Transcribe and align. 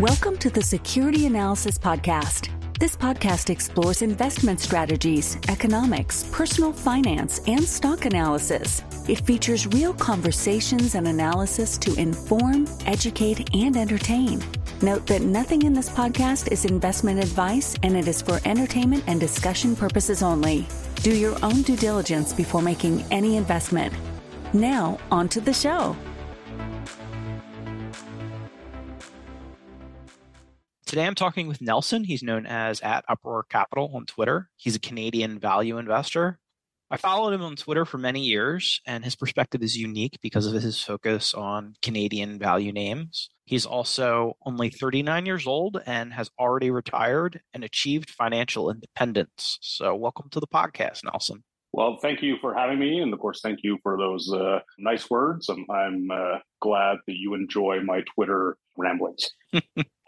Welcome 0.00 0.38
to 0.38 0.48
the 0.48 0.62
Security 0.62 1.26
Analysis 1.26 1.76
Podcast. 1.76 2.48
This 2.80 2.96
podcast 2.96 3.50
explores 3.50 4.00
investment 4.00 4.58
strategies, 4.58 5.36
economics, 5.48 6.24
personal 6.32 6.72
finance, 6.72 7.40
and 7.46 7.62
stock 7.62 8.06
analysis. 8.06 8.82
It 9.06 9.20
features 9.20 9.66
real 9.66 9.92
conversations 9.92 10.94
and 10.94 11.06
analysis 11.06 11.76
to 11.76 11.94
inform, 11.96 12.66
educate, 12.86 13.54
and 13.54 13.76
entertain. 13.76 14.42
Note 14.80 15.06
that 15.08 15.20
nothing 15.20 15.62
in 15.62 15.74
this 15.74 15.90
podcast 15.90 16.50
is 16.50 16.64
investment 16.64 17.22
advice 17.22 17.76
and 17.82 17.94
it 17.94 18.08
is 18.08 18.22
for 18.22 18.40
entertainment 18.46 19.04
and 19.06 19.20
discussion 19.20 19.76
purposes 19.76 20.22
only. 20.22 20.66
Do 21.02 21.14
your 21.14 21.36
own 21.44 21.60
due 21.62 21.76
diligence 21.76 22.32
before 22.32 22.62
making 22.62 23.04
any 23.10 23.36
investment. 23.36 23.92
Now, 24.54 24.98
on 25.10 25.28
to 25.28 25.40
the 25.42 25.52
show. 25.52 25.94
Today 30.92 31.06
I'm 31.06 31.14
talking 31.14 31.48
with 31.48 31.62
Nelson. 31.62 32.04
He's 32.04 32.22
known 32.22 32.44
as 32.44 32.82
at 32.82 33.06
Uproar 33.08 33.44
Capital 33.44 33.90
on 33.94 34.04
Twitter. 34.04 34.50
He's 34.58 34.76
a 34.76 34.78
Canadian 34.78 35.38
value 35.38 35.78
investor. 35.78 36.38
I 36.90 36.98
followed 36.98 37.32
him 37.32 37.40
on 37.40 37.56
Twitter 37.56 37.86
for 37.86 37.96
many 37.96 38.20
years, 38.20 38.78
and 38.86 39.02
his 39.02 39.16
perspective 39.16 39.62
is 39.62 39.74
unique 39.74 40.18
because 40.20 40.44
of 40.44 40.52
his 40.52 40.82
focus 40.82 41.32
on 41.32 41.76
Canadian 41.80 42.38
value 42.38 42.72
names. 42.72 43.30
He's 43.46 43.64
also 43.64 44.34
only 44.44 44.68
39 44.68 45.24
years 45.24 45.46
old 45.46 45.80
and 45.86 46.12
has 46.12 46.30
already 46.38 46.70
retired 46.70 47.40
and 47.54 47.64
achieved 47.64 48.10
financial 48.10 48.70
independence. 48.70 49.56
So, 49.62 49.96
welcome 49.96 50.28
to 50.32 50.40
the 50.40 50.46
podcast, 50.46 51.04
Nelson. 51.04 51.42
Well, 51.72 51.96
thank 52.02 52.20
you 52.20 52.36
for 52.42 52.52
having 52.52 52.78
me. 52.78 53.00
And 53.00 53.14
of 53.14 53.18
course, 53.18 53.40
thank 53.40 53.60
you 53.62 53.78
for 53.82 53.96
those 53.96 54.30
uh, 54.30 54.58
nice 54.76 55.08
words. 55.08 55.48
I'm, 55.48 55.64
I'm 55.70 56.10
uh, 56.10 56.40
glad 56.60 56.98
that 57.06 57.16
you 57.16 57.32
enjoy 57.32 57.80
my 57.82 58.02
Twitter 58.14 58.58
ramblings. 58.76 59.30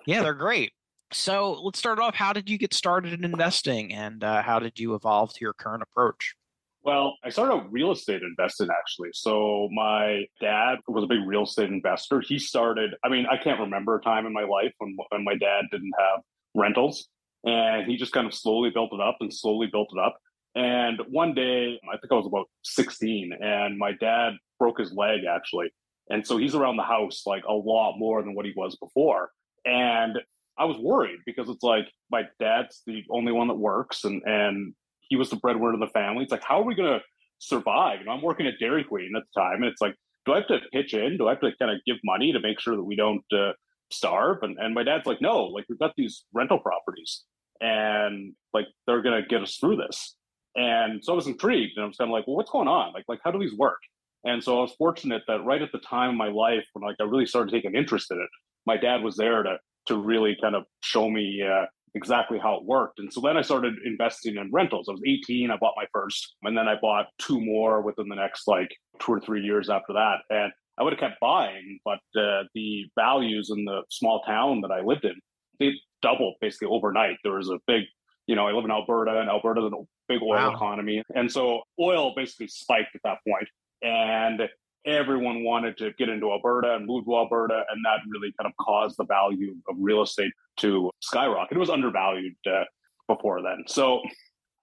Yeah, 0.06 0.22
they're 0.22 0.34
great. 0.34 0.72
So 1.14 1.60
let's 1.62 1.78
start 1.78 2.00
off. 2.00 2.14
How 2.14 2.32
did 2.32 2.50
you 2.50 2.58
get 2.58 2.74
started 2.74 3.12
in 3.12 3.24
investing 3.24 3.94
and 3.94 4.24
uh, 4.24 4.42
how 4.42 4.58
did 4.58 4.80
you 4.80 4.94
evolve 4.94 5.32
to 5.34 5.38
your 5.40 5.52
current 5.52 5.82
approach? 5.82 6.34
Well, 6.82 7.16
I 7.24 7.30
started 7.30 7.54
out 7.54 7.72
real 7.72 7.92
estate 7.92 8.22
investing 8.22 8.68
actually. 8.70 9.10
So 9.14 9.68
my 9.72 10.24
dad 10.40 10.78
was 10.88 11.04
a 11.04 11.06
big 11.06 11.20
real 11.24 11.44
estate 11.44 11.70
investor. 11.70 12.20
He 12.20 12.38
started, 12.38 12.94
I 13.04 13.08
mean, 13.08 13.26
I 13.30 13.36
can't 13.36 13.60
remember 13.60 13.96
a 13.96 14.02
time 14.02 14.26
in 14.26 14.32
my 14.32 14.42
life 14.42 14.72
when, 14.78 14.96
when 15.10 15.24
my 15.24 15.36
dad 15.36 15.66
didn't 15.70 15.92
have 15.98 16.20
rentals. 16.54 17.08
And 17.44 17.86
he 17.86 17.96
just 17.96 18.12
kind 18.12 18.26
of 18.26 18.34
slowly 18.34 18.70
built 18.70 18.92
it 18.92 19.00
up 19.00 19.18
and 19.20 19.32
slowly 19.32 19.68
built 19.68 19.90
it 19.92 20.00
up. 20.00 20.18
And 20.56 21.00
one 21.08 21.32
day, 21.32 21.80
I 21.88 21.96
think 21.96 22.10
I 22.12 22.14
was 22.14 22.26
about 22.26 22.46
16, 22.62 23.32
and 23.40 23.76
my 23.76 23.92
dad 23.92 24.34
broke 24.58 24.78
his 24.78 24.92
leg 24.92 25.20
actually. 25.28 25.72
And 26.10 26.26
so 26.26 26.38
he's 26.38 26.54
around 26.54 26.76
the 26.76 26.84
house 26.84 27.22
like 27.24 27.44
a 27.44 27.52
lot 27.52 27.98
more 27.98 28.22
than 28.22 28.34
what 28.34 28.46
he 28.46 28.52
was 28.56 28.76
before. 28.76 29.30
And 29.64 30.18
I 30.58 30.64
was 30.64 30.76
worried 30.78 31.18
because 31.26 31.48
it's 31.48 31.62
like 31.62 31.86
my 32.10 32.22
dad's 32.38 32.82
the 32.86 33.02
only 33.10 33.32
one 33.32 33.48
that 33.48 33.54
works 33.54 34.04
and 34.04 34.22
and 34.24 34.74
he 35.08 35.16
was 35.16 35.30
the 35.30 35.36
breadwinner 35.36 35.74
of 35.74 35.80
the 35.80 35.86
family. 35.88 36.22
It's 36.22 36.32
like, 36.32 36.44
how 36.44 36.60
are 36.60 36.64
we 36.64 36.74
gonna 36.74 37.00
survive? 37.38 38.00
You 38.00 38.06
know, 38.06 38.12
I'm 38.12 38.22
working 38.22 38.46
at 38.46 38.54
Dairy 38.58 38.84
Queen 38.84 39.12
at 39.16 39.22
the 39.22 39.40
time, 39.40 39.56
and 39.56 39.66
it's 39.66 39.80
like, 39.80 39.94
do 40.26 40.32
I 40.32 40.36
have 40.36 40.46
to 40.48 40.60
pitch 40.72 40.94
in? 40.94 41.18
Do 41.18 41.26
I 41.26 41.32
have 41.32 41.40
to 41.40 41.50
kind 41.58 41.70
of 41.70 41.78
give 41.86 41.96
money 42.04 42.32
to 42.32 42.40
make 42.40 42.60
sure 42.60 42.76
that 42.76 42.82
we 42.82 42.96
don't 42.96 43.24
uh, 43.32 43.52
starve? 43.92 44.38
And 44.42 44.56
and 44.58 44.74
my 44.74 44.82
dad's 44.82 45.06
like, 45.06 45.20
no, 45.20 45.44
like 45.44 45.64
we've 45.68 45.78
got 45.78 45.92
these 45.96 46.24
rental 46.32 46.58
properties, 46.58 47.24
and 47.60 48.32
like 48.52 48.66
they're 48.86 49.02
gonna 49.02 49.26
get 49.26 49.42
us 49.42 49.56
through 49.56 49.76
this. 49.76 50.16
And 50.56 51.04
so 51.04 51.12
I 51.12 51.16
was 51.16 51.26
intrigued, 51.26 51.76
and 51.76 51.84
I 51.84 51.88
was 51.88 51.96
kind 51.96 52.10
of 52.10 52.12
like, 52.12 52.26
well, 52.26 52.36
what's 52.36 52.50
going 52.50 52.68
on? 52.68 52.92
Like 52.92 53.04
like 53.08 53.20
how 53.24 53.30
do 53.30 53.38
these 53.38 53.56
work? 53.56 53.80
And 54.24 54.42
so 54.42 54.58
I 54.58 54.62
was 54.62 54.72
fortunate 54.72 55.22
that 55.28 55.44
right 55.44 55.60
at 55.60 55.70
the 55.72 55.78
time 55.80 56.10
of 56.10 56.16
my 56.16 56.28
life 56.28 56.64
when 56.72 56.82
like 56.82 56.96
I 56.98 57.04
really 57.04 57.26
started 57.26 57.52
taking 57.52 57.74
interest 57.74 58.10
in 58.10 58.18
it, 58.18 58.28
my 58.66 58.78
dad 58.78 59.02
was 59.02 59.16
there 59.16 59.42
to 59.42 59.58
to 59.86 59.96
really 59.96 60.36
kind 60.40 60.54
of 60.54 60.64
show 60.82 61.08
me 61.10 61.42
uh, 61.42 61.66
exactly 61.94 62.38
how 62.38 62.56
it 62.56 62.64
worked. 62.64 62.98
And 62.98 63.12
so 63.12 63.20
then 63.20 63.36
I 63.36 63.42
started 63.42 63.74
investing 63.84 64.36
in 64.36 64.50
rentals. 64.52 64.88
I 64.88 64.92
was 64.92 65.02
18, 65.06 65.50
I 65.50 65.56
bought 65.56 65.74
my 65.76 65.86
first, 65.92 66.34
and 66.42 66.56
then 66.56 66.68
I 66.68 66.74
bought 66.80 67.06
two 67.18 67.40
more 67.40 67.82
within 67.82 68.08
the 68.08 68.16
next 68.16 68.48
like 68.48 68.74
two 69.00 69.12
or 69.12 69.20
three 69.20 69.42
years 69.42 69.70
after 69.70 69.92
that. 69.92 70.16
And 70.30 70.52
I 70.78 70.82
would 70.82 70.92
have 70.92 71.00
kept 71.00 71.20
buying, 71.20 71.78
but 71.84 72.00
uh, 72.20 72.42
the 72.54 72.86
values 72.98 73.50
in 73.56 73.64
the 73.64 73.82
small 73.90 74.22
town 74.22 74.60
that 74.62 74.72
I 74.72 74.80
lived 74.80 75.04
in, 75.04 75.14
they 75.60 75.72
doubled 76.02 76.34
basically 76.40 76.68
overnight. 76.68 77.16
There 77.22 77.34
was 77.34 77.48
a 77.48 77.58
big, 77.66 77.84
you 78.26 78.34
know, 78.34 78.48
I 78.48 78.52
live 78.52 78.64
in 78.64 78.72
Alberta, 78.72 79.20
and 79.20 79.28
Alberta's 79.28 79.72
a 79.72 79.84
big 80.08 80.20
oil 80.20 80.30
wow. 80.30 80.54
economy. 80.54 81.02
And 81.14 81.30
so 81.30 81.60
oil 81.80 82.12
basically 82.16 82.48
spiked 82.48 82.94
at 82.96 83.02
that 83.04 83.18
point. 83.28 83.48
And 83.82 84.48
everyone 84.86 85.44
wanted 85.44 85.76
to 85.78 85.92
get 85.98 86.08
into 86.08 86.30
Alberta 86.30 86.74
and 86.74 86.86
move 86.86 87.04
to 87.06 87.16
Alberta, 87.16 87.64
and 87.70 87.84
that 87.84 88.00
really 88.08 88.32
kind 88.38 88.46
of 88.46 88.64
caused 88.64 88.96
the 88.98 89.04
value 89.04 89.54
of 89.68 89.76
real 89.78 90.02
estate 90.02 90.32
to 90.58 90.90
skyrocket. 91.00 91.56
It 91.56 91.60
was 91.60 91.70
undervalued 91.70 92.34
uh, 92.46 92.64
before 93.08 93.42
then, 93.42 93.64
so 93.66 94.02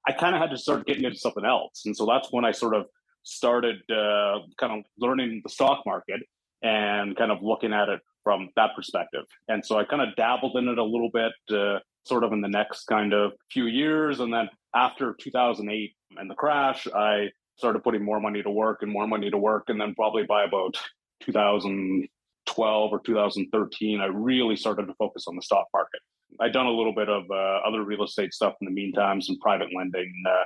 I 0.08 0.12
kind 0.14 0.36
of 0.36 0.42
had 0.42 0.52
to 0.52 0.58
start 0.58 0.86
getting 0.86 1.04
into 1.04 1.18
something 1.18 1.46
else, 1.46 1.84
and 1.86 1.96
so 1.96 2.06
that's 2.06 2.32
when 2.32 2.46
I 2.46 2.52
sort 2.52 2.76
of 2.76 2.86
started 3.24 3.78
uh, 3.92 4.40
kind 4.60 4.80
of 4.80 4.86
learning 4.98 5.42
the 5.44 5.50
stock 5.50 5.84
market 5.86 6.22
and 6.64 7.16
kind 7.16 7.32
of 7.32 7.40
looking 7.42 7.74
at 7.74 7.90
it 7.90 8.00
from 8.24 8.50
that 8.56 8.76
perspective. 8.76 9.26
And 9.48 9.66
so 9.66 9.80
I 9.80 9.84
kind 9.84 10.02
of 10.02 10.16
dabbled 10.16 10.56
in 10.56 10.68
it 10.68 10.78
a 10.78 10.84
little 10.84 11.10
bit, 11.12 11.34
uh, 11.56 11.80
sort 12.04 12.24
of 12.24 12.34
in 12.34 12.42
the 12.42 12.48
next 12.48 12.86
kind 12.86 13.14
of 13.14 13.34
few 13.52 13.66
years, 13.66 14.20
and 14.20 14.34
then 14.34 14.50
after 14.76 15.16
2008 15.20 15.94
and 16.18 16.30
the 16.30 16.36
crash, 16.36 16.88
I 16.94 17.30
started 17.62 17.84
putting 17.84 18.04
more 18.04 18.20
money 18.20 18.42
to 18.42 18.50
work 18.50 18.80
and 18.82 18.92
more 18.92 19.08
money 19.08 19.30
to 19.30 19.38
work. 19.38 19.66
And 19.68 19.80
then 19.80 19.94
probably 19.94 20.24
by 20.24 20.46
about 20.46 20.76
2012 21.22 22.92
or 22.92 23.00
2013, 23.00 24.02
I 24.02 24.06
really 24.06 24.56
started 24.56 24.88
to 24.88 24.96
focus 24.96 25.26
on 25.28 25.36
the 25.36 25.44
stock 25.44 25.68
market. 25.72 26.02
I'd 26.40 26.54
done 26.54 26.66
a 26.66 26.72
little 26.72 26.96
bit 26.96 27.08
of 27.08 27.24
uh, 27.30 27.60
other 27.68 27.84
real 27.84 28.04
estate 28.04 28.34
stuff 28.34 28.56
in 28.62 28.66
the 28.66 28.72
meantime, 28.72 29.22
some 29.22 29.38
private 29.40 29.68
lending, 29.76 30.12
uh, 30.28 30.46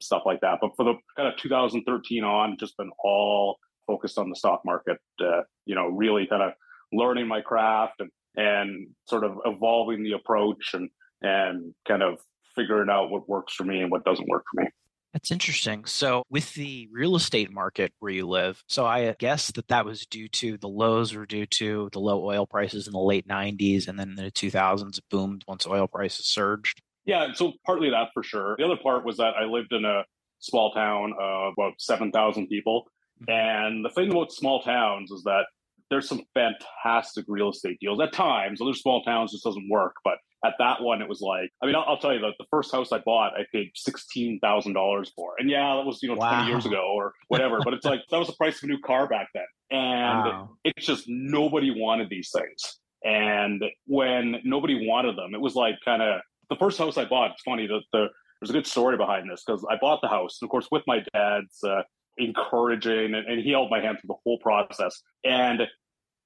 stuff 0.00 0.22
like 0.26 0.40
that. 0.40 0.58
But 0.60 0.72
for 0.74 0.84
the 0.84 0.94
kind 1.16 1.28
of 1.28 1.36
2013 1.38 2.24
on, 2.24 2.56
just 2.58 2.76
been 2.76 2.90
all 3.04 3.58
focused 3.86 4.18
on 4.18 4.28
the 4.28 4.34
stock 4.34 4.62
market, 4.64 4.98
uh, 5.20 5.42
you 5.66 5.76
know, 5.76 5.86
really 5.86 6.26
kind 6.26 6.42
of 6.42 6.52
learning 6.92 7.28
my 7.28 7.42
craft 7.42 8.00
and, 8.00 8.10
and 8.34 8.88
sort 9.08 9.22
of 9.22 9.38
evolving 9.44 10.02
the 10.02 10.12
approach 10.12 10.74
and, 10.74 10.90
and 11.22 11.72
kind 11.86 12.02
of 12.02 12.18
figuring 12.56 12.90
out 12.90 13.10
what 13.10 13.28
works 13.28 13.54
for 13.54 13.62
me 13.62 13.82
and 13.82 13.90
what 13.92 14.04
doesn't 14.04 14.28
work 14.28 14.42
for 14.52 14.62
me. 14.62 14.68
That's 15.12 15.30
interesting. 15.30 15.86
So, 15.86 16.24
with 16.28 16.52
the 16.54 16.88
real 16.92 17.16
estate 17.16 17.50
market 17.50 17.92
where 18.00 18.12
you 18.12 18.26
live, 18.26 18.62
so 18.68 18.84
I 18.84 19.14
guess 19.18 19.50
that 19.52 19.68
that 19.68 19.84
was 19.86 20.04
due 20.06 20.28
to 20.28 20.58
the 20.58 20.68
lows 20.68 21.14
were 21.14 21.26
due 21.26 21.46
to 21.46 21.88
the 21.92 22.00
low 22.00 22.24
oil 22.24 22.46
prices 22.46 22.86
in 22.86 22.92
the 22.92 22.98
late 22.98 23.26
90s 23.26 23.88
and 23.88 23.98
then 23.98 24.14
the 24.14 24.30
2000s 24.30 25.00
boomed 25.10 25.42
once 25.48 25.66
oil 25.66 25.86
prices 25.86 26.26
surged. 26.26 26.82
Yeah, 27.06 27.28
so 27.34 27.52
partly 27.64 27.90
that 27.90 28.08
for 28.12 28.22
sure. 28.22 28.56
The 28.58 28.64
other 28.64 28.76
part 28.76 29.04
was 29.04 29.16
that 29.18 29.34
I 29.40 29.44
lived 29.44 29.72
in 29.72 29.84
a 29.84 30.04
small 30.40 30.72
town 30.72 31.14
of 31.18 31.54
about 31.56 31.74
7,000 31.78 32.48
people. 32.48 32.86
Mm-hmm. 33.22 33.30
And 33.30 33.84
the 33.84 33.90
thing 33.90 34.10
about 34.10 34.32
small 34.32 34.60
towns 34.62 35.10
is 35.10 35.22
that 35.22 35.46
there's 35.88 36.08
some 36.08 36.22
fantastic 36.34 37.24
real 37.28 37.50
estate 37.50 37.78
deals 37.80 38.00
at 38.00 38.12
times. 38.12 38.60
Other 38.60 38.74
small 38.74 39.02
towns 39.02 39.32
just 39.32 39.44
doesn't 39.44 39.68
work, 39.70 39.94
but 40.04 40.18
at 40.46 40.54
that 40.58 40.82
one, 40.82 41.02
it 41.02 41.08
was 41.08 41.20
like, 41.20 41.50
I 41.62 41.66
mean, 41.66 41.74
I'll, 41.74 41.84
I'll 41.86 41.98
tell 41.98 42.14
you 42.14 42.20
that 42.20 42.34
the 42.38 42.46
first 42.50 42.72
house 42.72 42.92
I 42.92 42.98
bought, 42.98 43.34
I 43.34 43.44
paid 43.52 43.70
sixteen 43.74 44.38
thousand 44.40 44.74
dollars 44.74 45.10
for, 45.14 45.32
and 45.38 45.50
yeah, 45.50 45.76
that 45.76 45.84
was 45.84 46.02
you 46.02 46.08
know 46.08 46.16
wow. 46.16 46.30
twenty 46.30 46.50
years 46.50 46.66
ago 46.66 46.82
or 46.94 47.12
whatever. 47.28 47.58
but 47.64 47.74
it's 47.74 47.84
like 47.84 48.00
that 48.10 48.18
was 48.18 48.28
the 48.28 48.34
price 48.34 48.58
of 48.58 48.64
a 48.64 48.66
new 48.72 48.78
car 48.80 49.08
back 49.08 49.28
then, 49.34 49.44
and 49.70 50.24
wow. 50.24 50.50
it's 50.64 50.86
just 50.86 51.04
nobody 51.08 51.70
wanted 51.70 52.08
these 52.08 52.30
things. 52.34 52.78
And 53.04 53.62
when 53.86 54.36
nobody 54.44 54.86
wanted 54.88 55.16
them, 55.16 55.34
it 55.34 55.40
was 55.40 55.54
like 55.54 55.76
kind 55.84 56.02
of 56.02 56.20
the 56.50 56.56
first 56.56 56.78
house 56.78 56.96
I 56.96 57.04
bought. 57.04 57.32
It's 57.32 57.42
funny 57.42 57.66
that 57.66 57.82
the 57.92 58.06
there's 58.40 58.50
a 58.50 58.52
good 58.52 58.66
story 58.66 58.96
behind 58.96 59.30
this 59.30 59.42
because 59.46 59.64
I 59.70 59.76
bought 59.80 60.00
the 60.02 60.08
house, 60.08 60.38
and 60.40 60.46
of 60.46 60.50
course, 60.50 60.68
with 60.70 60.82
my 60.86 61.02
dad's 61.12 61.62
uh, 61.64 61.82
encouraging, 62.18 63.14
and, 63.14 63.26
and 63.26 63.40
he 63.40 63.50
held 63.50 63.70
my 63.70 63.80
hand 63.80 63.98
through 64.00 64.08
the 64.08 64.20
whole 64.24 64.38
process. 64.38 65.02
And 65.24 65.62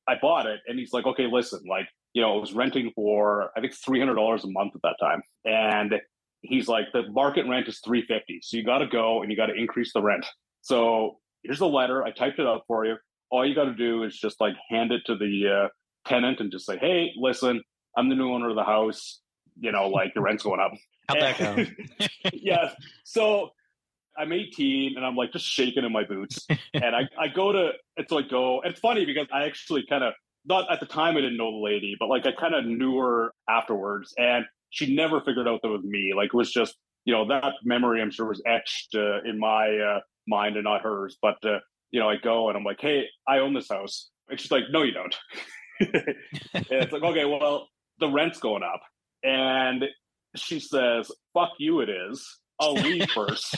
I 0.09 0.15
bought 0.21 0.47
it, 0.47 0.61
and 0.66 0.78
he's 0.78 0.93
like, 0.93 1.07
"Okay, 1.07 1.27
listen, 1.31 1.61
like 1.69 1.89
you 2.12 2.22
know, 2.22 2.36
I 2.36 2.41
was 2.41 2.53
renting 2.53 2.91
for 2.95 3.51
I 3.57 3.60
think 3.60 3.74
three 3.74 3.98
hundred 3.98 4.16
dollars 4.16 4.45
a 4.45 4.51
month 4.51 4.72
at 4.74 4.83
that 4.83 4.97
time, 5.01 5.22
and 5.45 5.95
he's 6.42 6.68
like, 6.68 6.86
the 6.92 7.10
market 7.10 7.47
rent 7.48 7.68
is 7.68 7.80
three 7.84 8.04
fifty, 8.07 8.41
so 8.42 8.57
you 8.57 8.65
got 8.65 8.78
to 8.78 8.86
go 8.86 9.22
and 9.22 9.30
you 9.30 9.36
got 9.36 9.47
to 9.47 9.54
increase 9.54 9.92
the 9.92 10.03
rent. 10.03 10.27
So 10.62 11.18
here's 11.42 11.59
the 11.59 11.68
letter. 11.68 12.03
I 12.03 12.10
typed 12.10 12.39
it 12.39 12.47
out 12.47 12.62
for 12.66 12.84
you. 12.84 12.97
All 13.30 13.47
you 13.47 13.54
got 13.54 13.65
to 13.65 13.74
do 13.74 14.03
is 14.04 14.18
just 14.18 14.41
like 14.41 14.54
hand 14.68 14.92
it 14.92 15.03
to 15.07 15.16
the 15.16 15.65
uh, 15.65 15.68
tenant 16.09 16.41
and 16.41 16.51
just 16.51 16.66
say, 16.66 16.78
hey, 16.78 17.12
listen, 17.16 17.62
I'm 17.97 18.09
the 18.09 18.15
new 18.15 18.33
owner 18.33 18.51
of 18.51 18.56
the 18.56 18.65
house. 18.65 19.21
You 19.59 19.72
know, 19.72 19.89
like 19.89 20.15
your 20.15 20.24
rent's 20.24 20.42
going 20.42 20.60
up. 20.60 20.72
How'd 21.09 21.21
that 21.21 21.39
go? 21.39 22.09
yeah. 22.33 22.71
So 23.04 23.51
I'm 24.16 24.33
18 24.33 24.97
and 24.97 25.04
I'm 25.04 25.16
like 25.16 25.33
just 25.33 25.47
shaking 25.47 25.84
in 25.84 25.92
my 25.92 26.04
boots. 26.04 26.47
and 26.74 26.97
I, 26.97 27.09
I 27.18 27.28
go 27.28 27.53
to, 27.53 27.71
and 27.97 28.06
so 28.09 28.18
I 28.18 28.22
go, 28.22 28.60
it's 28.65 28.80
funny 28.80 29.04
because 29.04 29.27
I 29.33 29.45
actually 29.45 29.84
kind 29.89 30.04
of 30.04 30.15
not 30.51 30.71
at 30.71 30.81
the 30.81 30.87
time 30.87 31.17
I 31.17 31.23
didn't 31.23 31.39
know 31.39 31.51
the 31.51 31.65
lady, 31.65 31.97
but 31.99 32.09
like 32.09 32.27
I 32.27 32.33
kind 32.33 32.55
of 32.55 32.67
knew 32.67 32.99
her 32.99 33.33
afterwards, 33.49 34.13
and 34.19 34.45
she 34.69 34.95
never 34.95 35.21
figured 35.21 35.49
out 35.49 35.61
that 35.63 35.69
was 35.69 35.83
me. 35.83 36.13
Like 36.15 36.27
it 36.27 36.35
was 36.35 36.53
just 36.53 36.77
you 37.05 37.15
know 37.15 37.27
that 37.29 37.55
memory 37.65 38.03
I'm 38.03 38.11
sure 38.11 38.27
was 38.27 38.43
etched 38.47 38.95
uh, 38.95 39.23
in 39.23 39.39
my 39.39 39.79
uh, 39.79 40.01
mind 40.29 40.57
and 40.57 40.65
not 40.65 40.83
hers. 40.83 41.17
But 41.23 41.37
uh, 41.45 41.61
you 41.91 42.01
know 42.01 42.11
I 42.11 42.17
go 42.17 42.49
and 42.49 42.59
I'm 42.59 42.65
like, 42.65 42.81
hey, 42.81 43.05
I 43.27 43.39
own 43.39 43.55
this 43.55 43.69
house, 43.71 44.11
and 44.29 44.39
she's 44.39 44.51
like, 44.51 44.65
no, 44.71 44.83
you 44.83 44.93
don't. 44.93 45.17
and 45.81 46.67
it's 46.71 46.93
like 46.93 47.03
okay, 47.03 47.25
well, 47.25 47.69
the 48.01 48.09
rent's 48.09 48.41
going 48.41 48.63
up. 48.63 48.83
And 49.23 49.85
she 50.37 50.61
says, 50.61 51.11
fuck 51.35 51.51
you, 51.59 51.81
it 51.81 51.89
is. 51.89 52.27
I'll 52.61 52.75
leave 52.75 53.11
first. 53.15 53.57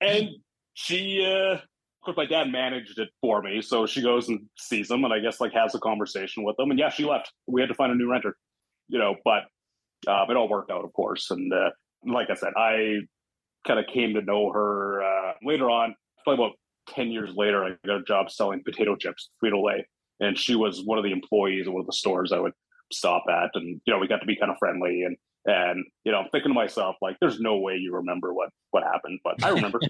and 0.00 0.30
she, 0.74 1.24
uh, 1.24 1.58
course, 2.04 2.16
my 2.16 2.26
dad 2.26 2.50
managed 2.50 2.98
it 2.98 3.08
for 3.20 3.42
me. 3.42 3.62
So 3.62 3.86
she 3.86 4.02
goes 4.02 4.28
and 4.28 4.40
sees 4.58 4.88
them 4.88 5.04
and 5.04 5.12
I 5.12 5.20
guess 5.20 5.40
like 5.40 5.52
has 5.52 5.74
a 5.74 5.78
conversation 5.78 6.44
with 6.44 6.56
them. 6.56 6.70
And 6.70 6.78
yeah, 6.78 6.90
she 6.90 7.04
left. 7.04 7.32
We 7.46 7.60
had 7.60 7.68
to 7.68 7.74
find 7.74 7.92
a 7.92 7.94
new 7.94 8.10
renter, 8.10 8.36
you 8.88 8.98
know, 8.98 9.16
but 9.24 9.44
uh, 10.06 10.24
it 10.28 10.36
all 10.36 10.48
worked 10.48 10.70
out, 10.70 10.84
of 10.84 10.92
course. 10.92 11.30
And 11.30 11.52
uh, 11.52 11.70
like 12.06 12.30
I 12.30 12.34
said, 12.34 12.52
I 12.56 13.00
kind 13.66 13.80
of 13.80 13.86
came 13.86 14.14
to 14.14 14.22
know 14.22 14.50
her 14.52 15.02
uh, 15.02 15.32
later 15.42 15.70
on, 15.70 15.94
probably 16.22 16.44
about 16.44 16.56
10 16.94 17.10
years 17.10 17.30
later. 17.36 17.64
I 17.64 17.76
got 17.86 18.00
a 18.00 18.04
job 18.04 18.30
selling 18.30 18.62
potato 18.64 18.96
chips, 18.96 19.30
Frito 19.42 19.64
Lay. 19.64 19.86
And 20.20 20.38
she 20.38 20.54
was 20.54 20.82
one 20.84 20.98
of 20.98 21.04
the 21.04 21.12
employees 21.12 21.66
at 21.66 21.72
one 21.72 21.80
of 21.80 21.86
the 21.86 21.92
stores 21.92 22.32
I 22.32 22.38
would 22.38 22.52
stop 22.92 23.24
at. 23.28 23.50
And, 23.54 23.80
you 23.84 23.92
know, 23.92 23.98
we 23.98 24.06
got 24.06 24.18
to 24.18 24.26
be 24.26 24.36
kind 24.36 24.50
of 24.50 24.58
friendly. 24.58 25.02
And, 25.02 25.16
and, 25.46 25.84
you 26.04 26.12
know, 26.12 26.18
I'm 26.18 26.28
thinking 26.30 26.50
to 26.50 26.54
myself, 26.54 26.96
like, 27.02 27.16
there's 27.20 27.40
no 27.40 27.58
way 27.58 27.76
you 27.76 27.94
remember 27.94 28.32
what, 28.32 28.50
what 28.70 28.84
happened, 28.84 29.20
but 29.24 29.42
I 29.44 29.50
remember. 29.50 29.80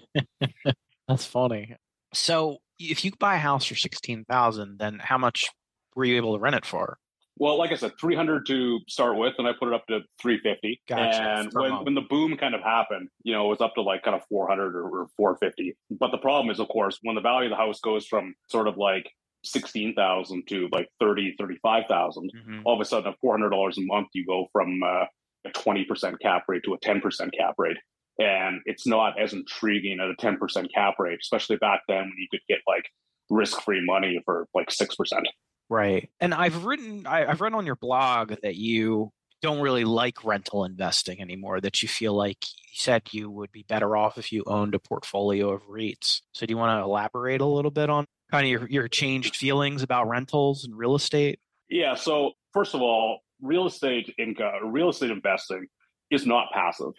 That's 1.09 1.27
funny. 1.27 1.77
So 2.15 2.59
if 2.79 3.05
you 3.05 3.13
buy 3.19 3.37
a 3.37 3.39
house 3.39 3.67
for 3.67 3.75
16,000, 3.75 4.79
then 4.79 4.99
how 5.03 5.19
much 5.19 5.49
were 5.95 6.05
you 6.05 6.17
able 6.17 6.35
to 6.35 6.41
rent 6.41 6.57
it 6.57 6.67
for? 6.67 6.99
Well, 7.37 7.59
like 7.59 7.73
I 7.73 7.75
said, 7.75 7.93
300 8.01 8.47
to 8.47 8.79
start 8.89 9.17
with, 9.17 9.35
and 9.39 9.49
I 9.49 9.53
put 9.59 9.67
it 9.69 9.75
up 9.75 9.87
to 9.89 10.01
350. 10.23 10.81
Gotcha. 10.89 11.03
And 11.21 11.53
when, 11.53 11.73
when 11.85 11.95
the 11.95 12.03
boom 12.09 12.37
kind 12.37 12.55
of 12.55 12.61
happened, 12.63 13.09
you 13.25 13.33
know, 13.33 13.47
it 13.47 13.49
was 13.49 13.61
up 13.61 13.75
to 13.75 13.83
like 13.83 14.05
kind 14.05 14.15
of 14.15 14.23
400 14.29 14.77
or, 14.77 14.85
or 15.03 15.07
450. 15.17 15.77
But 15.91 16.13
the 16.13 16.19
problem 16.19 16.51
is, 16.53 16.61
of 16.61 16.69
course, 16.69 16.99
when 17.03 17.17
the 17.17 17.21
value 17.21 17.47
of 17.47 17.51
the 17.51 17.57
house 17.57 17.81
goes 17.81 18.07
from 18.07 18.35
sort 18.49 18.69
of 18.69 18.77
like 18.77 19.11
16,000 19.45 20.45
to 20.49 20.69
like 20.71 20.89
30, 21.01 21.35
35,000, 21.39 22.31
Mhm. 22.35 22.63
all 22.65 22.75
of 22.75 22.81
a 22.81 22.85
sudden 22.85 23.13
at 23.13 23.19
$400 23.21 23.77
a 23.79 23.81
month, 23.81 24.09
you 24.15 24.25
go 24.25 24.47
from 24.53 24.81
uh, 24.85 25.07
a 25.45 25.51
20% 25.51 26.21
cap 26.21 26.45
rate 26.49 26.63
to 26.65 26.75
a 26.75 26.79
10% 26.79 27.31
cap 27.37 27.55
rate. 27.59 27.77
And 28.19 28.61
it's 28.65 28.87
not 28.87 29.21
as 29.21 29.33
intriguing 29.33 29.99
at 30.01 30.09
a 30.09 30.15
10% 30.15 30.73
cap 30.73 30.95
rate, 30.99 31.19
especially 31.21 31.57
back 31.57 31.81
then 31.89 32.03
when 32.03 32.15
you 32.17 32.29
could 32.31 32.41
get 32.49 32.59
like 32.67 32.85
risk 33.31 33.61
free 33.63 33.85
money 33.85 34.21
for 34.25 34.47
like 34.55 34.69
6%. 34.69 34.89
Right. 35.69 36.11
And 36.21 36.35
I've 36.35 36.65
written, 36.65 37.07
I, 37.07 37.27
I've 37.27 37.41
read 37.41 37.55
on 37.55 37.67
your 37.67 37.77
blog 37.77 38.35
that 38.43 38.55
you 38.57 39.11
don't 39.43 39.61
really 39.61 39.85
like 39.85 40.25
rental 40.25 40.65
investing 40.65 41.21
anymore, 41.21 41.61
that 41.61 41.83
you 41.83 41.89
feel 41.89 42.15
like 42.15 42.39
you 42.43 42.77
said 42.77 43.03
you 43.13 43.31
would 43.31 43.53
be 43.53 43.65
better 43.69 43.97
off 43.97 44.17
if 44.17 44.33
you 44.33 44.43
owned 44.47 44.75
a 44.75 44.79
portfolio 44.79 45.51
of 45.51 45.67
REITs. 45.69 46.21
So 46.33 46.47
do 46.47 46.53
you 46.53 46.57
want 46.57 46.79
to 46.79 46.85
elaborate 46.85 47.41
a 47.41 47.47
little 47.47 47.71
bit 47.71 47.91
on 47.91 48.07
kind 48.31 48.45
of 48.45 48.51
your, 48.51 48.69
your 48.69 48.89
changed 48.89 49.37
feelings 49.37 49.83
about 49.83 50.09
rentals 50.09 50.65
and 50.65 50.77
real 50.77 50.95
estate? 50.95 51.41
Yeah. 51.69 51.95
So 51.95 52.33
first 52.53 52.75
of 52.75 52.81
all, 52.81 53.21
real 53.43 53.67
estate 53.67 54.15
income, 54.19 54.53
real 54.65 54.91
estate 54.91 55.11
investing 55.11 55.67
is 56.11 56.27
not 56.27 56.47
passive. 56.53 56.93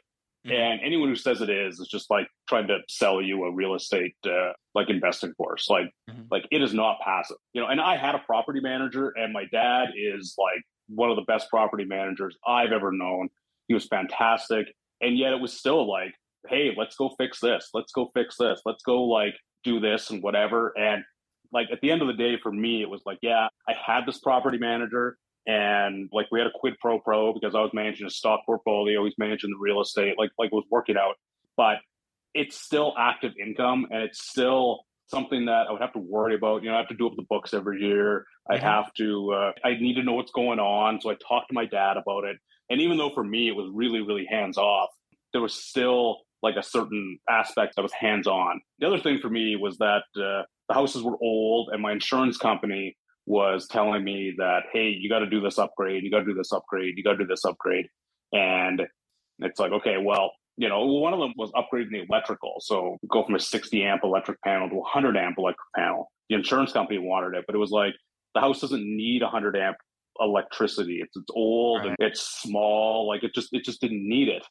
Mhm. 0.46 0.52
And 0.54 0.82
anyone 0.82 1.10
who 1.10 1.16
says 1.16 1.42
it 1.42 1.50
is 1.50 1.80
is 1.80 1.88
just 1.88 2.10
like 2.10 2.28
trying 2.48 2.68
to 2.68 2.80
sell 2.88 3.22
you 3.22 3.44
a 3.46 3.52
real 3.52 3.74
estate 3.76 4.16
uh, 4.26 4.54
like 4.74 4.90
investing 4.90 5.34
course. 5.34 5.70
Like, 5.70 5.92
Mhm. 6.10 6.28
like 6.30 6.48
it 6.52 6.62
is 6.62 6.74
not 6.74 7.00
passive. 7.02 7.38
You 7.54 7.62
know. 7.62 7.68
And 7.68 7.82
I 7.82 7.98
had 7.98 8.16
a 8.16 8.20
property 8.20 8.60
manager, 8.60 9.10
and 9.10 9.34
my 9.34 9.46
dad 9.52 9.90
is 9.96 10.36
like 10.38 10.62
one 10.88 11.10
of 11.10 11.16
the 11.16 11.24
best 11.24 11.50
property 11.50 11.86
managers 11.86 12.38
I've 12.46 12.72
ever 12.72 12.92
known. 12.92 13.30
He 13.68 13.74
was 13.74 13.88
fantastic, 13.88 14.68
and 15.02 15.18
yet 15.18 15.34
it 15.34 15.40
was 15.40 15.58
still 15.58 15.88
like, 15.90 16.14
hey, 16.48 16.74
let's 16.78 16.96
go 16.96 17.10
fix 17.18 17.40
this. 17.40 17.72
Let's 17.74 17.92
go 17.92 18.12
fix 18.14 18.38
this. 18.38 18.62
Let's 18.66 18.84
go 18.84 19.04
like 19.04 19.36
do 19.64 19.80
this 19.80 20.12
and 20.12 20.22
whatever. 20.22 20.78
And 20.78 21.04
like 21.52 21.70
at 21.72 21.82
the 21.82 21.90
end 21.90 22.02
of 22.04 22.08
the 22.08 22.14
day, 22.14 22.38
for 22.38 22.52
me, 22.52 22.82
it 22.84 22.90
was 22.90 23.02
like, 23.06 23.18
yeah, 23.24 23.48
I 23.68 23.74
had 23.74 24.06
this 24.06 24.20
property 24.20 24.58
manager 24.60 25.18
and 25.48 26.10
like 26.12 26.28
we 26.32 26.40
had 26.40 26.48
a 26.48 26.52
quid 26.54 26.74
pro 26.80 27.00
pro 27.00 27.34
because 27.34 27.56
I 27.56 27.62
was 27.62 27.72
managing 27.74 28.08
a 28.08 28.10
stock 28.10 28.42
portfolio, 28.46 29.04
he's 29.06 29.14
managing 29.18 29.52
the 29.52 29.58
real 29.60 29.82
estate, 29.82 30.16
like 30.18 30.32
like 30.38 30.48
it 30.52 30.56
was 30.56 30.66
working 30.70 30.98
out. 30.98 31.16
But 31.58 31.78
it's 32.34 32.60
still 32.60 32.94
active 32.98 33.34
income 33.42 33.88
and 33.92 34.02
it's 34.02 34.28
still 34.28 34.82
something 35.08 35.46
that 35.46 35.68
I 35.68 35.72
would 35.72 35.82
have 35.82 35.94
to 35.94 36.00
worry 36.00 36.36
about. 36.36 36.64
You 36.64 36.70
know, 36.70 36.76
I 36.76 36.80
have 36.80 36.90
to 36.90 36.96
do 36.96 37.08
up 37.08 37.16
the 37.16 37.26
books 37.30 37.54
every 37.54 37.80
year. 37.82 38.26
I 38.50 38.58
Mhm. 38.58 38.62
have 38.62 38.94
to 38.96 39.34
uh, 39.34 39.52
I 39.64 39.76
need 39.76 39.96
to 39.96 40.04
know 40.04 40.14
what's 40.14 40.32
going 40.32 40.60
on. 40.60 41.00
So 41.00 41.10
I 41.12 41.16
talked 41.16 41.50
to 41.50 41.54
my 41.54 41.66
dad 41.66 41.98
about 41.98 42.24
it. 42.26 42.38
And 42.70 42.82
even 42.82 42.98
though 42.98 43.12
for 43.12 43.24
me 43.24 43.48
it 43.48 43.56
was 43.56 43.70
really, 43.72 44.02
really 44.02 44.26
hands 44.26 44.58
off, 44.58 44.90
there 45.32 45.42
was 45.42 45.54
still 45.54 46.22
like 46.42 46.56
a 46.56 46.64
certain 46.64 47.20
aspect 47.30 47.76
that 47.76 47.82
was 47.84 47.94
hands 47.94 48.28
on. 48.28 48.62
The 48.80 48.88
other 48.88 49.00
thing 49.00 49.20
for 49.20 49.30
me 49.30 49.56
was 49.56 49.78
that 49.78 50.04
uh, 50.16 50.44
the 50.68 50.74
houses 50.74 51.04
were 51.04 51.18
old 51.22 51.70
and 51.72 51.82
my 51.82 51.92
insurance 51.92 52.38
company 52.38 52.98
was 53.26 53.68
telling 53.68 54.04
me 54.04 54.36
that, 54.38 54.64
hey, 54.72 54.90
you 54.90 55.10
got 55.10 55.20
to 55.20 55.30
do 55.30 55.42
this 55.42 55.58
upgrade, 55.58 56.04
you 56.04 56.12
got 56.12 56.20
to 56.20 56.26
do 56.26 56.34
this 56.34 56.52
upgrade, 56.52 56.94
you 56.98 57.04
got 57.04 57.14
to 57.14 57.18
do 57.20 57.28
this 57.28 57.46
upgrade. 57.46 57.88
And 58.32 58.84
it's 59.40 59.60
like, 59.60 59.72
okay, 59.72 59.98
well, 60.02 60.32
you 60.58 60.70
know, 60.70 60.86
one 60.86 61.14
of 61.14 61.20
them 61.20 61.34
was 61.36 61.52
upgrading 61.52 61.92
the 61.92 62.06
electrical. 62.10 62.56
So 62.60 62.98
go 63.10 63.24
from 63.26 63.36
a 63.36 63.40
60 63.40 63.84
amp 63.84 64.02
electric 64.04 64.42
panel 64.42 64.70
to 64.70 64.76
a 64.76 64.80
100 64.80 65.18
amp 65.18 65.38
electric 65.38 65.68
panel. 65.76 66.12
The 66.30 66.36
insurance 66.36 66.72
company 66.72 67.00
wanted 67.00 67.38
it, 67.38 67.46
but 67.46 67.56
it 67.56 67.60
was 67.60 67.72
like 67.72 67.94
the 68.34 68.42
house 68.42 68.62
doesn't 68.62 68.84
need 68.84 69.22
100 69.22 69.58
amp 69.58 69.78
electricity. 70.20 71.00
It's 71.02 71.16
it's 71.16 71.30
old 71.36 71.86
and 71.86 71.96
it's 72.00 72.22
small. 72.22 73.08
Like 73.08 73.24
it 73.24 73.34
just 73.36 73.50
it 73.52 73.66
just 73.66 73.82
didn't 73.82 74.08
need 74.08 74.30
it. 74.30 74.44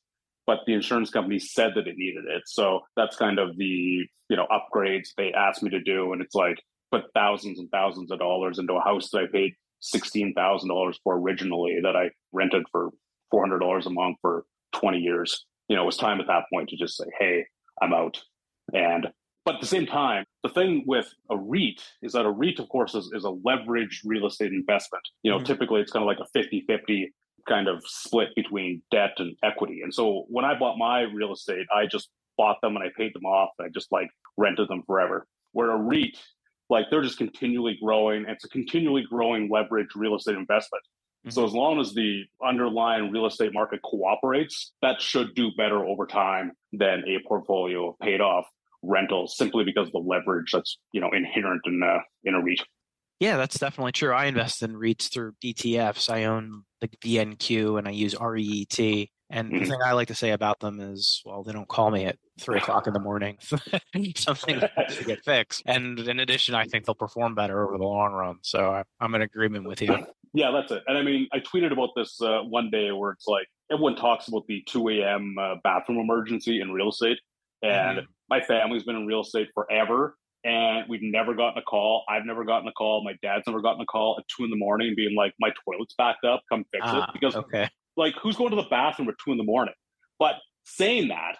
But 0.46 0.58
the 0.66 0.74
insurance 0.74 1.10
company 1.10 1.38
said 1.38 1.72
that 1.74 1.86
it 1.86 1.96
needed 1.96 2.24
it. 2.28 2.42
So 2.46 2.80
that's 2.96 3.16
kind 3.16 3.38
of 3.38 3.56
the 3.56 4.06
you 4.28 4.36
know 4.36 4.46
upgrades 4.50 5.08
they 5.16 5.32
asked 5.32 5.62
me 5.62 5.70
to 5.70 5.80
do. 5.80 6.12
And 6.12 6.20
it's 6.20 6.34
like 6.34 6.58
put 7.02 7.12
thousands 7.14 7.58
and 7.58 7.70
thousands 7.70 8.10
of 8.10 8.18
dollars 8.18 8.58
into 8.58 8.74
a 8.74 8.80
house 8.80 9.10
that 9.10 9.18
I 9.18 9.26
paid 9.32 9.52
sixteen 9.80 10.34
thousand 10.34 10.68
dollars 10.68 10.98
for 11.02 11.18
originally 11.18 11.78
that 11.82 11.96
I 11.96 12.10
rented 12.32 12.64
for 12.70 12.90
four 13.30 13.42
hundred 13.42 13.58
dollars 13.60 13.86
a 13.86 13.90
month 13.90 14.16
for 14.20 14.44
twenty 14.72 14.98
years. 14.98 15.44
You 15.68 15.76
know, 15.76 15.82
it 15.82 15.86
was 15.86 15.96
time 15.96 16.20
at 16.20 16.26
that 16.26 16.44
point 16.52 16.68
to 16.70 16.76
just 16.76 16.96
say, 16.96 17.04
"Hey, 17.18 17.44
I'm 17.82 17.92
out." 17.92 18.22
And 18.72 19.08
but 19.44 19.56
at 19.56 19.60
the 19.60 19.66
same 19.66 19.86
time, 19.86 20.24
the 20.42 20.48
thing 20.48 20.84
with 20.86 21.06
a 21.30 21.36
REIT 21.36 21.82
is 22.02 22.12
that 22.14 22.24
a 22.24 22.30
REIT, 22.30 22.60
of 22.60 22.68
course, 22.70 22.94
is, 22.94 23.10
is 23.14 23.24
a 23.26 23.28
leveraged 23.28 24.00
real 24.06 24.26
estate 24.26 24.52
investment. 24.52 25.06
You 25.22 25.32
know, 25.32 25.38
Mhm. 25.38 25.44
typically 25.44 25.80
it's 25.82 25.92
kind 25.92 26.02
of 26.02 26.06
like 26.06 26.18
a 26.20 26.26
50 26.32 26.62
50 26.66 27.12
kind 27.46 27.68
of 27.68 27.82
split 27.86 28.28
between 28.34 28.82
debt 28.90 29.10
and 29.18 29.36
equity. 29.42 29.82
And 29.82 29.92
so 29.92 30.24
when 30.28 30.46
I 30.46 30.58
bought 30.58 30.78
my 30.78 31.02
real 31.02 31.30
estate, 31.34 31.66
I 31.74 31.84
just 31.84 32.08
bought 32.38 32.56
them 32.62 32.74
and 32.74 32.82
I 32.82 32.88
paid 32.96 33.12
them 33.14 33.26
off. 33.26 33.50
And 33.58 33.66
I 33.66 33.68
just 33.68 33.92
like 33.92 34.08
rented 34.38 34.68
them 34.68 34.82
forever. 34.86 35.26
Where 35.52 35.70
a 35.72 35.76
REIT, 35.76 36.18
like 36.70 36.86
they're 36.90 37.02
just 37.02 37.18
continually 37.18 37.78
growing. 37.82 38.24
It's 38.28 38.44
a 38.44 38.48
continually 38.48 39.04
growing 39.08 39.48
leverage 39.50 39.94
real 39.94 40.16
estate 40.16 40.36
investment. 40.36 40.82
So 41.30 41.40
mm-hmm. 41.40 41.48
as 41.48 41.54
long 41.54 41.80
as 41.80 41.94
the 41.94 42.24
underlying 42.44 43.10
real 43.10 43.26
estate 43.26 43.54
market 43.54 43.80
cooperates, 43.82 44.72
that 44.82 45.00
should 45.00 45.34
do 45.34 45.50
better 45.56 45.84
over 45.84 46.06
time 46.06 46.52
than 46.72 47.02
a 47.06 47.26
portfolio 47.26 47.90
of 47.90 47.98
paid 47.98 48.20
off 48.20 48.44
rentals 48.82 49.36
simply 49.36 49.64
because 49.64 49.86
of 49.86 49.92
the 49.92 49.98
leverage 49.98 50.52
that's 50.52 50.78
you 50.92 51.00
know 51.00 51.10
inherent 51.12 51.62
in 51.64 51.82
a 51.82 51.98
in 52.28 52.34
a 52.34 52.42
REIT. 52.42 52.60
Yeah, 53.20 53.36
that's 53.36 53.58
definitely 53.58 53.92
true. 53.92 54.12
I 54.12 54.26
invest 54.26 54.62
in 54.62 54.74
REITs 54.74 55.10
through 55.10 55.32
ETFs. 55.42 56.10
I 56.10 56.24
own 56.24 56.64
the 56.80 56.88
VNQ 56.88 57.78
and 57.78 57.88
I 57.88 57.92
use 57.92 58.14
REET. 58.20 59.08
And 59.34 59.50
the 59.52 59.58
Mhm. 59.58 59.66
thing 59.68 59.78
I 59.84 59.92
like 59.92 60.06
to 60.08 60.14
say 60.14 60.30
about 60.30 60.60
them 60.60 60.78
is, 60.78 61.20
well, 61.26 61.42
they 61.42 61.52
don't 61.52 61.66
call 61.68 61.90
me 61.90 62.04
at 62.04 62.16
three 62.40 62.58
o'clock 62.58 62.86
in 62.86 62.92
the 62.92 63.00
morning. 63.00 63.36
Something 64.16 64.60
has 64.76 64.96
to 64.96 65.04
get 65.04 65.24
fixed. 65.24 65.62
And 65.66 65.98
in 65.98 66.20
addition, 66.20 66.54
I 66.54 66.64
think 66.66 66.84
they'll 66.84 66.94
perform 66.94 67.34
better 67.34 67.66
over 67.66 67.76
the 67.76 67.84
long 67.84 68.12
run. 68.12 68.38
So 68.42 68.70
I, 68.72 68.84
I'm 69.00 69.12
in 69.16 69.22
agreement 69.22 69.66
with 69.66 69.82
you. 69.82 69.98
Yeah, 70.34 70.52
that's 70.52 70.70
it. 70.70 70.84
And 70.86 70.96
I 70.96 71.02
mean, 71.02 71.26
I 71.32 71.40
tweeted 71.40 71.72
about 71.72 71.90
this 71.96 72.20
uh, 72.22 72.42
one 72.42 72.70
day 72.70 72.92
where 72.92 73.10
it's 73.10 73.26
like 73.26 73.46
everyone 73.72 73.96
talks 73.96 74.28
about 74.28 74.46
the 74.46 74.62
2 74.68 74.88
a.m. 74.90 75.34
Uh, 75.38 75.56
bathroom 75.64 75.98
emergency 75.98 76.60
in 76.60 76.70
real 76.70 76.90
estate. 76.90 77.18
And 77.62 77.98
Mhm. 77.98 78.06
my 78.28 78.40
family's 78.40 78.84
been 78.84 78.96
in 78.96 79.06
real 79.06 79.22
estate 79.22 79.48
forever. 79.52 80.16
And 80.44 80.88
we've 80.88 81.02
never 81.02 81.34
gotten 81.34 81.58
a 81.58 81.62
call. 81.64 82.04
I've 82.08 82.24
never 82.26 82.44
gotten 82.44 82.68
a 82.68 82.72
call. 82.72 83.02
My 83.02 83.14
dad's 83.22 83.46
never 83.48 83.62
gotten 83.62 83.80
a 83.80 83.86
call 83.86 84.16
at 84.18 84.26
two 84.28 84.44
in 84.44 84.50
the 84.50 84.56
morning 84.56 84.94
being 84.96 85.16
like, 85.16 85.32
my 85.40 85.50
toilet's 85.64 85.94
backed 85.98 86.24
up. 86.24 86.42
Come 86.52 86.64
fix 86.70 86.84
Ah, 86.86 86.98
it. 87.08 87.10
Because 87.14 87.34
okay. 87.34 87.68
Like 87.96 88.14
who's 88.20 88.36
going 88.36 88.50
to 88.50 88.56
the 88.56 88.68
bathroom 88.70 89.08
at 89.08 89.14
two 89.24 89.32
in 89.32 89.38
the 89.38 89.44
morning? 89.44 89.74
But 90.18 90.36
saying 90.64 91.08
that, 91.08 91.36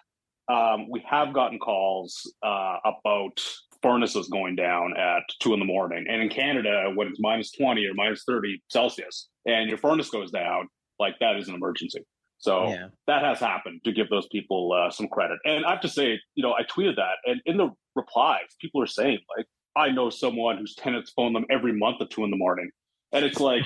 um, 0.52 0.88
we 0.90 1.02
have 1.08 1.32
gotten 1.32 1.58
calls 1.58 2.30
uh, 2.44 2.76
about 2.84 3.40
furnaces 3.82 4.28
going 4.28 4.56
down 4.56 4.96
at 4.96 5.22
two 5.40 5.52
in 5.54 5.58
the 5.58 5.64
morning. 5.64 6.06
And 6.08 6.22
in 6.22 6.28
Canada, 6.28 6.90
when 6.94 7.08
it's 7.08 7.20
minus 7.20 7.50
20 7.52 7.84
or 7.86 7.94
minus 7.94 8.24
30 8.26 8.62
Celsius 8.68 9.28
and 9.46 9.68
your 9.68 9.78
furnace 9.78 10.10
goes 10.10 10.30
down, 10.30 10.68
like 10.98 11.18
that 11.20 11.36
is 11.36 11.48
an 11.48 11.54
emergency. 11.54 12.04
So 12.38 12.68
Yeah. 12.68 12.88
that 13.06 13.22
has 13.22 13.40
happened 13.40 13.80
to 13.84 13.92
give 13.92 14.10
those 14.10 14.26
people 14.28 14.72
uh, 14.72 14.90
some 14.90 15.08
credit. 15.08 15.38
And 15.44 15.64
I 15.64 15.70
have 15.70 15.80
to 15.80 15.88
say, 15.88 16.20
you 16.34 16.42
know, 16.42 16.52
I 16.52 16.62
tweeted 16.64 16.96
that, 16.96 17.16
and 17.24 17.40
in 17.46 17.56
the 17.56 17.70
replies, 17.94 18.48
people 18.60 18.82
are 18.82 18.86
saying, 18.86 19.18
like, 19.36 19.46
I 19.76 19.90
know 19.90 20.10
someone 20.10 20.58
whose 20.58 20.74
tenants 20.74 21.12
phone 21.16 21.32
them 21.32 21.46
every 21.50 21.72
month 21.72 22.00
at 22.00 22.10
two 22.10 22.24
in 22.24 22.30
the 22.30 22.36
morning. 22.36 22.70
And 23.14 23.24
it's 23.24 23.40
like, 23.40 23.64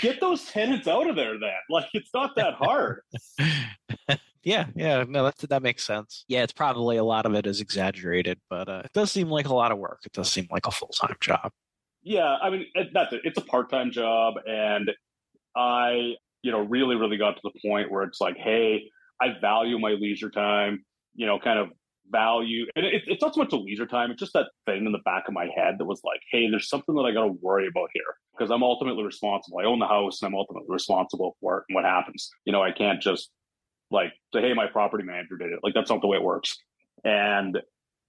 get 0.00 0.20
those 0.20 0.44
tenants 0.46 0.88
out 0.88 1.08
of 1.08 1.16
there 1.16 1.38
then. 1.38 1.50
Like, 1.70 1.88
it's 1.92 2.10
not 2.14 2.34
that 2.36 2.54
hard. 2.54 3.02
yeah, 4.42 4.66
yeah, 4.74 5.04
no, 5.06 5.24
that 5.24 5.36
that 5.50 5.62
makes 5.62 5.86
sense. 5.86 6.24
Yeah, 6.28 6.42
it's 6.42 6.52
probably 6.52 6.96
a 6.96 7.04
lot 7.04 7.26
of 7.26 7.34
it 7.34 7.46
is 7.46 7.60
exaggerated, 7.60 8.40
but 8.48 8.68
uh, 8.68 8.82
it 8.84 8.92
does 8.92 9.12
seem 9.12 9.28
like 9.28 9.46
a 9.48 9.54
lot 9.54 9.70
of 9.70 9.78
work. 9.78 10.00
It 10.04 10.12
does 10.12 10.30
seem 10.30 10.48
like 10.50 10.66
a 10.66 10.70
full 10.70 10.88
time 10.88 11.16
job. 11.20 11.52
yeah, 12.02 12.36
I 12.42 12.50
mean, 12.50 12.66
it, 12.74 12.88
that's 12.94 13.12
it. 13.12 13.20
It's 13.24 13.38
a 13.38 13.42
part 13.42 13.70
time 13.70 13.90
job. 13.92 14.34
And 14.46 14.90
I, 15.54 16.14
you 16.42 16.48
you 16.48 16.52
know, 16.52 16.60
really, 16.60 16.96
really 16.96 17.18
got 17.18 17.36
to 17.36 17.42
the 17.44 17.68
point 17.68 17.90
where 17.90 18.04
it's 18.04 18.20
like, 18.20 18.36
hey, 18.36 18.90
I 19.20 19.38
value 19.40 19.78
my 19.78 19.90
leisure 19.90 20.30
time, 20.30 20.84
you 21.14 21.26
know, 21.26 21.38
kind 21.38 21.58
of 21.58 21.68
value. 22.10 22.66
And 22.76 22.84
it, 22.84 23.02
it's 23.06 23.22
not 23.22 23.34
so 23.34 23.40
much 23.40 23.52
a 23.52 23.56
leisure 23.56 23.86
time, 23.86 24.10
it's 24.10 24.20
just 24.20 24.32
that 24.34 24.46
thing 24.66 24.86
in 24.86 24.92
the 24.92 24.98
back 25.04 25.28
of 25.28 25.34
my 25.34 25.48
head 25.54 25.76
that 25.78 25.84
was 25.84 26.00
like, 26.04 26.20
hey, 26.30 26.48
there's 26.50 26.68
something 26.68 26.94
that 26.94 27.02
I 27.02 27.12
got 27.12 27.24
to 27.24 27.38
worry 27.40 27.66
about 27.66 27.90
here 27.92 28.02
because 28.36 28.50
I'm 28.50 28.62
ultimately 28.62 29.04
responsible. 29.04 29.58
I 29.58 29.64
own 29.64 29.78
the 29.78 29.86
house 29.86 30.22
and 30.22 30.28
I'm 30.28 30.38
ultimately 30.38 30.68
responsible 30.68 31.36
for 31.40 31.58
it 31.58 31.64
and 31.68 31.74
what 31.74 31.84
happens. 31.84 32.30
You 32.44 32.52
know, 32.52 32.62
I 32.62 32.72
can't 32.72 33.00
just 33.00 33.30
like 33.90 34.12
say, 34.34 34.40
hey, 34.40 34.54
my 34.54 34.66
property 34.66 35.04
manager 35.04 35.36
did 35.36 35.52
it. 35.52 35.60
Like, 35.62 35.74
that's 35.74 35.90
not 35.90 36.00
the 36.00 36.06
way 36.06 36.18
it 36.18 36.22
works. 36.22 36.56
And 37.04 37.58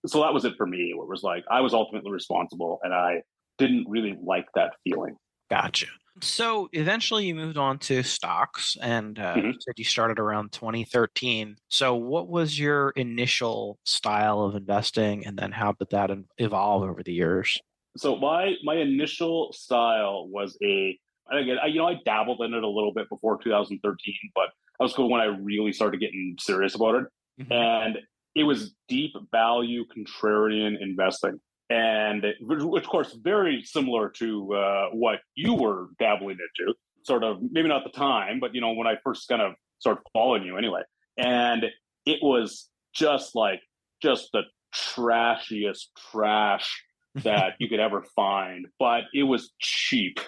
so 0.06 0.22
that 0.22 0.34
was 0.34 0.46
it 0.46 0.56
for 0.58 0.66
me. 0.66 0.92
It 0.92 1.08
was 1.08 1.24
like 1.24 1.44
I 1.50 1.62
was 1.62 1.74
ultimately 1.74 2.12
responsible 2.12 2.80
and 2.84 2.94
I 2.94 3.24
didn't 3.58 3.88
really 3.90 4.18
like 4.22 4.48
that 4.56 4.74
feeling. 4.84 5.18
Gotcha. 5.50 5.88
So 6.22 6.70
eventually 6.74 7.26
you 7.26 7.36
moved 7.36 7.58
on 7.58 7.80
to 7.80 8.04
stocks 8.04 8.78
and 8.82 9.18
uh, 9.20 9.36
mm-hmm. 9.36 9.48
you 9.48 9.54
said 9.60 9.74
you 9.78 9.84
started 9.84 10.20
around 10.20 10.52
2013. 10.52 11.56
So 11.70 11.96
what 11.96 12.28
was 12.28 12.60
your 12.60 12.90
initial 12.92 13.80
style 13.86 14.42
of 14.42 14.56
investing 14.56 15.26
and 15.26 15.38
then 15.38 15.52
how 15.52 15.74
did 15.74 15.90
that 15.92 16.12
evolve 16.38 16.84
over 16.84 17.04
the 17.04 17.14
years? 17.14 17.60
So 17.98 18.16
my 18.16 18.54
my 18.64 18.76
initial 18.76 19.52
style 19.52 20.28
was 20.30 20.58
a 20.64 20.98
again, 21.32 21.58
I, 21.62 21.68
you 21.68 21.80
know, 21.80 21.88
I 21.88 21.96
dabbled 22.06 22.42
in 22.42 22.54
it 22.54 22.64
a 22.64 22.68
little 22.68 22.94
bit 22.94 23.10
before 23.10 23.38
2013, 23.42 24.16
but 24.36 24.50
that 24.80 24.84
was 24.84 24.94
cool 24.94 25.10
when 25.10 25.22
I 25.22 25.26
really 25.26 25.74
started 25.74 26.00
getting 26.00 26.36
serious 26.40 26.76
about 26.76 26.96
it. 26.96 27.06
Mm-hmm. 27.42 27.54
And 27.54 28.00
it 28.36 28.44
was 28.44 28.74
deep 28.88 29.12
value 29.32 29.86
contrarian 29.86 30.82
investing 30.82 31.40
and 31.70 32.26
which 32.42 32.84
of 32.84 32.90
course 32.90 33.16
very 33.22 33.64
similar 33.64 34.10
to 34.10 34.54
uh, 34.54 34.90
what 34.92 35.20
you 35.36 35.54
were 35.54 35.88
dabbling 36.00 36.38
into 36.60 36.74
sort 37.04 37.24
of 37.24 37.40
maybe 37.52 37.68
not 37.68 37.84
the 37.84 37.92
time 37.92 38.40
but 38.40 38.54
you 38.54 38.62
know 38.62 38.74
when 38.74 38.88
i 38.88 38.96
first 39.04 39.28
kind 39.28 39.42
of 39.42 39.54
started 39.80 40.02
following 40.14 40.44
you 40.44 40.58
anyway. 40.58 40.82
And 41.18 41.66
it 42.06 42.20
was 42.22 42.70
just 42.94 43.36
like 43.36 43.62
just 44.02 44.30
the 44.32 44.44
trashiest 44.74 45.88
trash 46.12 46.84
that 47.16 47.54
you 47.60 47.68
could 47.68 47.80
ever 47.80 48.04
find 48.16 48.68
but 48.78 49.04
it 49.14 49.24
was 49.24 49.52
cheap. 49.60 50.20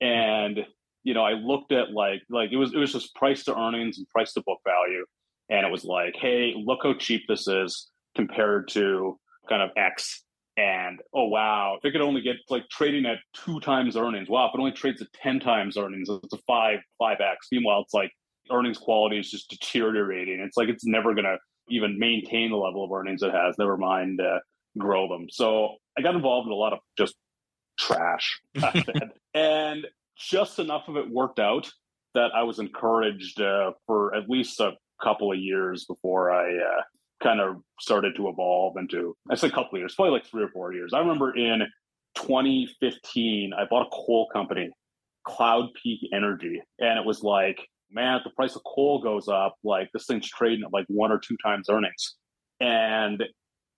And 0.00 0.66
you 1.04 1.14
know 1.14 1.24
i 1.24 1.32
looked 1.32 1.72
at 1.72 1.92
like 1.92 2.22
like 2.28 2.50
it 2.52 2.56
was 2.56 2.74
it 2.74 2.78
was 2.78 2.92
just 2.92 3.14
price 3.14 3.44
to 3.44 3.58
earnings 3.58 3.98
and 3.98 4.08
price 4.08 4.32
to 4.34 4.42
book 4.42 4.60
value. 4.64 5.04
And 5.48 5.66
it 5.66 5.72
was 5.72 5.84
like 5.84 6.14
hey 6.16 6.54
look 6.56 6.80
how 6.82 6.94
cheap 6.94 7.22
this 7.28 7.48
is 7.48 7.88
compared 8.14 8.68
to 8.68 9.18
kind 9.48 9.62
of 9.62 9.70
x 9.76 10.22
and 10.58 11.00
oh 11.14 11.28
wow, 11.28 11.76
if 11.78 11.84
it 11.84 11.92
could 11.92 12.00
only 12.00 12.20
get 12.20 12.36
like 12.50 12.68
trading 12.68 13.06
at 13.06 13.18
two 13.32 13.60
times 13.60 13.96
earnings, 13.96 14.28
wow, 14.28 14.48
if 14.48 14.54
it 14.54 14.58
only 14.58 14.72
trades 14.72 15.00
at 15.00 15.12
ten 15.12 15.38
times 15.38 15.76
earnings, 15.76 16.08
it's 16.10 16.32
a 16.32 16.38
five 16.48 16.80
five 16.98 17.18
x. 17.20 17.46
Meanwhile, 17.52 17.82
it's 17.82 17.94
like 17.94 18.10
earnings 18.50 18.76
quality 18.76 19.18
is 19.18 19.30
just 19.30 19.48
deteriorating. 19.48 20.40
It's 20.40 20.56
like 20.56 20.68
it's 20.68 20.84
never 20.84 21.14
gonna 21.14 21.36
even 21.70 21.98
maintain 21.98 22.50
the 22.50 22.56
level 22.56 22.84
of 22.84 22.90
earnings 22.90 23.22
it 23.22 23.32
has. 23.32 23.56
Never 23.56 23.76
mind 23.76 24.20
uh, 24.20 24.40
grow 24.76 25.08
them. 25.08 25.28
So 25.30 25.76
I 25.96 26.02
got 26.02 26.16
involved 26.16 26.46
in 26.46 26.52
a 26.52 26.56
lot 26.56 26.72
of 26.72 26.80
just 26.98 27.14
trash, 27.78 28.40
and 29.34 29.86
just 30.18 30.58
enough 30.58 30.88
of 30.88 30.96
it 30.96 31.08
worked 31.08 31.38
out 31.38 31.70
that 32.14 32.30
I 32.34 32.42
was 32.42 32.58
encouraged 32.58 33.40
uh, 33.40 33.72
for 33.86 34.12
at 34.16 34.28
least 34.28 34.58
a 34.58 34.72
couple 35.00 35.30
of 35.30 35.38
years 35.38 35.84
before 35.84 36.32
I 36.32 36.48
uh, 36.56 36.82
kind 37.22 37.40
of 37.40 37.56
started 37.80 38.14
to 38.16 38.28
evolve 38.28 38.76
into 38.76 39.16
it's 39.30 39.42
a 39.42 39.50
couple 39.50 39.70
of 39.74 39.80
years, 39.80 39.94
probably 39.94 40.12
like 40.12 40.26
three 40.26 40.42
or 40.42 40.48
four 40.48 40.72
years. 40.72 40.92
I 40.94 41.00
remember 41.00 41.36
in 41.36 41.62
2015, 42.16 43.52
I 43.56 43.64
bought 43.68 43.86
a 43.86 43.90
coal 43.90 44.28
company, 44.32 44.70
Cloud 45.26 45.68
Peak 45.82 46.00
Energy, 46.12 46.60
and 46.78 46.98
it 46.98 47.04
was 47.04 47.22
like, 47.22 47.60
man, 47.90 48.16
if 48.16 48.24
the 48.24 48.30
price 48.30 48.54
of 48.54 48.62
coal 48.64 49.00
goes 49.02 49.28
up, 49.28 49.56
like 49.64 49.88
this 49.92 50.06
thing's 50.06 50.28
trading 50.28 50.64
at 50.64 50.72
like 50.72 50.86
one 50.88 51.10
or 51.10 51.18
two 51.18 51.36
times 51.44 51.68
earnings. 51.68 52.14
And 52.60 53.22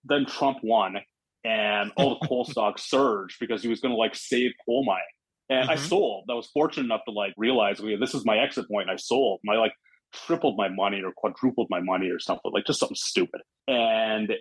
then 0.03 0.25
Trump 0.25 0.57
won, 0.63 0.97
and 1.43 1.91
all 1.95 2.19
the 2.19 2.27
coal 2.27 2.45
stocks 2.49 2.89
surged 2.89 3.37
because 3.39 3.61
he 3.61 3.69
was 3.69 3.79
going 3.79 3.93
to 3.93 3.97
like 3.97 4.15
save 4.15 4.51
coal 4.65 4.85
mining. 4.85 5.03
And 5.49 5.69
mm-hmm. 5.69 5.83
I 5.83 5.87
sold. 5.87 6.25
I 6.29 6.33
was 6.33 6.47
fortunate 6.47 6.85
enough 6.85 7.01
to 7.07 7.11
like 7.11 7.33
realize, 7.37 7.79
okay, 7.79 7.97
this 7.97 8.13
is 8.13 8.25
my 8.25 8.37
exit 8.37 8.67
point. 8.69 8.89
I 8.89 8.95
sold. 8.95 9.39
My 9.43 9.55
like 9.55 9.73
tripled 10.13 10.57
my 10.57 10.69
money 10.69 11.01
or 11.03 11.11
quadrupled 11.15 11.67
my 11.69 11.81
money 11.81 12.09
or 12.09 12.19
something 12.19 12.51
like 12.53 12.65
just 12.65 12.79
something 12.79 12.95
stupid. 12.95 13.41
And 13.67 14.33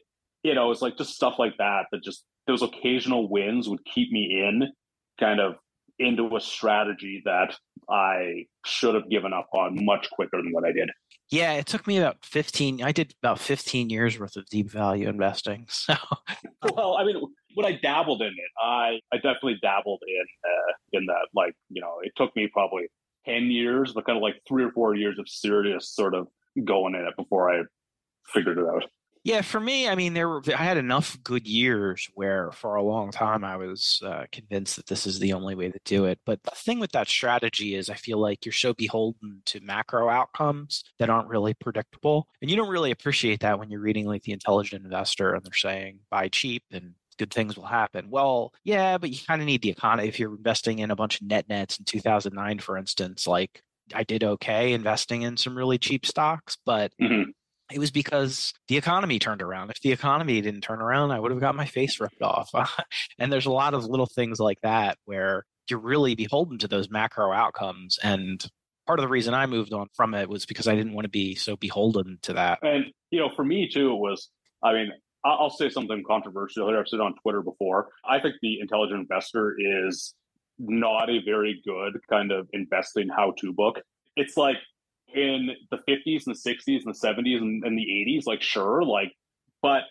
you 0.43 0.55
know 0.55 0.71
it's 0.71 0.83
like 0.83 0.97
just 0.97 1.15
stuff 1.15 1.35
like 1.39 1.57
that 1.59 1.87
that 1.93 2.03
just 2.03 2.25
those 2.47 2.63
occasional 2.63 3.29
wins 3.29 3.69
would 3.69 3.85
keep 3.85 4.11
me 4.11 4.43
in 4.47 4.69
kind 5.19 5.41
of 5.41 5.55
into 5.99 6.35
a 6.37 6.41
strategy 6.41 7.23
that 7.25 7.55
i 7.91 8.45
should 8.65 8.95
have 8.95 9.09
given 9.11 9.33
up 9.33 9.49
on 9.53 9.85
much 9.85 10.09
quicker 10.11 10.39
than 10.39 10.53
what 10.53 10.65
i 10.65 10.73
did. 10.73 10.91
Yeah 11.31 11.53
it 11.53 11.67
took 11.67 11.87
me 11.87 11.99
about 11.99 12.25
15 12.25 12.83
i 12.83 12.93
did 12.93 13.15
about 13.23 13.39
15 13.39 13.91
years 13.91 14.19
worth 14.19 14.37
of 14.37 14.47
deep 14.47 14.71
value 14.71 15.09
investing 15.09 15.67
so. 15.69 15.95
Well 16.75 16.97
i 16.99 17.05
mean 17.05 17.17
when 17.55 17.67
i 17.67 17.79
dabbled 17.83 18.23
in 18.23 18.29
it 18.29 18.51
i 18.63 18.99
i 19.13 19.17
definitely 19.17 19.59
dabbled 19.61 20.03
in 20.07 20.25
uh, 20.45 20.73
in 20.93 21.07
that 21.07 21.29
like 21.35 21.55
you 21.69 21.81
know 21.81 21.97
it 22.03 22.13
took 22.17 22.35
me 22.35 22.49
probably 22.53 22.87
10 23.27 23.51
years, 23.51 23.93
but 23.93 24.07
kind 24.07 24.17
of 24.17 24.23
like 24.23 24.41
three 24.47 24.65
or 24.65 24.73
four 24.73 24.95
years 24.95 25.19
of 25.19 25.29
serious 25.29 25.95
sort 25.95 26.15
of 26.15 26.29
going 26.65 26.95
in 26.95 27.03
it 27.03 27.17
before 27.17 27.53
I 27.53 27.63
figured 28.33 28.59
it 28.59 28.65
out. 28.65 28.85
Yeah, 29.23 29.43
for 29.43 29.61
me, 29.61 29.87
I 29.87 29.97
mean, 29.97 30.15
there 30.15 30.31
were 30.31 30.43
I 30.49 30.65
had 30.65 30.79
enough 30.79 31.23
good 31.23 31.47
years 31.47 32.09
where 32.15 32.51
for 32.53 32.77
a 32.77 32.83
long 32.83 33.11
time 33.11 33.45
I 33.45 33.59
was 33.59 34.01
uh, 34.03 34.25
convinced 34.33 34.77
that 34.77 34.87
this 34.87 35.07
is 35.07 35.19
the 35.19 35.35
only 35.35 35.55
way 35.55 35.71
to 35.71 35.79
do 35.85 36.07
it. 36.07 36.19
But 36.25 36.43
the 36.43 36.53
thing 36.53 36.81
with 36.81 36.93
that 36.93 37.07
strategy 37.07 37.75
is, 37.75 37.91
I 37.91 37.97
feel 37.97 38.19
like 38.19 38.47
you're 38.47 38.53
so 38.55 38.73
beholden 38.73 39.43
to 39.47 39.61
macro 39.61 40.09
outcomes 40.09 40.85
that 40.99 41.11
aren't 41.11 41.29
really 41.29 41.53
predictable, 41.53 42.29
and 42.41 42.51
you 42.51 42.57
don't 42.57 42.71
really 42.71 42.93
appreciate 42.93 43.41
that 43.41 43.59
when 43.59 43.71
you're 43.71 43.83
reading 43.83 44.07
like 44.07 44.23
the 44.23 44.33
Intelligent 44.33 44.85
Investor 44.85 45.35
and 45.35 45.45
they're 45.45 45.53
saying 45.53 45.99
buy 46.11 46.29
cheap 46.29 46.63
and 46.71 46.95
good 47.21 47.33
things 47.33 47.55
will 47.55 47.67
happen. 47.67 48.09
Well, 48.09 48.55
yeah, 48.65 48.97
but 48.97 49.11
you 49.11 49.19
kind 49.27 49.43
of 49.43 49.47
need 49.47 49.61
the 49.61 49.69
economy. 49.69 50.09
If 50.09 50.19
you're 50.19 50.35
investing 50.35 50.79
in 50.79 50.91
a 50.91 50.97
bunch 50.97 51.21
of 51.21 51.27
net 51.27 51.51
nets 51.51 51.79
in 51.79 51.85
2009, 51.85 52.61
for 52.61 52.79
instance, 52.79 53.27
like 53.27 53.63
I 53.95 54.05
did 54.05 54.25
okay 54.25 54.73
investing 54.73 55.21
in 55.21 55.37
some 55.37 55.55
really 55.55 55.77
cheap 55.77 56.07
stocks, 56.07 56.57
but 56.65 56.93
mm-hmm. 57.01 57.31
it 57.71 57.79
was 57.79 57.91
because 57.91 58.55
the 58.69 58.79
economy 58.79 59.19
turned 59.19 59.43
around. 59.43 59.71
If 59.71 59.83
the 59.83 59.93
economy 59.93 60.41
didn't 60.41 60.63
turn 60.63 60.81
around, 60.81 61.11
I 61.11 61.21
would 61.21 61.31
have 61.31 61.41
got 61.43 61.55
my 61.55 61.67
face 61.67 62.01
ripped 62.01 62.23
off. 62.23 62.49
and 63.19 63.31
there's 63.31 63.47
a 63.47 63.53
lot 63.53 63.75
of 63.75 63.85
little 63.85 64.07
things 64.07 64.41
like 64.41 64.59
that 64.63 64.97
where 65.05 65.45
you're 65.69 65.79
really 65.79 66.15
beholden 66.15 66.57
to 66.61 66.69
those 66.69 66.91
macro 66.91 67.33
outcomes. 67.33 67.99
And 68.03 68.43
part 68.87 68.99
of 68.99 69.03
the 69.03 69.11
reason 69.11 69.35
I 69.35 69.45
moved 69.45 69.75
on 69.75 69.89
from 69.95 70.15
it 70.15 70.31
was 70.31 70.47
because 70.47 70.67
I 70.67 70.75
didn't 70.75 70.95
want 70.95 71.05
to 71.05 71.11
be 71.11 71.35
so 71.35 71.57
beholden 71.57 72.19
to 72.23 72.33
that. 72.33 72.61
And, 72.63 72.87
you 73.11 73.21
know, 73.21 73.29
for 73.37 73.45
me 73.45 73.69
too, 73.71 73.93
it 73.93 73.99
was, 73.99 74.31
I 74.65 74.73
mean, 74.73 74.91
I'll 75.25 75.51
say 75.51 75.69
something 75.69 76.03
controversial 76.07 76.69
here. 76.69 76.79
I've 76.79 76.89
said 76.89 77.01
on 77.01 77.15
Twitter 77.23 77.43
before. 77.43 77.91
I 78.09 78.21
think 78.21 78.37
the 78.41 78.61
intelligent 78.61 79.01
investor 79.01 79.55
is 79.59 80.15
not 80.59 81.11
a 81.11 81.23
very 81.25 81.61
good 81.65 81.99
kind 82.09 82.33
of 82.33 82.49
investing 82.53 83.09
how 83.09 83.35
to 83.41 83.53
book. 83.53 83.81
It's 84.17 84.37
like 84.37 84.57
in 85.15 85.51
the 85.71 85.79
50s 85.89 86.27
and 86.27 86.35
the 86.35 86.51
60s 86.51 86.85
and 86.85 86.95
the 86.95 86.99
70s 86.99 87.39
and, 87.39 87.65
and 87.65 87.77
the 87.77 87.83
80s, 87.83 88.27
like, 88.27 88.43
sure, 88.43 88.83
like, 88.83 89.13
but 89.63 89.83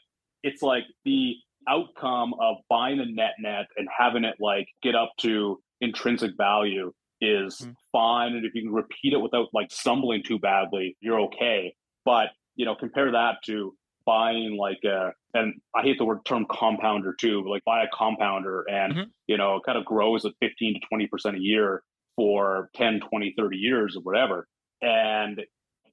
it's 0.44 0.62
like 0.62 0.84
the 1.06 1.36
outcome 1.68 2.34
of 2.40 2.58
buying 2.70 3.00
a 3.00 3.06
net 3.06 3.34
net 3.40 3.68
and 3.78 3.88
having 3.96 4.24
it 4.24 4.36
like 4.40 4.68
get 4.82 4.96
up 4.96 5.12
to 5.20 5.62
intrinsic 5.82 6.32
value 6.38 6.92
is 7.22 7.58
mm. 7.58 7.76
fine. 7.92 8.34
And 8.36 8.46
if 8.46 8.56
you 8.56 8.64
can 8.64 8.72
repeat 8.72 9.14
it 9.14 9.22
without 9.22 9.48
like 9.54 9.72
stumbling 9.72 10.24
too 10.24 10.40
badly, 10.40 10.98
you're 11.02 11.20
okay. 11.22 11.76
But, 12.06 12.30
you 12.56 12.66
know, 12.66 12.76
compare 12.76 13.12
that 13.12 13.38
to 13.46 13.76
buying 14.10 14.58
like 14.58 14.84
a 14.86 15.14
and 15.36 15.54
I 15.76 15.84
hate 15.84 16.00
the 16.00 16.06
word 16.06 16.26
term 16.26 16.48
compounder 16.50 17.14
too, 17.14 17.44
but 17.44 17.52
like 17.52 17.64
buy 17.64 17.84
a 17.84 17.88
compounder 17.96 18.66
and 18.68 18.94
mm-hmm. 18.94 19.10
you 19.28 19.38
know, 19.38 19.58
it 19.58 19.64
kind 19.64 19.78
of 19.78 19.86
grows 19.86 20.26
at 20.26 20.32
15 20.42 20.74
to 20.74 20.80
20 20.88 21.08
percent 21.08 21.38
a 21.38 21.40
year 21.40 21.84
for 22.16 22.72
10, 22.76 23.02
20, 23.08 23.36
30 23.38 23.58
years 23.58 23.96
or 23.96 24.02
whatever. 24.02 24.48
And 24.82 25.42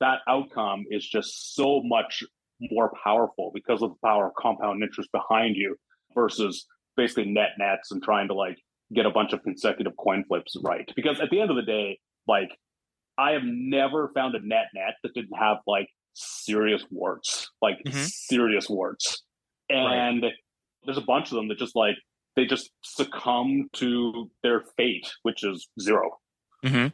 that 0.01 0.21
outcome 0.27 0.87
is 0.91 1.07
just 1.07 1.55
so 1.55 1.83
much 1.85 2.25
more 2.59 2.91
powerful 3.05 3.51
because 3.53 3.83
of 3.83 3.91
the 3.91 4.09
power 4.09 4.29
of 4.29 4.35
compound 4.35 4.83
interest 4.83 5.11
behind 5.13 5.57
you 5.57 5.77
versus 6.15 6.67
basically 6.97 7.27
net 7.27 7.51
nets 7.59 7.93
and 7.93 8.03
trying 8.03 8.29
to 8.29 8.35
like 8.35 8.57
get 8.95 9.05
a 9.05 9.11
bunch 9.11 9.35
of 9.35 9.43
consecutive 9.43 9.93
coin 9.99 10.25
flips 10.27 10.57
right. 10.65 10.91
Because 10.97 11.21
at 11.21 11.29
the 11.29 11.39
end 11.39 11.51
of 11.51 11.57
the 11.57 11.63
day, 11.63 11.99
like 12.27 12.49
I 13.19 13.33
have 13.33 13.45
never 13.45 14.11
found 14.15 14.35
a 14.35 14.41
net 14.41 14.69
net 14.75 14.95
that 15.03 15.13
didn't 15.13 15.37
have 15.39 15.59
like 15.67 15.89
serious 16.17 16.85
warts, 16.91 17.51
like 17.61 17.77
mm-hmm. 17.87 18.05
serious 18.05 18.69
warts. 18.69 19.23
And 19.69 20.23
right. 20.23 20.33
there's 20.85 20.99
a 20.99 21.03
bunch 21.03 21.31
of 21.31 21.37
them 21.37 21.49
that 21.49 21.59
just 21.59 21.77
like 21.77 21.97
they 22.35 22.47
just 22.47 22.71
succumb 22.83 23.69
to 23.75 24.31
their 24.43 24.65
fate, 24.77 25.13
which 25.23 25.45
is 25.45 25.69
0 25.81 26.11
mm-hmm. 26.65 26.89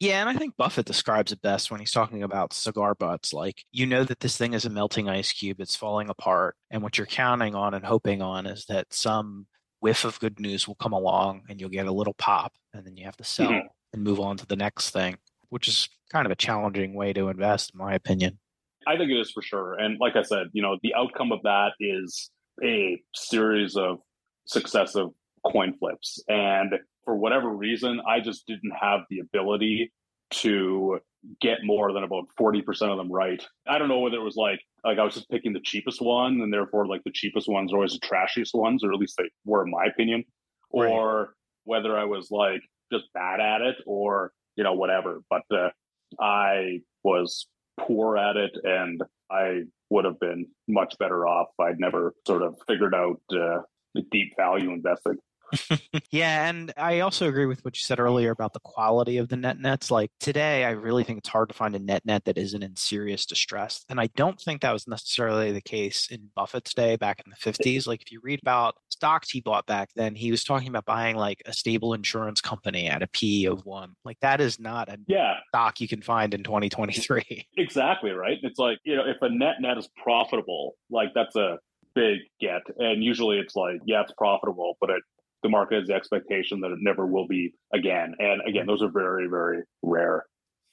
Yeah, 0.00 0.20
and 0.20 0.30
I 0.30 0.34
think 0.34 0.56
Buffett 0.56 0.86
describes 0.86 1.30
it 1.30 1.42
best 1.42 1.70
when 1.70 1.78
he's 1.78 1.92
talking 1.92 2.22
about 2.22 2.54
cigar 2.54 2.94
butts. 2.94 3.34
Like, 3.34 3.64
you 3.70 3.84
know 3.84 4.02
that 4.04 4.20
this 4.20 4.36
thing 4.36 4.54
is 4.54 4.64
a 4.64 4.70
melting 4.70 5.10
ice 5.10 5.30
cube, 5.30 5.60
it's 5.60 5.76
falling 5.76 6.08
apart. 6.08 6.56
And 6.70 6.82
what 6.82 6.96
you're 6.96 7.06
counting 7.06 7.54
on 7.54 7.74
and 7.74 7.84
hoping 7.84 8.22
on 8.22 8.46
is 8.46 8.64
that 8.70 8.86
some 8.94 9.46
whiff 9.80 10.04
of 10.04 10.18
good 10.18 10.40
news 10.40 10.66
will 10.66 10.74
come 10.76 10.94
along 10.94 11.42
and 11.50 11.60
you'll 11.60 11.68
get 11.68 11.86
a 11.86 11.92
little 11.92 12.14
pop, 12.14 12.52
and 12.72 12.86
then 12.86 12.96
you 12.96 13.04
have 13.04 13.16
to 13.18 13.24
sell 13.24 13.50
mm-hmm. 13.50 13.66
and 13.92 14.02
move 14.02 14.20
on 14.20 14.38
to 14.38 14.46
the 14.46 14.56
next 14.56 14.90
thing. 14.90 15.18
which 15.50 15.68
is 15.68 15.88
kind 16.10 16.26
of 16.26 16.32
a 16.32 16.36
challenging 16.36 16.94
way 16.94 17.12
to 17.12 17.28
invest, 17.28 17.72
in 17.74 17.78
my 17.78 17.94
opinion. 17.94 18.38
I 18.86 18.96
think 18.96 19.10
it 19.10 19.20
is 19.20 19.30
for 19.30 19.42
sure. 19.42 19.74
And 19.74 19.98
like 20.00 20.16
I 20.16 20.22
said, 20.22 20.48
you 20.52 20.62
know, 20.62 20.78
the 20.82 20.94
outcome 20.94 21.32
of 21.32 21.40
that 21.42 21.72
is 21.80 22.30
a 22.62 23.00
series 23.14 23.76
of 23.76 23.98
successive 24.46 25.08
coin 25.46 25.74
flips. 25.78 26.22
And 26.28 26.74
for 27.04 27.16
whatever 27.16 27.48
reason, 27.50 28.00
I 28.06 28.20
just 28.20 28.46
didn't 28.46 28.72
have 28.80 29.00
the 29.10 29.20
ability 29.20 29.92
to 30.30 31.00
get 31.40 31.58
more 31.64 31.92
than 31.92 32.04
about 32.04 32.24
40% 32.38 32.66
of 32.90 32.96
them 32.96 33.12
right. 33.12 33.44
I 33.68 33.78
don't 33.78 33.88
know 33.88 33.98
whether 33.98 34.16
it 34.16 34.22
was 34.22 34.36
like 34.36 34.60
like 34.84 34.98
I 34.98 35.04
was 35.04 35.14
just 35.14 35.28
picking 35.28 35.52
the 35.52 35.60
cheapest 35.60 36.00
one 36.00 36.40
and 36.40 36.52
therefore 36.52 36.86
like 36.86 37.04
the 37.04 37.12
cheapest 37.12 37.48
ones 37.48 37.72
are 37.72 37.76
always 37.76 37.92
the 37.92 38.06
trashiest 38.06 38.54
ones, 38.54 38.82
or 38.82 38.92
at 38.92 38.98
least 38.98 39.16
they 39.18 39.28
were 39.44 39.64
in 39.64 39.70
my 39.70 39.86
opinion. 39.86 40.24
Right. 40.72 40.90
Or 40.90 41.34
whether 41.64 41.98
I 41.98 42.04
was 42.04 42.30
like 42.30 42.62
just 42.92 43.12
bad 43.12 43.40
at 43.40 43.60
it 43.60 43.76
or, 43.86 44.32
you 44.56 44.64
know, 44.64 44.72
whatever. 44.72 45.22
But 45.28 45.42
uh, 45.50 45.70
I 46.18 46.80
was 47.02 47.46
poor 47.86 48.16
at 48.16 48.36
it 48.36 48.52
and 48.62 49.02
I 49.30 49.62
would 49.90 50.04
have 50.04 50.20
been 50.20 50.46
much 50.68 50.96
better 50.98 51.26
off 51.26 51.48
if 51.58 51.60
I'd 51.60 51.80
never 51.80 52.14
sort 52.26 52.42
of 52.42 52.56
figured 52.66 52.94
out 52.94 53.20
uh, 53.32 53.62
the 53.94 54.02
deep 54.10 54.34
value 54.36 54.70
investing. 54.70 55.18
yeah, 56.10 56.48
and 56.48 56.72
I 56.76 57.00
also 57.00 57.28
agree 57.28 57.46
with 57.46 57.64
what 57.64 57.76
you 57.76 57.80
said 57.80 58.00
earlier 58.00 58.30
about 58.30 58.52
the 58.52 58.60
quality 58.60 59.18
of 59.18 59.28
the 59.28 59.36
net 59.36 59.60
nets. 59.60 59.90
Like 59.90 60.10
today, 60.20 60.64
I 60.64 60.70
really 60.70 61.04
think 61.04 61.18
it's 61.18 61.28
hard 61.28 61.48
to 61.48 61.54
find 61.54 61.74
a 61.74 61.78
net 61.78 62.04
net 62.04 62.24
that 62.24 62.38
isn't 62.38 62.62
in 62.62 62.76
serious 62.76 63.26
distress. 63.26 63.84
And 63.88 64.00
I 64.00 64.08
don't 64.16 64.40
think 64.40 64.62
that 64.62 64.72
was 64.72 64.86
necessarily 64.86 65.52
the 65.52 65.60
case 65.60 66.08
in 66.10 66.30
Buffett's 66.34 66.74
day 66.74 66.96
back 66.96 67.22
in 67.24 67.30
the 67.30 67.52
50s. 67.52 67.86
Like 67.86 68.02
if 68.02 68.12
you 68.12 68.20
read 68.22 68.40
about 68.42 68.76
stocks 68.88 69.30
he 69.30 69.40
bought 69.40 69.66
back 69.66 69.90
then, 69.96 70.14
he 70.14 70.30
was 70.30 70.44
talking 70.44 70.68
about 70.68 70.84
buying 70.84 71.16
like 71.16 71.42
a 71.46 71.52
stable 71.52 71.94
insurance 71.94 72.40
company 72.40 72.86
at 72.86 73.02
a 73.02 73.08
P 73.08 73.46
of 73.46 73.64
one. 73.64 73.94
Like 74.04 74.18
that 74.20 74.40
is 74.40 74.60
not 74.60 74.88
a 74.88 74.98
yeah. 75.06 75.34
stock 75.48 75.80
you 75.80 75.88
can 75.88 76.02
find 76.02 76.34
in 76.34 76.42
2023. 76.42 77.46
Exactly, 77.56 78.10
right? 78.10 78.38
It's 78.42 78.58
like, 78.58 78.78
you 78.84 78.96
know, 78.96 79.04
if 79.06 79.16
a 79.20 79.28
net 79.28 79.56
net 79.60 79.76
is 79.76 79.88
profitable, 80.02 80.76
like 80.90 81.10
that's 81.14 81.36
a 81.36 81.58
big 81.94 82.20
get. 82.40 82.62
And 82.78 83.02
usually 83.02 83.38
it's 83.38 83.54
like, 83.54 83.80
yeah, 83.84 84.02
it's 84.02 84.12
profitable, 84.16 84.76
but 84.80 84.90
it 84.90 85.02
the 85.42 85.48
market 85.48 85.80
has 85.80 85.88
the 85.88 85.94
expectation 85.94 86.60
that 86.60 86.70
it 86.70 86.78
never 86.80 87.06
will 87.06 87.26
be 87.26 87.54
again. 87.72 88.14
And 88.18 88.42
again, 88.46 88.66
those 88.66 88.82
are 88.82 88.90
very, 88.90 89.26
very 89.28 89.62
rare. 89.82 90.26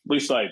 At 0.06 0.12
least 0.12 0.32
I 0.32 0.48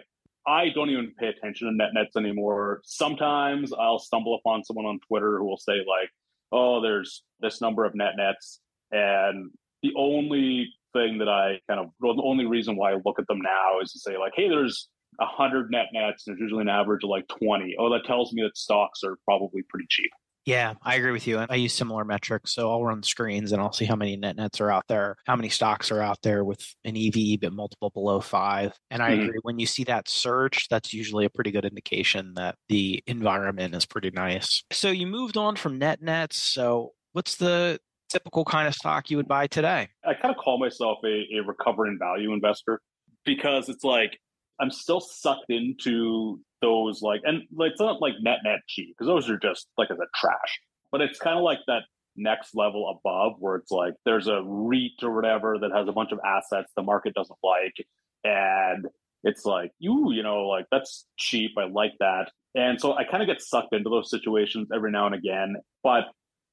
I 0.48 0.69
don't 0.69 0.89
even 0.89 1.12
pay 1.19 1.27
attention 1.27 1.67
to 1.67 1.74
net 1.74 1.89
nets 1.93 2.15
anymore. 2.15 2.81
Sometimes 2.84 3.74
I'll 3.74 4.00
stumble 4.00 4.36
upon 4.36 4.63
someone 4.63 4.86
on 4.86 5.00
Twitter 5.07 5.39
who 5.39 5.45
will 5.45 5.57
say 5.57 5.77
like, 5.79 6.10
"Oh, 6.51 6.81
there's 6.81 7.24
this 7.39 7.62
number 7.62 7.84
of 7.86 7.95
net 7.95 8.13
nets," 8.17 8.60
and 8.91 9.51
the 9.81 9.93
only 9.98 10.74
thing 10.93 11.17
that 11.19 11.29
I 11.29 11.60
kind 11.67 11.79
of 11.79 11.88
well, 12.00 12.15
the 12.15 12.24
only 12.24 12.45
reason 12.45 12.75
why 12.75 12.91
I 12.91 13.01
look 13.05 13.19
at 13.19 13.27
them 13.27 13.41
now 13.41 13.79
is 13.81 13.91
to 13.93 14.00
say 14.00 14.17
like, 14.17 14.34
"Hey, 14.36 14.50
there's 14.50 14.89
a 15.19 15.25
hundred 15.25 15.72
net 15.72 15.88
nets, 15.93 16.27
and 16.27 16.34
there's 16.36 16.41
usually 16.41 16.62
an 16.62 16.69
average 16.69 17.03
of 17.03 17.10
like 17.10 17.27
twenty. 17.27 17.75
Oh, 17.79 17.89
that 17.91 18.05
tells 18.05 18.34
me 18.34 18.43
that 18.43 18.57
stocks 18.57 19.03
are 19.03 19.17
probably 19.25 19.63
pretty 19.63 19.88
cheap." 19.89 20.12
Yeah, 20.46 20.75
I 20.84 20.96
agree 20.96 21.12
with 21.12 21.25
you. 21.25 21.40
I 21.40 21.56
use 21.56 21.74
similar 21.74 22.06
metrics. 22.06 22.54
So 22.54 22.70
I'll 22.70 22.84
run 22.84 23.02
screens 23.02 23.52
and 23.52 23.60
I'll 23.60 23.74
see 23.74 23.86
how 23.86 23.96
many 23.96 24.16
net 24.16 24.36
nets 24.36 24.62
are 24.62 24.70
out 24.70 24.86
there, 24.88 25.16
how 25.25 25.36
many 25.36 25.50
stocks 25.50 25.92
are 25.92 26.02
out 26.02 26.22
there 26.22 26.44
with 26.44 26.64
an 26.84 26.96
EV/EBIT 26.96 27.52
multiple 27.52 27.90
below 27.90 28.22
five. 28.22 28.72
And 28.92 29.02
I 29.02 29.12
mm-hmm. 29.12 29.22
agree. 29.24 29.40
When 29.42 29.58
you 29.58 29.66
see 29.66 29.84
that 29.86 30.08
surge, 30.08 30.68
that's 30.70 30.94
usually 30.94 31.25
a 31.25 31.30
pretty 31.32 31.50
good 31.50 31.66
indication 31.66 32.34
that 32.36 32.56
the 32.70 33.04
environment 33.08 33.74
is 33.74 33.88
pretty 33.88 34.12
nice. 34.12 34.64
So 34.72 34.92
you 34.92 35.08
moved 35.08 35.36
on 35.36 35.56
from 35.56 35.80
net 35.80 36.02
nets. 36.02 36.38
So 36.38 36.92
what's 37.14 37.38
the 37.38 37.80
typical 38.10 38.46
kind 38.46 38.68
of 38.68 38.75
stock 38.75 39.10
you 39.10 39.18
would 39.18 39.28
buy 39.28 39.48
today? 39.48 39.90
I 40.06 40.14
kind 40.14 40.34
of 40.34 40.38
call 40.38 40.60
myself 40.60 41.00
a, 41.04 41.25
a 41.38 41.44
recovering 41.46 41.98
value 42.00 42.34
investor 42.34 42.82
because 43.25 43.68
it's 43.68 43.84
like 43.84 44.20
I'm 44.60 44.70
still 44.70 45.02
sucked 45.02 45.50
into 45.50 46.40
those 46.61 47.01
like 47.01 47.22
and 47.24 47.44
like 47.53 47.72
it's 47.72 47.81
not 47.81 48.01
like 48.01 48.13
net 48.22 48.39
net 48.44 48.59
cheap 48.68 48.96
because 48.98 49.07
those 49.07 49.29
are 49.29 49.37
just 49.37 49.68
like 49.77 49.91
as 49.91 49.98
a 50.00 50.07
trash 50.15 50.59
but 50.91 51.01
it's 51.01 51.20
kind 51.20 51.37
of 51.37 51.44
like 51.44 51.59
that 51.68 51.81
next 52.15 52.55
level 52.55 52.89
above 52.89 53.33
where 53.39 53.55
it's 53.55 53.72
like 53.72 53.94
there's 54.05 54.27
a 54.27 54.41
REIT 54.44 55.03
or 55.03 55.13
whatever 55.13 55.57
that 55.59 55.72
has 55.72 55.87
a 55.87 55.91
bunch 55.91 56.11
of 56.11 56.20
assets 56.25 56.72
the 56.75 56.81
market 56.81 57.13
doesn't 57.13 57.37
like 57.44 57.75
and 58.24 58.85
it's 59.24 59.46
like 59.46 59.72
you 59.79 60.11
you 60.11 60.24
know 60.24 60.48
like 60.48 60.65
that's 60.72 61.05
cheap 61.18 61.51
i 61.57 61.65
like 61.65 61.94
that 62.00 62.31
and 62.55 62.79
so 62.79 62.94
i 62.94 63.03
kind 63.03 63.22
of 63.22 63.27
get 63.27 63.41
sucked 63.41 63.74
into 63.74 63.89
those 63.89 64.09
situations 64.09 64.70
every 64.74 64.91
now 64.91 65.05
and 65.05 65.15
again 65.15 65.55
but 65.83 66.05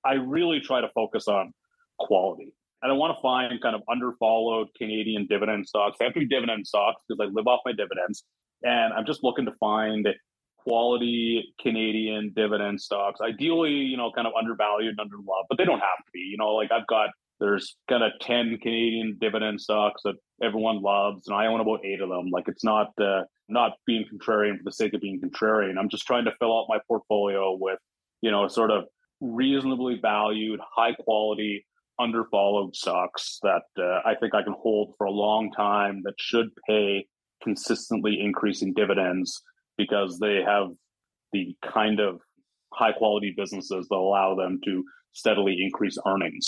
i 0.04 0.14
really 0.14 0.58
try 0.58 0.80
to 0.80 0.88
focus 0.94 1.28
on 1.28 1.52
quality 1.98 2.52
and 2.82 2.90
I 2.90 2.94
want 2.96 3.16
to 3.16 3.22
find 3.22 3.60
kind 3.62 3.76
of 3.76 3.82
underfollowed 3.88 4.66
Canadian 4.76 5.26
dividend 5.28 5.68
stocks. 5.68 5.96
They 5.98 6.04
have 6.04 6.14
to 6.14 6.20
be 6.20 6.26
dividend 6.26 6.66
stocks 6.66 7.00
because 7.06 7.24
I 7.24 7.32
live 7.32 7.46
off 7.46 7.60
my 7.64 7.72
dividends. 7.72 8.24
And 8.64 8.92
I'm 8.92 9.06
just 9.06 9.22
looking 9.22 9.46
to 9.46 9.52
find 9.58 10.06
quality 10.58 11.54
Canadian 11.60 12.32
dividend 12.34 12.80
stocks. 12.80 13.20
Ideally, 13.20 13.72
you 13.72 13.96
know, 13.96 14.12
kind 14.14 14.26
of 14.26 14.32
undervalued 14.38 14.94
and 14.98 15.10
underloved, 15.10 15.46
but 15.48 15.58
they 15.58 15.64
don't 15.64 15.80
have 15.80 15.98
to 16.04 16.10
be. 16.12 16.20
You 16.20 16.36
know, 16.38 16.50
like 16.54 16.70
I've 16.70 16.86
got 16.86 17.10
there's 17.40 17.76
kind 17.88 18.04
of 18.04 18.12
10 18.20 18.58
Canadian 18.58 19.18
dividend 19.20 19.60
stocks 19.60 20.02
that 20.04 20.14
everyone 20.40 20.80
loves, 20.80 21.26
and 21.26 21.36
I 21.36 21.46
own 21.46 21.60
about 21.60 21.84
eight 21.84 22.00
of 22.00 22.08
them. 22.08 22.30
Like 22.30 22.46
it's 22.46 22.64
not 22.64 22.92
uh, 23.00 23.22
not 23.48 23.72
being 23.86 24.04
contrarian 24.04 24.58
for 24.58 24.64
the 24.64 24.72
sake 24.72 24.94
of 24.94 25.00
being 25.00 25.20
contrarian. 25.20 25.78
I'm 25.78 25.88
just 25.88 26.06
trying 26.06 26.24
to 26.26 26.32
fill 26.38 26.56
out 26.56 26.66
my 26.68 26.78
portfolio 26.86 27.56
with, 27.58 27.78
you 28.20 28.30
know, 28.30 28.46
sort 28.46 28.70
of 28.70 28.84
reasonably 29.20 29.98
valued, 30.00 30.60
high 30.74 30.94
quality, 30.94 31.66
underfollowed 32.00 32.74
stocks 32.74 33.38
that 33.42 33.62
uh, 33.78 34.00
I 34.08 34.14
think 34.20 34.34
I 34.34 34.42
can 34.42 34.54
hold 34.56 34.94
for 34.96 35.06
a 35.06 35.10
long 35.10 35.50
time 35.52 36.02
that 36.04 36.14
should 36.18 36.50
pay 36.68 37.06
consistently 37.42 38.20
increasing 38.20 38.72
dividends 38.74 39.42
because 39.76 40.18
they 40.18 40.40
have 40.46 40.68
the 41.32 41.54
kind 41.64 42.00
of 42.00 42.20
high 42.72 42.92
quality 42.92 43.34
businesses 43.36 43.86
that 43.88 43.96
allow 43.96 44.34
them 44.34 44.60
to 44.64 44.84
steadily 45.12 45.56
increase 45.60 45.98
earnings. 46.06 46.46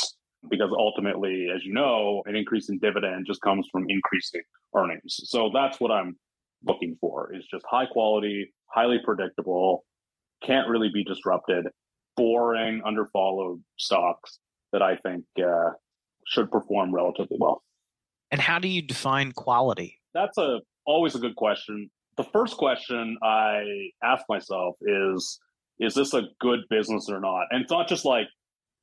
Because 0.50 0.70
ultimately, 0.76 1.48
as 1.54 1.64
you 1.64 1.72
know, 1.72 2.22
an 2.26 2.36
increase 2.36 2.68
in 2.68 2.78
dividend 2.78 3.26
just 3.26 3.40
comes 3.40 3.66
from 3.72 3.86
increasing 3.88 4.42
earnings. 4.76 5.20
So 5.24 5.50
that's 5.52 5.80
what 5.80 5.90
I'm 5.90 6.16
looking 6.66 6.96
for 7.00 7.34
is 7.34 7.46
just 7.50 7.64
high 7.68 7.86
quality, 7.86 8.52
highly 8.66 8.98
predictable, 9.04 9.84
can't 10.42 10.68
really 10.68 10.90
be 10.92 11.02
disrupted, 11.04 11.66
boring, 12.16 12.82
underfollowed 12.86 13.60
stocks 13.78 14.38
that 14.72 14.82
I 14.82 14.96
think 14.96 15.24
uh, 15.38 15.70
should 16.26 16.50
perform 16.50 16.94
relatively 16.94 17.38
well. 17.40 17.62
And 18.30 18.40
how 18.40 18.58
do 18.58 18.68
you 18.68 18.82
define 18.82 19.32
quality? 19.32 20.00
That's 20.12 20.36
a 20.38 20.60
always 20.86 21.14
a 21.14 21.18
good 21.18 21.36
question. 21.36 21.90
The 22.16 22.24
first 22.24 22.56
question 22.56 23.16
I 23.22 23.88
ask 24.02 24.24
myself 24.28 24.76
is 24.82 25.40
is 25.80 25.94
this 25.94 26.14
a 26.14 26.22
good 26.40 26.60
business 26.70 27.08
or 27.08 27.20
not? 27.20 27.46
And 27.50 27.62
it's 27.62 27.70
not 27.70 27.88
just 27.88 28.04
like 28.04 28.28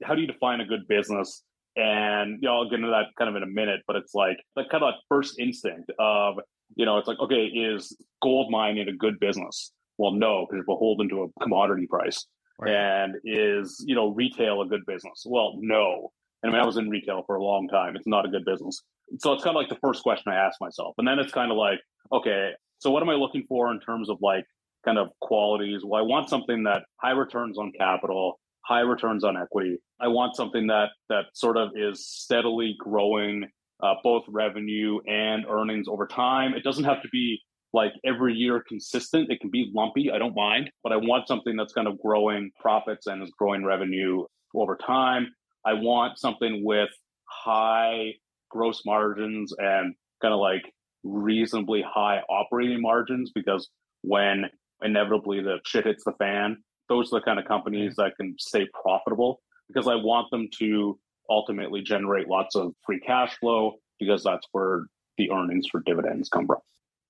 how 0.03 0.15
do 0.15 0.21
you 0.21 0.27
define 0.27 0.61
a 0.61 0.65
good 0.65 0.87
business? 0.87 1.43
And 1.75 2.39
you 2.41 2.49
know, 2.49 2.55
I'll 2.55 2.69
get 2.69 2.79
into 2.79 2.89
that 2.89 3.07
kind 3.17 3.29
of 3.29 3.35
in 3.35 3.43
a 3.43 3.51
minute, 3.51 3.81
but 3.87 3.95
it's 3.95 4.13
like 4.13 4.37
that 4.55 4.69
kind 4.69 4.83
of 4.83 4.93
first 5.07 5.39
instinct 5.39 5.91
of, 5.99 6.35
you 6.75 6.85
know, 6.85 6.97
it's 6.97 7.07
like, 7.07 7.19
okay, 7.19 7.45
is 7.45 7.95
gold 8.21 8.51
mining 8.51 8.87
a 8.89 8.93
good 8.93 9.19
business? 9.19 9.71
Well, 9.97 10.11
no, 10.11 10.45
because 10.45 10.57
you're 10.57 10.75
beholden 10.75 11.09
to 11.09 11.23
a 11.23 11.43
commodity 11.43 11.87
price. 11.87 12.25
Right. 12.59 12.73
And 12.73 13.15
is, 13.23 13.83
you 13.87 13.95
know, 13.95 14.09
retail 14.09 14.61
a 14.61 14.67
good 14.67 14.85
business? 14.85 15.23
Well, 15.25 15.53
no. 15.59 16.11
And 16.43 16.51
I 16.51 16.53
mean, 16.53 16.61
I 16.61 16.65
was 16.65 16.77
in 16.77 16.89
retail 16.89 17.23
for 17.25 17.35
a 17.35 17.43
long 17.43 17.67
time. 17.67 17.95
It's 17.95 18.07
not 18.07 18.25
a 18.25 18.29
good 18.29 18.45
business. 18.45 18.81
So 19.19 19.33
it's 19.33 19.43
kind 19.43 19.55
of 19.55 19.61
like 19.61 19.69
the 19.69 19.79
first 19.81 20.03
question 20.03 20.31
I 20.31 20.35
ask 20.35 20.59
myself. 20.59 20.95
And 20.97 21.07
then 21.07 21.19
it's 21.19 21.31
kind 21.31 21.51
of 21.51 21.57
like, 21.57 21.79
okay, 22.11 22.51
so 22.79 22.91
what 22.91 23.03
am 23.03 23.09
I 23.09 23.13
looking 23.13 23.45
for 23.47 23.71
in 23.71 23.79
terms 23.79 24.09
of 24.09 24.17
like 24.21 24.45
kind 24.85 24.97
of 24.97 25.09
qualities? 25.21 25.81
Well, 25.83 26.01
I 26.01 26.05
want 26.05 26.29
something 26.29 26.63
that 26.63 26.83
high 26.97 27.11
returns 27.11 27.57
on 27.57 27.71
capital, 27.77 28.39
high 28.65 28.81
returns 28.81 29.23
on 29.23 29.37
equity. 29.37 29.77
I 29.99 30.07
want 30.07 30.35
something 30.35 30.67
that 30.67 30.89
that 31.09 31.25
sort 31.33 31.57
of 31.57 31.69
is 31.75 32.07
steadily 32.07 32.75
growing 32.79 33.45
uh, 33.83 33.95
both 34.03 34.23
revenue 34.27 34.99
and 35.07 35.45
earnings 35.49 35.87
over 35.87 36.07
time. 36.07 36.53
It 36.53 36.63
doesn't 36.63 36.83
have 36.83 37.01
to 37.01 37.09
be 37.09 37.39
like 37.73 37.93
every 38.05 38.33
year 38.33 38.63
consistent. 38.67 39.31
It 39.31 39.39
can 39.39 39.49
be 39.49 39.71
lumpy. 39.73 40.11
I 40.11 40.17
don't 40.17 40.35
mind, 40.35 40.69
but 40.83 40.91
I 40.91 40.97
want 40.97 41.27
something 41.27 41.55
that's 41.55 41.73
kind 41.73 41.87
of 41.87 41.99
growing 41.99 42.51
profits 42.59 43.07
and 43.07 43.23
is 43.23 43.31
growing 43.37 43.63
revenue 43.63 44.25
over 44.53 44.75
time. 44.75 45.27
I 45.65 45.73
want 45.73 46.19
something 46.19 46.63
with 46.65 46.89
high 47.25 48.13
gross 48.49 48.81
margins 48.85 49.53
and 49.57 49.95
kind 50.21 50.33
of 50.33 50.39
like 50.39 50.63
reasonably 51.03 51.83
high 51.87 52.21
operating 52.29 52.81
margins 52.81 53.31
because 53.33 53.69
when 54.01 54.45
inevitably 54.81 55.41
the 55.41 55.59
shit 55.65 55.85
hits 55.85 56.03
the 56.03 56.13
fan, 56.13 56.57
those 56.89 57.11
are 57.13 57.19
the 57.19 57.25
kind 57.25 57.39
of 57.39 57.45
companies 57.45 57.95
that 57.97 58.13
can 58.17 58.35
stay 58.37 58.67
profitable 58.83 59.41
because 59.67 59.87
I 59.87 59.95
want 59.95 60.29
them 60.31 60.49
to 60.59 60.99
ultimately 61.29 61.81
generate 61.81 62.27
lots 62.27 62.55
of 62.55 62.73
free 62.85 62.99
cash 62.99 63.37
flow 63.39 63.75
because 63.99 64.23
that's 64.23 64.45
where 64.51 64.85
the 65.17 65.31
earnings 65.31 65.67
for 65.71 65.81
dividends 65.85 66.29
come 66.29 66.47
from. 66.47 66.57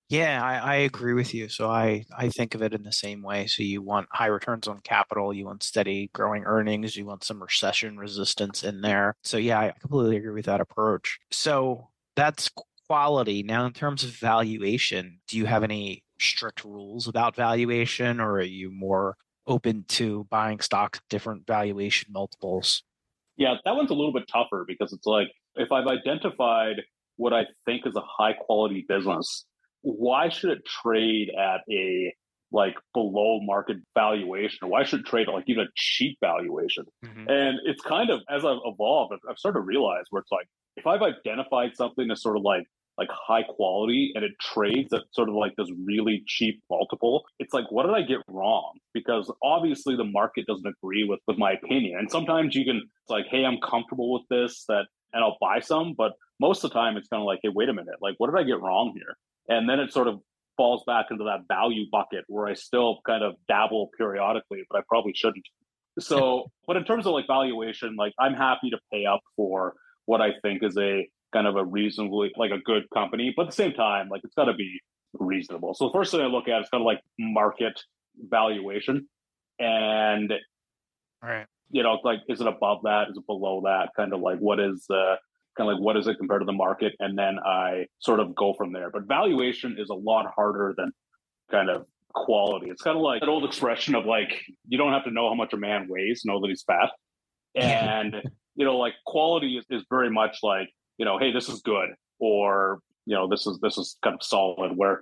Yeah, 0.09 0.43
I, 0.43 0.57
I, 0.57 0.75
agree 0.75 1.13
with 1.13 1.33
you. 1.33 1.47
So 1.47 1.69
I, 1.69 2.03
I 2.15 2.27
think 2.27 2.53
of 2.53 2.61
it 2.61 2.73
in 2.73 2.83
the 2.83 2.91
same 2.91 3.21
way. 3.21 3.47
So 3.47 3.63
you 3.63 3.81
want 3.81 4.09
high 4.11 4.25
returns 4.25 4.67
on 4.67 4.81
capital, 4.81 5.33
you 5.33 5.45
want 5.45 5.63
steady 5.63 6.09
growing 6.13 6.43
earnings, 6.43 6.97
you 6.97 7.05
want 7.05 7.23
some 7.23 7.41
recession 7.41 7.97
resistance 7.97 8.65
in 8.65 8.81
there. 8.81 9.15
So 9.23 9.37
yeah, 9.37 9.57
I 9.57 9.73
completely 9.79 10.17
agree 10.17 10.33
with 10.33 10.47
that 10.47 10.59
approach. 10.59 11.17
So 11.31 11.87
that's 12.17 12.49
quality. 12.91 13.41
Now, 13.41 13.65
in 13.65 13.71
terms 13.71 14.03
of 14.03 14.09
valuation, 14.09 15.21
do 15.29 15.37
you 15.37 15.45
have 15.45 15.63
any 15.63 16.03
strict 16.19 16.65
rules 16.65 17.07
about 17.07 17.37
valuation, 17.37 18.19
or 18.19 18.33
are 18.33 18.41
you 18.41 18.69
more 18.69 19.15
open 19.47 19.85
to 19.87 20.27
buying 20.29 20.59
stocks 20.59 20.99
at 20.99 21.07
different 21.09 21.47
valuation 21.47 22.11
multiples? 22.11 22.83
Yeah, 23.37 23.55
that 23.63 23.75
one's 23.77 23.91
a 23.91 23.93
little 23.93 24.11
bit 24.11 24.27
tougher 24.27 24.65
because 24.67 24.91
it's 24.91 25.05
like 25.05 25.29
if 25.55 25.71
I've 25.71 25.87
identified 25.87 26.81
what 27.15 27.31
I 27.31 27.45
think 27.65 27.87
is 27.87 27.95
a 27.95 28.01
high 28.01 28.33
quality 28.33 28.85
business, 28.89 29.45
why 29.83 30.27
should 30.27 30.49
it 30.49 30.65
trade 30.65 31.31
at 31.39 31.61
a 31.71 32.13
like 32.51 32.75
below 32.93 33.39
market 33.41 33.77
valuation 33.95 34.59
or 34.63 34.67
why 34.67 34.83
should 34.83 34.99
it 34.99 35.05
trade 35.05 35.29
at 35.29 35.33
like 35.33 35.45
even 35.47 35.63
a 35.63 35.69
cheap 35.77 36.17
valuation 36.19 36.83
mm-hmm. 37.01 37.29
and 37.29 37.57
it's 37.63 37.81
kind 37.81 38.09
of 38.09 38.19
as 38.29 38.43
i've 38.43 38.59
evolved 38.65 39.13
I've, 39.13 39.19
I've 39.29 39.37
started 39.37 39.59
to 39.59 39.63
realize 39.63 40.03
where 40.09 40.19
it's 40.19 40.31
like 40.33 40.47
if 40.75 40.85
i've 40.85 41.01
identified 41.01 41.77
something 41.77 42.11
as 42.11 42.21
sort 42.21 42.35
of 42.35 42.43
like 42.43 42.65
like 43.01 43.09
high 43.11 43.43
quality 43.43 44.11
and 44.13 44.23
it 44.23 44.31
trades 44.39 44.93
at 44.93 45.01
sort 45.11 45.27
of 45.27 45.35
like 45.35 45.53
this 45.57 45.67
really 45.85 46.23
cheap 46.27 46.61
multiple 46.69 47.23
it's 47.39 47.53
like 47.53 47.65
what 47.71 47.85
did 47.85 47.95
i 47.95 48.01
get 48.01 48.19
wrong? 48.27 48.73
Because 48.93 49.31
obviously 49.43 49.95
the 49.95 50.03
market 50.03 50.45
doesn't 50.45 50.67
agree 50.67 51.03
with 51.03 51.19
with 51.27 51.37
my 51.37 51.53
opinion. 51.53 51.97
And 51.99 52.11
sometimes 52.11 52.55
you 52.55 52.63
can 52.65 52.77
it's 52.77 53.09
like 53.09 53.25
hey 53.29 53.43
i'm 53.45 53.57
comfortable 53.67 54.13
with 54.13 54.23
this 54.29 54.65
that 54.67 54.85
and 55.13 55.23
i'll 55.23 55.37
buy 55.41 55.59
some 55.59 55.93
but 55.97 56.11
most 56.39 56.63
of 56.63 56.69
the 56.69 56.75
time 56.75 56.97
it's 56.97 57.07
kind 57.07 57.21
of 57.21 57.25
like 57.25 57.39
hey 57.43 57.49
wait 57.53 57.69
a 57.69 57.73
minute 57.73 57.95
like 58.01 58.15
what 58.19 58.31
did 58.31 58.39
i 58.39 58.43
get 58.43 58.61
wrong 58.61 58.93
here? 58.95 59.15
And 59.47 59.67
then 59.67 59.79
it 59.79 59.91
sort 59.91 60.07
of 60.07 60.19
falls 60.57 60.83
back 60.85 61.07
into 61.09 61.23
that 61.23 61.41
value 61.47 61.85
bucket 61.91 62.23
where 62.27 62.47
i 62.47 62.53
still 62.53 62.99
kind 63.05 63.23
of 63.23 63.33
dabble 63.47 63.89
periodically 63.97 64.63
but 64.69 64.77
i 64.79 64.81
probably 64.87 65.13
shouldn't. 65.15 65.45
So 65.99 66.45
but 66.67 66.77
in 66.77 66.83
terms 66.83 67.05
of 67.07 67.13
like 67.13 67.27
valuation 67.27 67.95
like 67.95 68.13
i'm 68.19 68.33
happy 68.33 68.69
to 68.69 68.79
pay 68.91 69.05
up 69.05 69.21
for 69.35 69.73
what 70.05 70.21
i 70.21 70.29
think 70.43 70.63
is 70.63 70.77
a 70.77 71.07
kind 71.31 71.47
of 71.47 71.55
a 71.55 71.65
reasonably 71.65 72.31
like 72.37 72.51
a 72.51 72.59
good 72.59 72.83
company, 72.93 73.33
but 73.35 73.43
at 73.43 73.49
the 73.49 73.55
same 73.55 73.73
time, 73.73 74.09
like 74.09 74.21
it's 74.23 74.35
got 74.35 74.45
to 74.45 74.53
be 74.53 74.79
reasonable. 75.13 75.73
So 75.73 75.87
the 75.87 75.93
first 75.93 76.11
thing 76.11 76.21
I 76.21 76.25
look 76.25 76.47
at 76.47 76.61
is 76.61 76.69
kind 76.69 76.81
of 76.81 76.85
like 76.85 77.01
market 77.19 77.79
valuation, 78.17 79.07
and 79.59 80.33
right, 81.23 81.45
you 81.69 81.83
know, 81.83 81.99
like 82.03 82.19
is 82.27 82.41
it 82.41 82.47
above 82.47 82.79
that? 82.83 83.09
Is 83.09 83.17
it 83.17 83.25
below 83.25 83.61
that? 83.65 83.89
Kind 83.95 84.13
of 84.13 84.21
like 84.21 84.39
what 84.39 84.59
is 84.59 84.85
uh, 84.89 85.15
kind 85.57 85.69
of 85.69 85.77
like 85.77 85.83
what 85.83 85.97
is 85.97 86.07
it 86.07 86.17
compared 86.17 86.41
to 86.41 86.45
the 86.45 86.51
market, 86.51 86.93
and 86.99 87.17
then 87.17 87.37
I 87.45 87.85
sort 87.99 88.19
of 88.19 88.35
go 88.35 88.53
from 88.53 88.73
there. 88.73 88.89
But 88.89 89.07
valuation 89.07 89.77
is 89.79 89.89
a 89.89 89.95
lot 89.95 90.25
harder 90.35 90.73
than 90.77 90.91
kind 91.49 91.69
of 91.69 91.85
quality. 92.13 92.69
It's 92.69 92.81
kind 92.81 92.97
of 92.97 93.03
like 93.03 93.21
that 93.21 93.29
old 93.29 93.45
expression 93.45 93.95
of 93.95 94.05
like 94.05 94.41
you 94.67 94.77
don't 94.77 94.93
have 94.93 95.05
to 95.05 95.11
know 95.11 95.29
how 95.29 95.35
much 95.35 95.53
a 95.53 95.57
man 95.57 95.87
weighs, 95.89 96.23
know 96.25 96.39
that 96.41 96.49
he's 96.49 96.63
fat, 96.63 96.89
and 97.55 98.15
you 98.55 98.65
know, 98.65 98.77
like 98.77 98.93
quality 99.05 99.57
is, 99.57 99.65
is 99.69 99.83
very 99.89 100.09
much 100.09 100.39
like 100.43 100.69
you 101.01 101.05
know, 101.05 101.17
hey, 101.17 101.31
this 101.31 101.49
is 101.49 101.61
good, 101.61 101.89
or 102.19 102.79
you 103.07 103.15
know, 103.15 103.27
this 103.27 103.47
is 103.47 103.57
this 103.59 103.75
is 103.79 103.97
kind 104.03 104.13
of 104.13 104.21
solid. 104.21 104.71
Where 104.75 105.01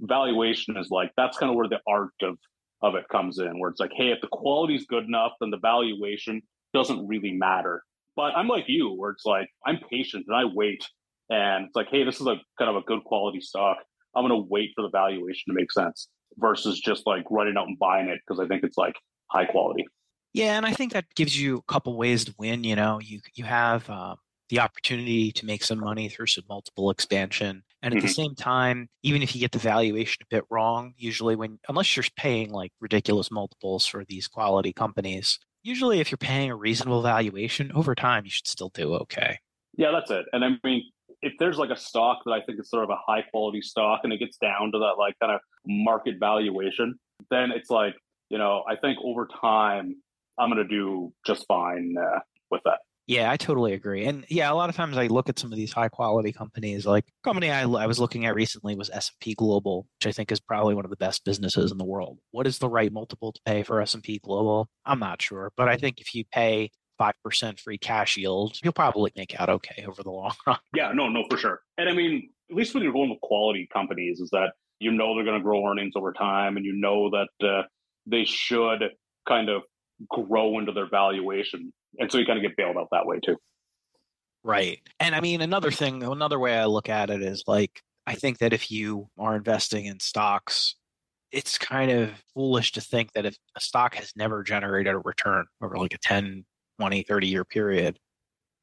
valuation 0.00 0.76
is 0.76 0.90
like 0.90 1.10
that's 1.16 1.36
kind 1.38 1.50
of 1.50 1.56
where 1.56 1.68
the 1.68 1.80
art 1.88 2.14
of 2.22 2.38
of 2.82 2.94
it 2.94 3.04
comes 3.10 3.40
in, 3.40 3.58
where 3.58 3.68
it's 3.68 3.80
like, 3.80 3.90
hey, 3.96 4.12
if 4.12 4.20
the 4.20 4.28
quality 4.28 4.76
is 4.76 4.86
good 4.88 5.06
enough, 5.06 5.32
then 5.40 5.50
the 5.50 5.58
valuation 5.58 6.40
doesn't 6.72 7.04
really 7.04 7.32
matter. 7.32 7.82
But 8.14 8.36
I'm 8.36 8.46
like 8.46 8.66
you, 8.68 8.92
where 8.92 9.10
it's 9.10 9.26
like 9.26 9.48
I'm 9.66 9.80
patient 9.90 10.26
and 10.28 10.36
I 10.36 10.44
wait, 10.44 10.86
and 11.30 11.66
it's 11.66 11.74
like, 11.74 11.88
hey, 11.90 12.04
this 12.04 12.20
is 12.20 12.28
a 12.28 12.36
kind 12.56 12.70
of 12.70 12.76
a 12.76 12.82
good 12.82 13.02
quality 13.02 13.40
stock. 13.40 13.78
I'm 14.14 14.24
going 14.24 14.40
to 14.40 14.48
wait 14.48 14.70
for 14.76 14.82
the 14.82 14.90
valuation 14.90 15.42
to 15.48 15.52
make 15.52 15.72
sense 15.72 16.08
versus 16.36 16.78
just 16.78 17.08
like 17.08 17.24
running 17.28 17.56
out 17.56 17.66
and 17.66 17.78
buying 17.78 18.08
it 18.08 18.20
because 18.24 18.38
I 18.38 18.46
think 18.46 18.62
it's 18.62 18.78
like 18.78 18.94
high 19.32 19.46
quality. 19.46 19.84
Yeah, 20.32 20.56
and 20.56 20.64
I 20.64 20.74
think 20.74 20.92
that 20.92 21.06
gives 21.16 21.40
you 21.40 21.56
a 21.56 21.62
couple 21.62 21.96
ways 21.96 22.24
to 22.26 22.34
win. 22.38 22.62
You 22.62 22.76
know, 22.76 23.00
you 23.00 23.18
you 23.34 23.42
have 23.42 23.90
uh, 23.90 24.14
the 24.50 24.60
opportunity 24.60 25.32
to 25.32 25.46
make 25.46 25.64
some 25.64 25.80
money 25.80 26.08
through 26.08 26.26
some 26.26 26.44
multiple 26.48 26.90
expansion. 26.90 27.62
And 27.82 27.94
at 27.94 27.98
mm-hmm. 27.98 28.06
the 28.06 28.12
same 28.12 28.34
time, 28.34 28.88
even 29.02 29.22
if 29.22 29.34
you 29.34 29.40
get 29.40 29.52
the 29.52 29.58
valuation 29.58 30.18
a 30.22 30.34
bit 30.34 30.44
wrong, 30.50 30.92
usually 30.96 31.36
when, 31.36 31.58
unless 31.68 31.96
you're 31.96 32.04
paying 32.16 32.50
like 32.50 32.72
ridiculous 32.80 33.30
multiples 33.30 33.86
for 33.86 34.04
these 34.04 34.28
quality 34.28 34.72
companies, 34.72 35.38
usually 35.62 36.00
if 36.00 36.10
you're 36.10 36.18
paying 36.18 36.50
a 36.50 36.56
reasonable 36.56 37.00
valuation 37.00 37.70
over 37.72 37.94
time, 37.94 38.24
you 38.24 38.30
should 38.30 38.46
still 38.46 38.70
do 38.74 38.94
okay. 38.94 39.38
Yeah, 39.76 39.92
that's 39.92 40.10
it. 40.10 40.26
And 40.32 40.44
I 40.44 40.50
mean, 40.64 40.82
if 41.22 41.34
there's 41.38 41.58
like 41.58 41.70
a 41.70 41.76
stock 41.76 42.18
that 42.24 42.32
I 42.32 42.42
think 42.42 42.60
is 42.60 42.68
sort 42.68 42.84
of 42.84 42.90
a 42.90 42.98
high 43.06 43.22
quality 43.22 43.62
stock 43.62 44.00
and 44.04 44.12
it 44.12 44.18
gets 44.18 44.36
down 44.38 44.72
to 44.72 44.78
that 44.78 44.94
like 44.98 45.14
kind 45.20 45.32
of 45.32 45.40
market 45.66 46.16
valuation, 46.18 46.98
then 47.30 47.50
it's 47.52 47.70
like, 47.70 47.94
you 48.30 48.38
know, 48.38 48.64
I 48.68 48.76
think 48.76 48.98
over 49.04 49.28
time, 49.40 49.96
I'm 50.38 50.50
going 50.50 50.66
to 50.66 50.68
do 50.68 51.12
just 51.26 51.44
fine 51.46 51.94
uh, 52.00 52.20
with 52.50 52.62
that. 52.64 52.78
Yeah, 53.10 53.28
I 53.28 53.36
totally 53.36 53.72
agree. 53.72 54.04
And 54.04 54.24
yeah, 54.28 54.52
a 54.52 54.54
lot 54.54 54.68
of 54.68 54.76
times 54.76 54.96
I 54.96 55.08
look 55.08 55.28
at 55.28 55.36
some 55.36 55.50
of 55.50 55.58
these 55.58 55.72
high 55.72 55.88
quality 55.88 56.30
companies. 56.30 56.86
Like 56.86 57.06
company 57.24 57.50
I, 57.50 57.62
I 57.62 57.86
was 57.86 57.98
looking 57.98 58.24
at 58.24 58.36
recently 58.36 58.76
was 58.76 58.88
S&P 58.88 59.34
Global, 59.34 59.88
which 59.98 60.06
I 60.06 60.12
think 60.12 60.30
is 60.30 60.38
probably 60.38 60.76
one 60.76 60.84
of 60.84 60.92
the 60.92 60.96
best 60.96 61.24
businesses 61.24 61.72
in 61.72 61.78
the 61.78 61.84
world. 61.84 62.20
What 62.30 62.46
is 62.46 62.60
the 62.60 62.68
right 62.68 62.92
multiple 62.92 63.32
to 63.32 63.40
pay 63.44 63.64
for 63.64 63.80
S&P 63.80 64.20
Global? 64.22 64.68
I'm 64.86 65.00
not 65.00 65.20
sure, 65.20 65.50
but 65.56 65.68
I 65.68 65.76
think 65.76 66.00
if 66.00 66.14
you 66.14 66.22
pay 66.32 66.70
5% 67.00 67.58
free 67.58 67.78
cash 67.78 68.16
yield, 68.16 68.56
you'll 68.62 68.72
probably 68.72 69.10
make 69.16 69.34
out 69.40 69.48
okay 69.48 69.84
over 69.88 70.04
the 70.04 70.12
long 70.12 70.34
run. 70.46 70.58
Yeah, 70.76 70.92
no, 70.94 71.08
no, 71.08 71.24
for 71.28 71.36
sure. 71.36 71.62
And 71.78 71.88
I 71.88 71.92
mean, 71.92 72.30
at 72.48 72.54
least 72.54 72.74
when 72.74 72.84
you're 72.84 72.92
going 72.92 73.10
with 73.10 73.20
quality 73.22 73.66
companies, 73.72 74.20
is 74.20 74.30
that 74.30 74.52
you 74.78 74.92
know 74.92 75.16
they're 75.16 75.24
going 75.24 75.36
to 75.36 75.42
grow 75.42 75.66
earnings 75.66 75.94
over 75.96 76.12
time 76.12 76.56
and 76.56 76.64
you 76.64 76.74
know 76.76 77.10
that 77.10 77.44
uh, 77.44 77.62
they 78.06 78.24
should 78.24 78.84
kind 79.26 79.48
of 79.48 79.62
grow 80.08 80.60
into 80.60 80.70
their 80.70 80.88
valuation 80.88 81.72
and 81.98 82.10
so 82.10 82.18
you 82.18 82.26
kind 82.26 82.38
of 82.38 82.42
get 82.42 82.56
bailed 82.56 82.76
out 82.76 82.88
that 82.92 83.06
way 83.06 83.20
too. 83.20 83.36
Right. 84.42 84.80
And 84.98 85.14
I 85.14 85.20
mean, 85.20 85.42
another 85.42 85.70
thing, 85.70 86.02
another 86.02 86.38
way 86.38 86.56
I 86.56 86.64
look 86.64 86.88
at 86.88 87.10
it 87.10 87.22
is 87.22 87.44
like, 87.46 87.82
I 88.06 88.14
think 88.14 88.38
that 88.38 88.52
if 88.52 88.70
you 88.70 89.08
are 89.18 89.36
investing 89.36 89.84
in 89.84 90.00
stocks, 90.00 90.76
it's 91.30 91.58
kind 91.58 91.90
of 91.90 92.10
foolish 92.34 92.72
to 92.72 92.80
think 92.80 93.12
that 93.12 93.26
if 93.26 93.36
a 93.56 93.60
stock 93.60 93.94
has 93.94 94.12
never 94.16 94.42
generated 94.42 94.94
a 94.94 94.98
return 94.98 95.44
over 95.62 95.76
like 95.76 95.94
a 95.94 95.98
10, 95.98 96.44
20, 96.78 97.02
30 97.02 97.26
year 97.26 97.44
period, 97.44 97.98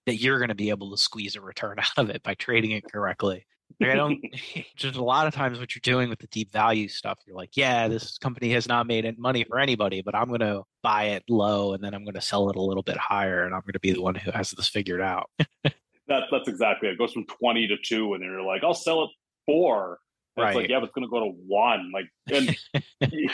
that 0.05 0.15
you're 0.15 0.39
going 0.39 0.49
to 0.49 0.55
be 0.55 0.69
able 0.69 0.91
to 0.91 0.97
squeeze 0.97 1.35
a 1.35 1.41
return 1.41 1.77
out 1.79 1.97
of 1.97 2.09
it 2.09 2.23
by 2.23 2.33
trading 2.33 2.71
it 2.71 2.83
correctly. 2.91 3.45
Like 3.79 3.91
I 3.91 3.95
don't. 3.95 4.23
just 4.75 4.95
a 4.95 5.03
lot 5.03 5.27
of 5.27 5.33
times, 5.33 5.59
what 5.59 5.75
you're 5.75 5.81
doing 5.81 6.09
with 6.09 6.19
the 6.19 6.27
deep 6.27 6.51
value 6.51 6.87
stuff, 6.87 7.19
you're 7.25 7.35
like, 7.35 7.55
yeah, 7.55 7.87
this 7.87 8.17
company 8.17 8.51
has 8.53 8.67
not 8.67 8.87
made 8.87 9.17
money 9.19 9.43
for 9.43 9.59
anybody, 9.59 10.01
but 10.01 10.15
I'm 10.15 10.27
going 10.27 10.39
to 10.39 10.63
buy 10.81 11.05
it 11.05 11.23
low 11.29 11.73
and 11.73 11.83
then 11.83 11.93
I'm 11.93 12.03
going 12.03 12.15
to 12.15 12.21
sell 12.21 12.49
it 12.49 12.55
a 12.55 12.61
little 12.61 12.83
bit 12.83 12.97
higher, 12.97 13.45
and 13.45 13.53
I'm 13.53 13.61
going 13.61 13.73
to 13.73 13.79
be 13.79 13.93
the 13.93 14.01
one 14.01 14.15
who 14.15 14.31
has 14.31 14.51
this 14.51 14.67
figured 14.67 15.01
out. 15.01 15.29
that's 16.07 16.25
that's 16.31 16.47
exactly 16.47 16.89
it. 16.89 16.93
it. 16.93 16.97
Goes 16.97 17.13
from 17.13 17.25
twenty 17.25 17.67
to 17.67 17.75
two, 17.83 18.13
and 18.13 18.23
then 18.23 18.29
you're 18.29 18.41
like, 18.41 18.63
I'll 18.63 18.73
sell 18.73 19.03
it 19.03 19.09
four. 19.45 19.99
And 20.35 20.43
right. 20.43 20.49
It's 20.51 20.57
like, 20.57 20.69
yeah, 20.69 20.79
but 20.79 20.85
it's 20.85 20.93
going 20.93 21.07
to 21.07 21.11
go 21.11 21.19
to 21.19 21.31
one. 21.47 21.91
Like, 21.91 22.05
and 22.31 22.55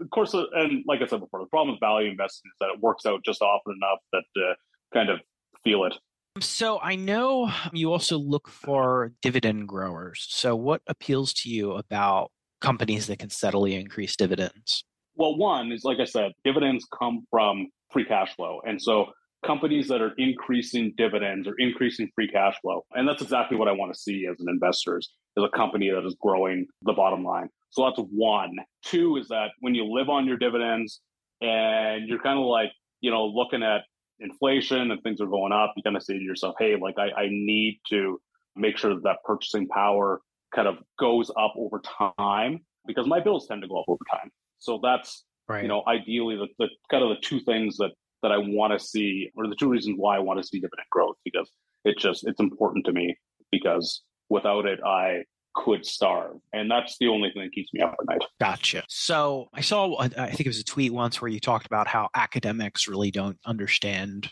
of 0.00 0.10
course, 0.10 0.34
uh, 0.34 0.44
and 0.54 0.84
like 0.86 1.00
I 1.00 1.06
said 1.06 1.20
before, 1.20 1.40
the 1.40 1.46
problem 1.46 1.74
with 1.74 1.80
value 1.80 2.10
investing 2.10 2.50
is 2.50 2.56
that 2.60 2.70
it 2.74 2.80
works 2.80 3.06
out 3.06 3.24
just 3.24 3.42
often 3.42 3.74
enough 3.76 3.98
that 4.12 4.42
uh, 4.42 4.54
kind 4.92 5.10
of 5.10 5.20
feel 5.64 5.84
it. 5.84 5.94
So 6.40 6.80
I 6.80 6.96
know 6.96 7.52
you 7.72 7.92
also 7.92 8.18
look 8.18 8.48
for 8.48 9.12
dividend 9.20 9.68
growers. 9.68 10.26
So 10.30 10.56
what 10.56 10.80
appeals 10.86 11.34
to 11.34 11.50
you 11.50 11.72
about 11.72 12.30
companies 12.60 13.06
that 13.08 13.18
can 13.18 13.30
steadily 13.30 13.74
increase 13.74 14.16
dividends? 14.16 14.84
Well, 15.14 15.36
one 15.36 15.72
is 15.72 15.84
like 15.84 15.98
I 16.00 16.04
said, 16.04 16.32
dividends 16.44 16.86
come 16.98 17.26
from 17.30 17.68
free 17.90 18.06
cash 18.06 18.34
flow. 18.34 18.60
And 18.66 18.80
so 18.80 19.06
companies 19.44 19.88
that 19.88 20.00
are 20.00 20.12
increasing 20.16 20.94
dividends 20.96 21.46
or 21.46 21.54
increasing 21.58 22.08
free 22.14 22.28
cash 22.28 22.54
flow. 22.62 22.84
And 22.92 23.06
that's 23.06 23.20
exactly 23.20 23.56
what 23.56 23.68
I 23.68 23.72
want 23.72 23.92
to 23.92 23.98
see 23.98 24.26
as 24.30 24.40
an 24.40 24.48
investor 24.48 24.98
is, 24.98 25.10
is 25.36 25.44
a 25.44 25.54
company 25.54 25.90
that 25.90 26.06
is 26.06 26.16
growing 26.20 26.66
the 26.82 26.92
bottom 26.92 27.24
line. 27.24 27.48
So 27.70 27.84
that's 27.84 27.98
one. 28.10 28.56
Two 28.84 29.16
is 29.16 29.28
that 29.28 29.50
when 29.60 29.74
you 29.74 29.84
live 29.84 30.08
on 30.08 30.26
your 30.26 30.36
dividends 30.38 31.00
and 31.40 32.08
you're 32.08 32.22
kind 32.22 32.38
of 32.38 32.46
like, 32.46 32.70
you 33.00 33.10
know, 33.10 33.26
looking 33.26 33.62
at 33.62 33.82
inflation 34.22 34.90
and 34.90 35.02
things 35.02 35.20
are 35.20 35.26
going 35.26 35.52
up, 35.52 35.72
you 35.76 35.82
kind 35.82 35.96
of 35.96 36.02
say 36.02 36.14
to 36.14 36.24
yourself, 36.24 36.54
hey, 36.58 36.76
like 36.80 36.98
I, 36.98 37.22
I 37.22 37.28
need 37.30 37.80
to 37.90 38.20
make 38.56 38.76
sure 38.76 38.94
that 38.94 39.02
that 39.04 39.18
purchasing 39.24 39.68
power 39.68 40.20
kind 40.54 40.68
of 40.68 40.76
goes 40.98 41.30
up 41.30 41.54
over 41.56 41.80
time 42.18 42.60
because 42.86 43.06
my 43.06 43.20
bills 43.20 43.46
tend 43.46 43.62
to 43.62 43.68
go 43.68 43.80
up 43.80 43.86
over 43.88 44.04
time. 44.10 44.30
So 44.58 44.80
that's 44.82 45.24
right. 45.48 45.62
you 45.62 45.68
know 45.68 45.82
ideally 45.86 46.36
the, 46.36 46.48
the 46.58 46.68
kind 46.90 47.02
of 47.02 47.10
the 47.10 47.20
two 47.22 47.40
things 47.40 47.76
that 47.78 47.92
that 48.22 48.30
I 48.30 48.38
want 48.38 48.72
to 48.72 48.78
see, 48.78 49.30
or 49.34 49.48
the 49.48 49.56
two 49.56 49.68
reasons 49.68 49.96
why 49.98 50.14
I 50.16 50.20
want 50.20 50.40
to 50.40 50.46
see 50.46 50.58
dividend 50.58 50.86
growth 50.90 51.16
because 51.24 51.50
it 51.84 51.98
just 51.98 52.26
it's 52.26 52.40
important 52.40 52.86
to 52.86 52.92
me 52.92 53.16
because 53.50 54.02
without 54.28 54.66
it 54.66 54.80
I 54.84 55.24
could 55.54 55.84
starve. 55.84 56.36
And 56.52 56.70
that's 56.70 56.96
the 56.98 57.08
only 57.08 57.30
thing 57.30 57.42
that 57.42 57.52
keeps 57.52 57.72
me 57.72 57.80
up 57.80 57.94
at 57.98 58.06
night. 58.06 58.22
Gotcha. 58.40 58.84
So 58.88 59.48
I 59.52 59.60
saw, 59.60 59.98
I 60.00 60.08
think 60.08 60.40
it 60.40 60.48
was 60.48 60.60
a 60.60 60.64
tweet 60.64 60.92
once 60.92 61.20
where 61.20 61.30
you 61.30 61.40
talked 61.40 61.66
about 61.66 61.86
how 61.86 62.08
academics 62.14 62.88
really 62.88 63.10
don't 63.10 63.38
understand 63.44 64.30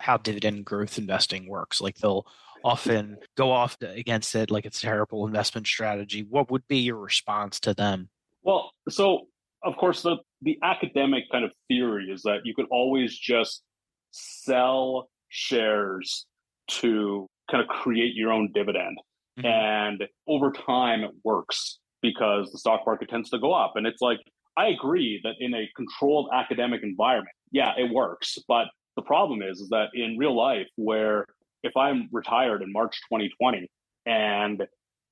how 0.00 0.16
dividend 0.16 0.64
growth 0.64 0.98
investing 0.98 1.48
works. 1.48 1.80
Like 1.80 1.98
they'll 1.98 2.26
often 2.64 3.18
go 3.36 3.50
off 3.50 3.76
against 3.80 4.34
it 4.34 4.50
like 4.50 4.64
it's 4.64 4.78
a 4.78 4.86
terrible 4.86 5.26
investment 5.26 5.66
strategy. 5.66 6.26
What 6.28 6.50
would 6.50 6.66
be 6.68 6.78
your 6.78 6.96
response 6.96 7.60
to 7.60 7.74
them? 7.74 8.08
Well, 8.42 8.72
so 8.88 9.26
of 9.64 9.76
course, 9.76 10.02
the, 10.02 10.16
the 10.42 10.58
academic 10.62 11.24
kind 11.30 11.44
of 11.44 11.52
theory 11.68 12.06
is 12.10 12.22
that 12.22 12.40
you 12.44 12.54
could 12.54 12.66
always 12.70 13.16
just 13.16 13.62
sell 14.10 15.08
shares 15.28 16.26
to 16.68 17.28
kind 17.50 17.62
of 17.62 17.68
create 17.68 18.14
your 18.14 18.32
own 18.32 18.50
dividend. 18.52 18.98
Mm-hmm. 19.38 19.46
And 19.46 20.04
over 20.28 20.50
time, 20.50 21.02
it 21.02 21.12
works 21.24 21.78
because 22.02 22.50
the 22.50 22.58
stock 22.58 22.82
market 22.84 23.08
tends 23.08 23.30
to 23.30 23.38
go 23.38 23.52
up. 23.52 23.72
And 23.76 23.86
it's 23.86 24.02
like, 24.02 24.18
I 24.56 24.68
agree 24.68 25.20
that 25.24 25.34
in 25.40 25.54
a 25.54 25.68
controlled 25.76 26.28
academic 26.34 26.82
environment, 26.82 27.34
yeah, 27.52 27.72
it 27.76 27.92
works. 27.92 28.38
But 28.48 28.66
the 28.96 29.02
problem 29.02 29.42
is, 29.42 29.60
is 29.60 29.68
that 29.70 29.88
in 29.94 30.18
real 30.18 30.36
life, 30.36 30.68
where 30.76 31.26
if 31.62 31.76
I'm 31.76 32.08
retired 32.12 32.62
in 32.62 32.72
March 32.72 33.00
2020 33.10 33.68
and 34.04 34.66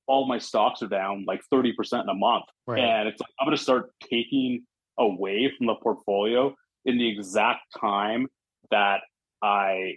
all 0.07 0.27
my 0.27 0.37
stocks 0.37 0.81
are 0.81 0.87
down 0.87 1.23
like 1.25 1.41
30% 1.51 1.71
in 2.03 2.09
a 2.09 2.13
month, 2.13 2.45
right. 2.67 2.79
and 2.79 3.07
it's 3.07 3.19
like 3.19 3.29
I'm 3.39 3.47
going 3.47 3.57
to 3.57 3.63
start 3.63 3.91
taking 4.09 4.63
away 4.99 5.51
from 5.57 5.67
the 5.67 5.75
portfolio 5.75 6.53
in 6.85 6.97
the 6.97 7.09
exact 7.09 7.61
time 7.79 8.27
that 8.69 9.01
I 9.41 9.95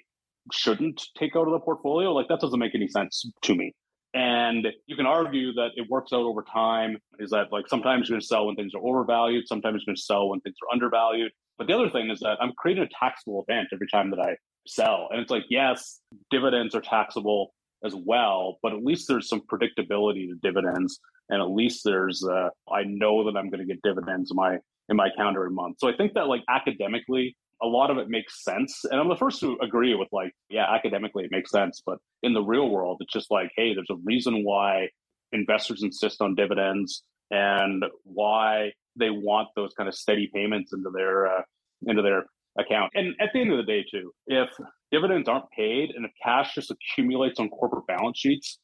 shouldn't 0.53 1.03
take 1.19 1.37
out 1.37 1.47
of 1.47 1.53
the 1.53 1.61
portfolio, 1.61 2.13
like 2.13 2.29
that 2.29 2.41
doesn't 2.41 2.59
make 2.59 2.75
any 2.75 2.89
sense 2.89 3.25
to 3.43 3.55
me. 3.55 3.75
And 4.15 4.69
you 4.87 4.95
can 4.95 5.07
argue 5.07 5.53
that 5.55 5.71
it 5.75 5.91
works 5.91 6.13
out 6.13 6.21
over 6.23 6.43
time. 6.43 6.99
Is 7.19 7.31
that 7.31 7.53
like 7.53 7.69
sometimes 7.69 8.09
you're 8.09 8.15
going 8.15 8.21
to 8.21 8.27
sell 8.27 8.47
when 8.47 8.55
things 8.55 8.73
are 8.75 8.83
overvalued, 8.83 9.49
sometimes 9.49 9.83
you're 9.83 9.93
going 9.93 9.97
to 9.97 10.03
sell 10.03 10.29
when 10.29 10.41
things 10.41 10.57
are 10.63 10.73
undervalued. 10.73 11.33
But 11.59 11.67
the 11.67 11.75
other 11.75 11.91
thing 11.91 12.11
is 12.11 12.21
that 12.21 12.39
I'm 12.41 12.53
creating 12.57 12.85
a 12.85 12.89
taxable 12.99 13.45
event 13.47 13.69
every 13.73 13.89
time 13.89 14.11
that 14.11 14.21
I 14.21 14.37
sell. 14.67 15.09
And 15.11 15.21
it's 15.21 15.31
like, 15.31 15.45
yes, 15.51 16.01
dividends 16.31 16.75
are 16.75 16.81
taxable 16.81 17.55
as 17.85 17.95
well, 17.95 18.59
but 18.63 18.73
at 18.73 18.83
least 18.83 19.09
there's 19.09 19.29
some 19.29 19.43
predictability 19.43 20.29
to 20.29 20.37
dividends. 20.43 21.01
And 21.29 21.41
at 21.41 21.51
least 21.51 21.83
there's, 21.85 22.25
uh, 22.25 22.49
I 22.73 22.85
know 22.85 23.25
that 23.25 23.37
I'm 23.39 23.51
going 23.51 23.61
to 23.61 23.67
get 23.67 23.83
dividends 23.83 24.31
in 24.31 24.37
my, 24.37 24.59
in 24.89 24.97
my 24.97 25.09
account 25.09 25.37
every 25.37 25.51
month. 25.51 25.77
So 25.81 25.89
I 25.89 25.97
think 25.97 26.15
that 26.15 26.29
like 26.29 26.43
academically, 26.49 27.37
a 27.65 27.67
lot 27.67 27.91
of 27.91 27.99
it 27.99 28.09
makes 28.09 28.45
sense. 28.45 28.85
And 28.85 29.01
I'm 29.01 29.09
the 29.09 29.17
first 29.17 29.41
to 29.41 29.57
agree 29.63 29.95
with 29.95 30.09
like, 30.13 30.33
yeah, 30.51 30.67
academically 30.73 31.25
it 31.25 31.31
makes 31.31 31.51
sense. 31.51 31.83
But 31.85 31.99
in 32.23 32.35
the 32.35 32.43
real 32.43 32.69
world, 32.69 32.99
it's 33.01 33.13
just 33.13 33.31
like, 33.31 33.51
hey, 33.57 33.75
there's 33.75 33.91
a 33.91 34.01
reason 34.05 34.45
why 34.45 34.89
investors 35.33 35.83
insist 35.83 36.21
on 36.21 36.35
dividends 36.35 37.03
and 37.31 37.85
why 38.05 38.73
they 38.99 39.11
want 39.11 39.49
those 39.57 39.73
kind 39.77 39.89
of 39.89 39.95
steady 39.95 40.31
payments 40.33 40.73
into 40.73 40.91
their 40.91 41.27
uh, 41.27 41.43
into 41.87 42.03
their 42.03 42.25
account. 42.59 42.93
And 42.95 43.15
at 43.21 43.31
the 43.33 43.41
end 43.41 43.51
of 43.51 43.57
the 43.57 43.65
day, 43.65 43.85
too, 43.91 44.13
if 44.27 44.51
dividends 44.93 45.29
aren't 45.29 45.51
paid 45.51 45.91
and 45.97 46.05
if 46.05 46.13
cash 46.23 46.55
just 46.55 46.71
accumulates 46.71 47.41
on 47.41 47.49
corporate 47.49 47.87
balance 47.87 48.19
sheets, 48.19 48.59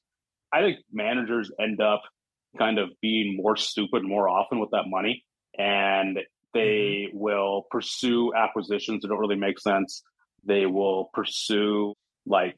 I 0.53 0.61
think 0.61 0.79
managers 0.93 1.51
end 1.61 1.81
up 1.81 2.03
kind 2.59 2.79
of 2.79 2.91
being 3.01 3.37
more 3.37 3.57
stupid 3.57 4.03
more 4.05 4.29
often 4.29 4.61
with 4.61 4.71
that 4.71 4.85
money. 4.87 5.25
And 5.59 6.19
they 6.55 7.09
mm-hmm. 7.09 7.19
will 7.19 7.67
pursue 7.71 8.33
acquisitions 8.35 9.03
that 9.03 9.09
don't 9.09 9.19
really 9.19 9.37
make 9.37 9.59
sense. 9.59 10.03
They 10.45 10.67
will 10.67 11.11
pursue 11.13 11.95
like 12.27 12.57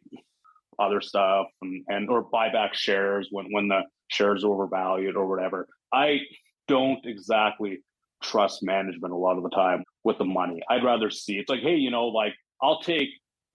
other 0.79 1.01
stuff 1.01 1.47
and, 1.61 1.85
and 1.89 2.09
or 2.09 2.23
buy 2.23 2.51
back 2.51 2.75
shares 2.75 3.29
when, 3.31 3.47
when 3.51 3.69
the 3.69 3.83
shares 4.09 4.45
are 4.45 4.53
overvalued 4.53 5.17
or 5.17 5.27
whatever. 5.27 5.69
I 5.93 6.21
don't 6.69 7.05
exactly 7.05 7.83
trust 8.23 8.63
management 8.63 9.13
a 9.13 9.17
lot 9.17 9.37
of 9.37 9.43
the 9.43 9.51
time 9.51 9.85
with 10.05 10.19
the 10.19 10.25
money. 10.25 10.63
I'd 10.69 10.85
rather 10.85 11.11
see 11.11 11.39
it's 11.39 11.51
like, 11.51 11.61
hey, 11.61 11.77
you 11.77 11.91
know, 11.91 12.07
like 12.07 12.35
I'll 12.63 12.81
take 12.81 13.09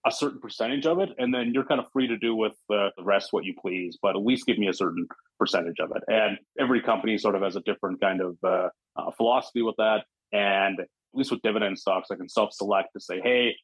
a 0.06 0.12
certain 0.12 0.40
percentage 0.40 0.86
of 0.86 1.00
it, 1.00 1.10
and 1.18 1.34
then 1.34 1.52
you're 1.52 1.64
kind 1.64 1.80
of 1.80 1.86
free 1.92 2.06
to 2.06 2.16
do 2.16 2.34
with 2.34 2.52
the 2.68 2.90
rest 3.00 3.32
what 3.32 3.44
you 3.44 3.54
please. 3.60 3.98
But 4.00 4.16
at 4.16 4.22
least 4.22 4.46
give 4.46 4.58
me 4.58 4.68
a 4.68 4.74
certain 4.74 5.06
percentage 5.38 5.80
of 5.80 5.90
it. 5.94 6.02
And 6.06 6.38
every 6.58 6.80
company 6.80 7.18
sort 7.18 7.34
of 7.34 7.42
has 7.42 7.56
a 7.56 7.60
different 7.60 8.00
kind 8.00 8.20
of 8.20 8.36
uh, 8.44 8.68
uh, 8.96 9.10
philosophy 9.16 9.62
with 9.62 9.76
that. 9.78 10.04
And 10.32 10.80
at 10.80 10.88
least 11.14 11.30
with 11.30 11.42
dividend 11.42 11.78
stocks, 11.78 12.10
I 12.10 12.16
can 12.16 12.28
self-select 12.28 12.90
to 12.94 13.00
say, 13.00 13.20
hey, 13.22 13.54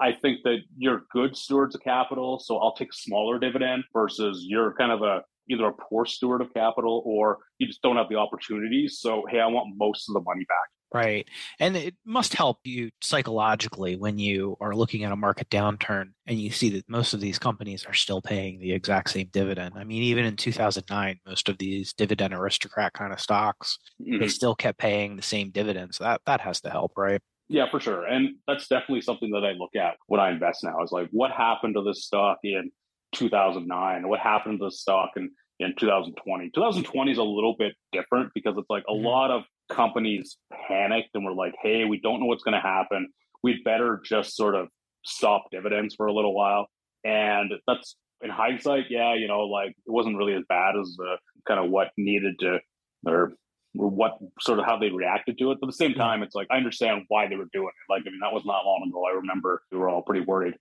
I 0.00 0.12
think 0.12 0.40
that 0.44 0.58
you're 0.76 1.04
good 1.12 1.36
stewards 1.36 1.74
of 1.74 1.82
capital, 1.82 2.40
so 2.40 2.58
I'll 2.58 2.74
take 2.74 2.90
a 2.90 2.96
smaller 2.96 3.38
dividend 3.38 3.84
versus 3.92 4.44
you're 4.46 4.74
kind 4.74 4.90
of 4.90 5.02
a 5.02 5.22
either 5.50 5.66
a 5.66 5.72
poor 5.72 6.06
steward 6.06 6.40
of 6.40 6.52
capital 6.54 7.02
or 7.04 7.38
you 7.58 7.66
just 7.66 7.82
don't 7.82 7.96
have 7.96 8.08
the 8.08 8.16
opportunities. 8.16 8.98
So 9.00 9.24
hey, 9.30 9.40
I 9.40 9.46
want 9.46 9.74
most 9.76 10.08
of 10.08 10.14
the 10.14 10.20
money 10.20 10.44
back. 10.48 10.68
Right. 10.94 11.28
And 11.58 11.76
it 11.76 11.96
must 12.06 12.34
help 12.34 12.58
you 12.62 12.90
psychologically 13.02 13.96
when 13.96 14.16
you 14.16 14.56
are 14.60 14.76
looking 14.76 15.02
at 15.02 15.10
a 15.10 15.16
market 15.16 15.50
downturn 15.50 16.10
and 16.28 16.38
you 16.38 16.52
see 16.52 16.70
that 16.70 16.88
most 16.88 17.12
of 17.12 17.20
these 17.20 17.36
companies 17.36 17.84
are 17.84 17.94
still 17.94 18.22
paying 18.22 18.60
the 18.60 18.72
exact 18.72 19.10
same 19.10 19.28
dividend. 19.32 19.74
I 19.76 19.82
mean, 19.82 20.04
even 20.04 20.24
in 20.24 20.36
2009, 20.36 21.18
most 21.26 21.48
of 21.48 21.58
these 21.58 21.94
dividend 21.94 22.32
aristocrat 22.32 22.92
kind 22.92 23.12
of 23.12 23.20
stocks, 23.20 23.76
mm-hmm. 24.00 24.20
they 24.20 24.28
still 24.28 24.54
kept 24.54 24.78
paying 24.78 25.16
the 25.16 25.22
same 25.22 25.50
dividends. 25.50 25.98
That, 25.98 26.20
that 26.26 26.40
has 26.42 26.60
to 26.60 26.70
help, 26.70 26.92
right? 26.96 27.20
Yeah, 27.48 27.68
for 27.68 27.80
sure. 27.80 28.06
And 28.06 28.36
that's 28.46 28.68
definitely 28.68 29.00
something 29.00 29.32
that 29.32 29.44
I 29.44 29.50
look 29.52 29.74
at 29.74 29.96
when 30.06 30.20
I 30.20 30.30
invest 30.30 30.62
now 30.62 30.80
is 30.84 30.92
like, 30.92 31.08
what 31.10 31.32
happened 31.32 31.74
to 31.74 31.82
this 31.82 32.04
stock 32.04 32.38
in 32.44 32.70
2009? 33.14 34.08
What 34.08 34.20
happened 34.20 34.60
to 34.60 34.66
the 34.66 34.70
stock 34.70 35.10
in, 35.16 35.30
in 35.58 35.74
2020? 35.78 36.50
2020 36.54 37.12
is 37.12 37.18
a 37.18 37.22
little 37.22 37.56
bit 37.58 37.74
different 37.92 38.30
because 38.34 38.54
it's 38.56 38.70
like 38.70 38.84
a 38.88 38.92
mm-hmm. 38.92 39.06
lot 39.06 39.30
of 39.30 39.42
companies 39.70 40.36
panicked 40.68 41.10
and 41.14 41.24
were 41.24 41.34
like, 41.34 41.54
hey, 41.62 41.84
we 41.84 42.00
don't 42.00 42.20
know 42.20 42.26
what's 42.26 42.42
going 42.42 42.54
to 42.54 42.60
happen. 42.60 43.08
We'd 43.42 43.64
better 43.64 44.00
just 44.04 44.36
sort 44.36 44.54
of 44.54 44.68
stop 45.04 45.46
dividends 45.50 45.94
for 45.94 46.06
a 46.06 46.12
little 46.12 46.34
while. 46.34 46.66
And 47.04 47.52
that's 47.66 47.96
in 48.22 48.30
hindsight, 48.30 48.84
yeah, 48.88 49.14
you 49.14 49.28
know, 49.28 49.40
like 49.40 49.70
it 49.70 49.90
wasn't 49.90 50.16
really 50.16 50.34
as 50.34 50.44
bad 50.48 50.74
as 50.80 50.96
uh, 51.00 51.16
kind 51.46 51.62
of 51.62 51.70
what 51.70 51.88
needed 51.98 52.38
to, 52.40 52.58
or, 53.06 53.34
or 53.78 53.90
what 53.90 54.12
sort 54.40 54.58
of 54.58 54.64
how 54.64 54.78
they 54.78 54.90
reacted 54.90 55.38
to 55.38 55.50
it. 55.50 55.58
But 55.60 55.66
at 55.66 55.72
the 55.72 55.76
same 55.76 55.94
time, 55.94 56.22
it's 56.22 56.34
like 56.34 56.46
I 56.50 56.56
understand 56.56 57.02
why 57.08 57.28
they 57.28 57.36
were 57.36 57.48
doing 57.52 57.68
it. 57.68 57.92
Like, 57.92 58.02
I 58.06 58.10
mean, 58.10 58.20
that 58.22 58.32
was 58.32 58.44
not 58.46 58.64
long 58.64 58.88
ago. 58.88 59.04
I 59.06 59.16
remember 59.16 59.62
we 59.70 59.78
were 59.78 59.88
all 59.88 60.02
pretty 60.02 60.24
worried. 60.24 60.54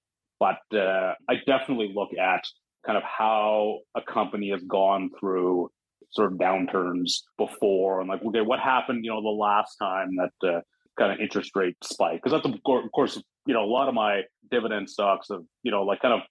But 0.44 0.78
uh, 0.78 1.14
I 1.30 1.36
definitely 1.48 1.94
look 1.96 2.10
at 2.18 2.44
kind 2.86 2.98
of 2.98 3.04
how 3.04 3.80
a 3.96 4.02
company 4.02 4.50
has 4.50 4.62
gone 4.64 5.10
through 5.18 5.70
sort 6.12 6.34
of 6.34 6.38
downturns 6.38 7.22
before 7.38 8.02
and 8.02 8.10
like 8.10 8.22
okay 8.24 8.42
what 8.42 8.60
happened 8.60 9.04
you 9.04 9.10
know 9.10 9.22
the 9.22 9.30
last 9.30 9.78
time 9.78 10.10
that 10.18 10.48
uh, 10.48 10.60
kind 11.00 11.14
of 11.14 11.20
interest 11.22 11.52
rate 11.56 11.78
spike? 11.82 12.22
Because 12.22 12.34
that's 12.34 12.46
of 12.46 12.92
course 12.92 13.24
you 13.46 13.54
know 13.54 13.64
a 13.64 13.72
lot 13.78 13.88
of 13.88 13.94
my 13.94 14.24
dividend 14.52 14.90
stocks 14.90 15.30
of 15.30 15.46
you 15.64 15.72
know 15.72 15.84
like 15.84 16.02
kind 16.02 16.14
of 16.14 16.22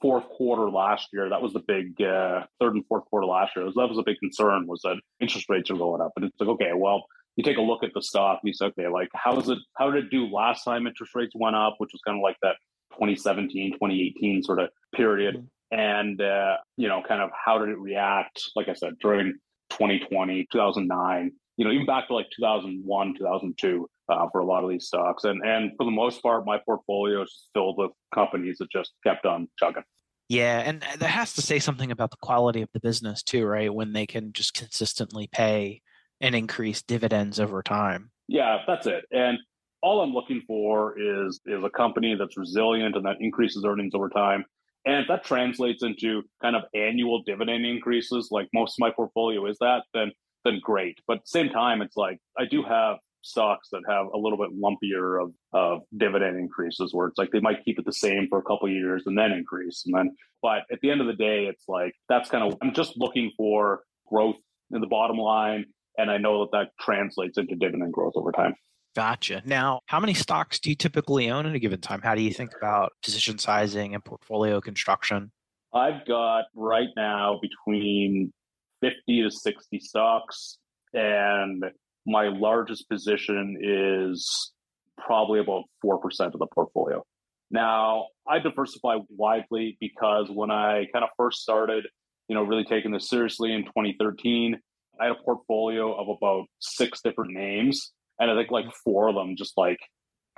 fourth 0.00 0.24
quarter 0.30 0.70
last 0.70 1.08
year 1.12 1.28
that 1.28 1.42
was 1.42 1.52
the 1.52 1.62
big 1.68 2.00
uh, 2.00 2.44
third 2.58 2.74
and 2.74 2.86
fourth 2.86 3.04
quarter 3.10 3.26
last 3.26 3.54
year 3.54 3.66
that 3.66 3.88
was 3.88 3.98
a 3.98 4.02
big 4.02 4.16
concern 4.18 4.66
was 4.66 4.80
that 4.80 4.96
interest 5.20 5.46
rates 5.50 5.70
are 5.70 5.76
going 5.76 6.00
up. 6.00 6.12
And 6.16 6.24
it's 6.24 6.40
like 6.40 6.48
okay 6.48 6.70
well 6.74 7.04
you 7.36 7.44
take 7.44 7.58
a 7.58 7.68
look 7.70 7.84
at 7.84 7.90
the 7.92 8.02
stock 8.02 8.40
you 8.44 8.54
say 8.54 8.66
okay 8.66 8.88
like 8.88 9.10
how 9.14 9.34
does 9.34 9.50
it 9.50 9.58
how 9.76 9.90
did 9.90 10.04
it 10.04 10.10
do 10.10 10.26
last 10.26 10.64
time 10.64 10.86
interest 10.86 11.14
rates 11.14 11.34
went 11.34 11.54
up 11.54 11.74
which 11.76 11.90
was 11.92 12.00
kind 12.06 12.16
of 12.16 12.22
like 12.22 12.38
that 12.42 12.56
2017 12.92 13.72
2018 13.72 14.42
sort 14.42 14.60
of 14.60 14.70
period. 14.94 15.36
Mm-hmm. 15.36 15.44
And 15.70 16.20
uh, 16.22 16.56
you 16.76 16.88
know 16.88 17.02
kind 17.06 17.20
of 17.20 17.30
how 17.32 17.58
did 17.58 17.68
it 17.68 17.78
react 17.78 18.40
like 18.56 18.68
i 18.68 18.72
said 18.72 18.94
during 19.02 19.34
2020 19.70 20.48
2009 20.50 21.30
you 21.58 21.64
know 21.66 21.70
even 21.70 21.84
back 21.84 22.08
to 22.08 22.14
like 22.14 22.26
2001 22.34 23.14
2002 23.18 23.86
uh, 24.08 24.26
for 24.32 24.40
a 24.40 24.44
lot 24.44 24.64
of 24.64 24.70
these 24.70 24.86
stocks. 24.86 25.24
And 25.24 25.44
and 25.44 25.72
for 25.76 25.84
the 25.84 25.90
most 25.90 26.22
part 26.22 26.46
my 26.46 26.58
portfolio 26.64 27.22
is 27.22 27.48
filled 27.54 27.78
with 27.78 27.90
companies 28.14 28.58
that 28.58 28.70
just 28.70 28.92
kept 29.04 29.26
on 29.26 29.48
chugging. 29.58 29.84
Yeah 30.28 30.62
and 30.64 30.82
that 30.98 31.02
has 31.02 31.34
to 31.34 31.42
say 31.42 31.58
something 31.58 31.90
about 31.90 32.10
the 32.10 32.16
quality 32.22 32.62
of 32.62 32.68
the 32.72 32.80
business 32.80 33.22
too 33.22 33.44
right? 33.46 33.72
When 33.72 33.92
they 33.92 34.06
can 34.06 34.32
just 34.32 34.54
consistently 34.54 35.28
pay 35.30 35.82
and 36.20 36.34
increase 36.34 36.82
dividends 36.82 37.38
over 37.38 37.62
time. 37.62 38.10
Yeah 38.28 38.58
that's 38.66 38.86
it. 38.86 39.04
And 39.10 39.38
all 39.82 40.00
i'm 40.00 40.12
looking 40.12 40.42
for 40.46 40.98
is 40.98 41.40
is 41.46 41.62
a 41.64 41.70
company 41.70 42.16
that's 42.18 42.36
resilient 42.36 42.96
and 42.96 43.04
that 43.04 43.16
increases 43.20 43.64
earnings 43.64 43.94
over 43.94 44.08
time 44.08 44.44
and 44.88 45.02
if 45.02 45.08
that 45.08 45.24
translates 45.24 45.82
into 45.82 46.22
kind 46.40 46.56
of 46.56 46.62
annual 46.74 47.22
dividend 47.22 47.66
increases, 47.66 48.28
like 48.30 48.48
most 48.54 48.72
of 48.72 48.78
my 48.78 48.90
portfolio 48.90 49.44
is 49.46 49.58
that, 49.60 49.82
then 49.92 50.12
then 50.44 50.60
great. 50.62 50.98
But 51.06 51.18
at 51.18 51.24
the 51.24 51.28
same 51.28 51.50
time, 51.50 51.82
it's 51.82 51.96
like 51.96 52.18
I 52.38 52.44
do 52.46 52.62
have 52.62 52.96
stocks 53.22 53.68
that 53.72 53.82
have 53.88 54.06
a 54.14 54.16
little 54.16 54.38
bit 54.38 54.50
lumpier 54.58 55.22
of, 55.22 55.32
of 55.52 55.82
dividend 55.94 56.38
increases 56.38 56.94
where 56.94 57.08
it's 57.08 57.18
like 57.18 57.30
they 57.32 57.40
might 57.40 57.64
keep 57.64 57.78
it 57.78 57.84
the 57.84 57.92
same 57.92 58.28
for 58.30 58.38
a 58.38 58.42
couple 58.42 58.66
years 58.70 59.02
and 59.04 59.18
then 59.18 59.32
increase. 59.32 59.82
And 59.84 59.94
then 59.94 60.16
but 60.40 60.62
at 60.72 60.80
the 60.80 60.90
end 60.90 61.02
of 61.02 61.06
the 61.06 61.12
day, 61.12 61.44
it's 61.44 61.64
like 61.68 61.92
that's 62.08 62.30
kind 62.30 62.44
of 62.44 62.56
I'm 62.62 62.72
just 62.72 62.94
looking 62.96 63.32
for 63.36 63.82
growth 64.08 64.36
in 64.70 64.80
the 64.80 64.86
bottom 64.86 65.18
line. 65.18 65.66
And 65.98 66.10
I 66.10 66.16
know 66.16 66.44
that 66.44 66.52
that 66.52 66.68
translates 66.80 67.36
into 67.36 67.56
dividend 67.56 67.92
growth 67.92 68.12
over 68.14 68.32
time. 68.32 68.54
Gotcha. 68.94 69.42
Now, 69.44 69.80
how 69.86 70.00
many 70.00 70.14
stocks 70.14 70.58
do 70.58 70.70
you 70.70 70.76
typically 70.76 71.30
own 71.30 71.46
at 71.46 71.54
a 71.54 71.58
given 71.58 71.80
time? 71.80 72.00
How 72.02 72.14
do 72.14 72.22
you 72.22 72.32
think 72.32 72.50
about 72.56 72.92
position 73.02 73.38
sizing 73.38 73.94
and 73.94 74.04
portfolio 74.04 74.60
construction? 74.60 75.30
I've 75.74 76.06
got 76.06 76.46
right 76.54 76.88
now 76.96 77.38
between 77.40 78.32
50 78.80 79.22
to 79.22 79.30
60 79.30 79.78
stocks, 79.80 80.58
and 80.94 81.64
my 82.06 82.28
largest 82.28 82.88
position 82.88 83.58
is 83.60 84.52
probably 84.96 85.40
about 85.40 85.64
4% 85.84 86.00
of 86.32 86.38
the 86.38 86.46
portfolio. 86.54 87.04
Now, 87.50 88.06
I 88.26 88.38
diversify 88.38 88.96
widely 89.08 89.76
because 89.80 90.28
when 90.30 90.50
I 90.50 90.86
kind 90.92 91.04
of 91.04 91.10
first 91.16 91.40
started, 91.40 91.86
you 92.28 92.34
know, 92.34 92.42
really 92.42 92.64
taking 92.64 92.90
this 92.90 93.08
seriously 93.08 93.52
in 93.52 93.64
2013, 93.64 94.58
I 95.00 95.04
had 95.04 95.12
a 95.12 95.22
portfolio 95.22 95.94
of 95.94 96.08
about 96.08 96.46
six 96.58 97.00
different 97.02 97.32
names 97.32 97.92
and 98.18 98.30
I 98.30 98.34
think 98.34 98.50
like 98.50 98.72
four 98.84 99.08
of 99.08 99.14
them 99.14 99.36
just 99.36 99.56
like 99.56 99.78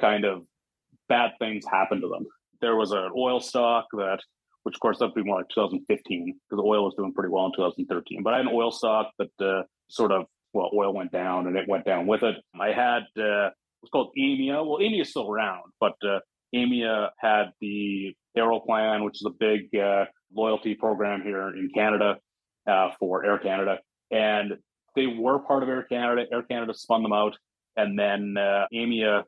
kind 0.01 0.25
of 0.25 0.43
bad 1.09 1.33
things 1.39 1.65
happened 1.71 2.03
to 2.03 2.09
them. 2.09 2.27
There 2.61 2.77
was 2.77 2.93
an 2.93 3.11
oil 3.17 3.41
stock 3.41 3.87
that 3.93 4.21
which 4.63 4.75
of 4.75 4.81
course 4.81 4.99
that'd 4.99 5.15
be 5.15 5.23
more 5.23 5.39
like 5.39 5.49
2015 5.49 6.39
because 6.49 6.63
oil 6.65 6.85
was 6.85 6.95
doing 6.97 7.15
pretty 7.15 7.31
well 7.31 7.47
in 7.47 7.53
2013. 7.53 8.23
But 8.23 8.35
I 8.35 8.39
had 8.39 8.47
an 8.47 8.53
oil 8.55 8.71
stock 8.71 9.11
that 9.19 9.31
uh, 9.41 9.63
sort 9.89 10.13
of 10.13 10.27
well, 10.53 10.71
oil 10.75 10.93
went 10.93 11.13
down 11.13 11.47
and 11.47 11.57
it 11.57 11.69
went 11.69 11.85
down 11.85 12.07
with 12.07 12.23
it. 12.23 12.37
I 12.61 12.73
had 12.73 13.03
uh, 13.17 13.51
was 13.83 13.91
called 13.93 14.13
Aimia. 14.19 14.67
Well, 14.67 14.79
Aimia 14.79 15.03
is 15.03 15.11
still 15.11 15.31
around, 15.31 15.73
but 15.81 15.95
uh, 16.07 16.21
Aimia 16.55 17.11
had 17.19 17.53
the 17.61 18.15
Aeroplan, 18.37 19.05
which 19.05 19.21
is 19.21 19.27
a 19.27 19.31
big 19.31 19.75
uh, 19.75 20.05
loyalty 20.35 20.75
program 20.75 21.23
here 21.23 21.49
in 21.49 21.71
Canada 21.75 22.17
uh, 22.67 22.91
for 22.99 23.25
Air 23.25 23.39
Canada, 23.39 23.79
and 24.11 24.59
they 24.97 25.07
were 25.07 25.39
part 25.39 25.63
of 25.63 25.69
Air 25.69 25.85
Canada. 25.85 26.27
Air 26.33 26.43
Canada 26.43 26.75
spun 26.75 27.03
them 27.03 27.13
out, 27.13 27.37
and 27.77 27.99
then 27.99 28.37
uh, 28.39 28.67
Aimia 28.73 29.25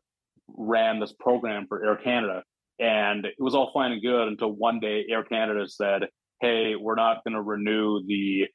ran 0.48 1.00
this 1.00 1.12
program 1.18 1.66
for 1.68 1.84
Air 1.84 1.96
Canada, 1.96 2.42
and 2.78 3.26
it 3.26 3.34
was 3.38 3.54
all 3.54 3.70
fine 3.72 3.92
and 3.92 4.02
good 4.02 4.28
until 4.28 4.50
one 4.50 4.80
day 4.80 5.04
Air 5.10 5.24
Canada 5.24 5.66
said, 5.68 6.02
"Hey, 6.40 6.74
we're 6.76 6.94
not 6.94 7.24
going 7.24 7.34
to 7.34 7.42
renew 7.42 8.00
the 8.06 8.46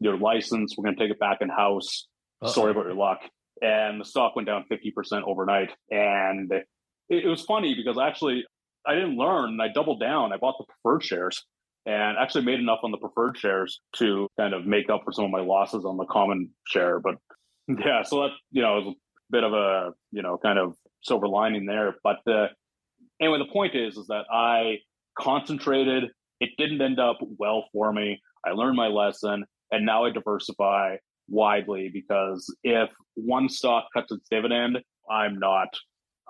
your 0.00 0.16
license. 0.16 0.74
We're 0.76 0.84
going 0.84 0.96
to 0.96 1.02
take 1.02 1.10
it 1.10 1.20
back 1.20 1.38
in 1.40 1.48
house. 1.48 2.06
Sorry 2.46 2.70
about 2.70 2.86
your 2.86 2.94
luck." 2.94 3.20
And 3.62 4.00
the 4.00 4.04
stock 4.04 4.36
went 4.36 4.46
down 4.46 4.64
fifty 4.68 4.90
percent 4.90 5.24
overnight, 5.26 5.70
and 5.90 6.50
it, 6.52 6.66
it 7.08 7.28
was 7.28 7.42
funny 7.42 7.74
because 7.74 7.98
actually 7.98 8.44
I 8.86 8.94
didn't 8.94 9.16
learn. 9.16 9.60
I 9.60 9.68
doubled 9.68 10.00
down. 10.00 10.32
I 10.32 10.36
bought 10.36 10.56
the 10.58 10.64
preferred 10.64 11.04
shares 11.04 11.44
and 11.86 12.18
actually 12.18 12.44
made 12.44 12.60
enough 12.60 12.80
on 12.82 12.90
the 12.90 12.98
preferred 12.98 13.36
shares 13.38 13.80
to 13.96 14.28
kind 14.38 14.54
of 14.54 14.66
make 14.66 14.90
up 14.90 15.02
for 15.04 15.12
some 15.12 15.24
of 15.24 15.30
my 15.30 15.40
losses 15.40 15.84
on 15.84 15.96
the 15.96 16.04
common 16.06 16.50
share. 16.66 17.00
But 17.00 17.16
yeah, 17.68 18.02
so 18.02 18.22
that 18.22 18.30
you 18.50 18.62
know 18.62 18.94
bit 19.30 19.44
of 19.44 19.52
a 19.52 19.92
you 20.12 20.22
know 20.22 20.38
kind 20.38 20.58
of 20.58 20.74
silver 21.02 21.28
lining 21.28 21.66
there. 21.66 21.96
But 22.02 22.16
the 22.26 22.46
anyway, 23.20 23.38
the 23.38 23.52
point 23.52 23.74
is 23.74 23.96
is 23.96 24.06
that 24.08 24.24
I 24.32 24.78
concentrated. 25.18 26.10
It 26.40 26.50
didn't 26.56 26.80
end 26.80 26.98
up 26.98 27.18
well 27.38 27.66
for 27.72 27.92
me. 27.92 28.20
I 28.46 28.50
learned 28.52 28.76
my 28.76 28.86
lesson, 28.86 29.44
and 29.70 29.84
now 29.84 30.04
I 30.04 30.10
diversify 30.10 30.96
widely 31.28 31.90
because 31.92 32.52
if 32.64 32.88
one 33.14 33.48
stock 33.48 33.86
cuts 33.94 34.10
its 34.10 34.26
dividend, 34.30 34.78
I'm 35.10 35.38
not 35.38 35.68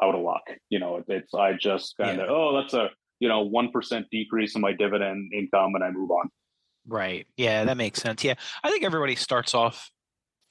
out 0.03 0.15
of 0.15 0.23
luck. 0.23 0.43
You 0.69 0.81
know, 0.81 1.03
it's 1.07 1.35
I 1.35 1.53
just 1.53 1.97
kind 1.97 2.21
of 2.21 2.29
yeah. 2.29 2.35
oh 2.35 2.61
that's 2.61 2.75
a 2.75 2.91
you 3.21 3.29
know 3.29 3.43
one 3.43 3.71
percent 3.71 4.07
decrease 4.11 4.55
in 4.55 4.61
my 4.61 4.73
dividend 4.73 5.33
income, 5.33 5.75
and 5.75 5.85
I 5.85 5.91
move 5.91 6.11
on. 6.11 6.29
Right. 6.87 7.27
Yeah, 7.37 7.65
that 7.65 7.77
makes 7.77 8.01
sense. 8.01 8.25
Yeah, 8.25 8.35
I 8.65 8.71
think 8.71 8.85
everybody 8.85 9.15
starts 9.15 9.55
off 9.55 9.91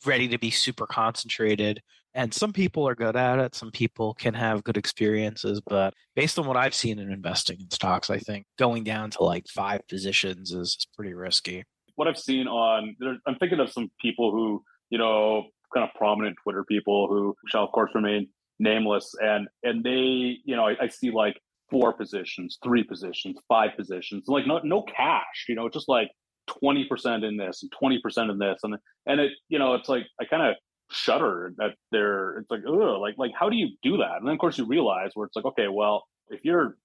ready 0.05 0.29
to 0.29 0.37
be 0.37 0.51
super 0.51 0.85
concentrated. 0.85 1.81
And 2.13 2.33
some 2.33 2.51
people 2.51 2.87
are 2.87 2.95
good 2.95 3.15
at 3.15 3.39
it. 3.39 3.55
Some 3.55 3.71
people 3.71 4.13
can 4.15 4.33
have 4.33 4.63
good 4.63 4.77
experiences. 4.77 5.61
But 5.65 5.93
based 6.15 6.39
on 6.39 6.47
what 6.47 6.57
I've 6.57 6.73
seen 6.73 6.99
in 6.99 7.11
investing 7.11 7.59
in 7.59 7.69
stocks, 7.69 8.09
I 8.09 8.17
think 8.17 8.45
going 8.57 8.83
down 8.83 9.11
to 9.11 9.23
like 9.23 9.45
five 9.47 9.87
positions 9.87 10.51
is, 10.51 10.69
is 10.69 10.87
pretty 10.95 11.13
risky. 11.13 11.63
What 11.95 12.07
I've 12.07 12.17
seen 12.17 12.47
on, 12.47 12.95
I'm 13.27 13.35
thinking 13.35 13.59
of 13.59 13.71
some 13.71 13.91
people 14.01 14.31
who, 14.31 14.63
you 14.89 14.97
know, 14.97 15.45
kind 15.73 15.87
of 15.87 15.93
prominent 15.95 16.37
Twitter 16.41 16.63
people 16.63 17.07
who 17.07 17.35
shall, 17.47 17.63
of 17.63 17.71
course, 17.71 17.91
remain 17.93 18.27
nameless. 18.59 19.13
And, 19.19 19.47
and 19.63 19.83
they, 19.83 20.37
you 20.43 20.55
know, 20.55 20.67
I, 20.67 20.75
I 20.81 20.87
see 20.87 21.11
like 21.11 21.39
four 21.69 21.93
positions, 21.93 22.57
three 22.63 22.83
positions, 22.83 23.37
five 23.47 23.71
positions, 23.77 24.23
like 24.27 24.47
no, 24.47 24.59
no 24.63 24.81
cash, 24.83 25.45
you 25.47 25.55
know, 25.55 25.69
just 25.69 25.87
like 25.87 26.09
20% 26.49 27.23
in 27.27 27.37
this 27.37 27.61
and 27.61 27.71
20% 27.71 28.31
in 28.31 28.39
this. 28.39 28.59
And, 28.63 28.75
and 29.05 29.19
it, 29.19 29.31
you 29.49 29.59
know, 29.59 29.75
it's 29.75 29.89
like, 29.89 30.03
I 30.19 30.25
kind 30.25 30.43
of 30.43 30.55
shudder 30.91 31.53
that 31.57 31.75
they're, 31.91 32.39
it's 32.39 32.51
like, 32.51 32.61
oh, 32.67 32.99
like, 32.99 33.15
like, 33.17 33.31
how 33.37 33.49
do 33.49 33.55
you 33.55 33.69
do 33.83 33.97
that? 33.97 34.17
And 34.17 34.27
then 34.27 34.33
of 34.33 34.39
course 34.39 34.57
you 34.57 34.65
realize 34.65 35.11
where 35.13 35.25
it's 35.25 35.35
like, 35.35 35.45
okay, 35.45 35.67
well, 35.67 36.05
if 36.29 36.43
you're 36.43 36.77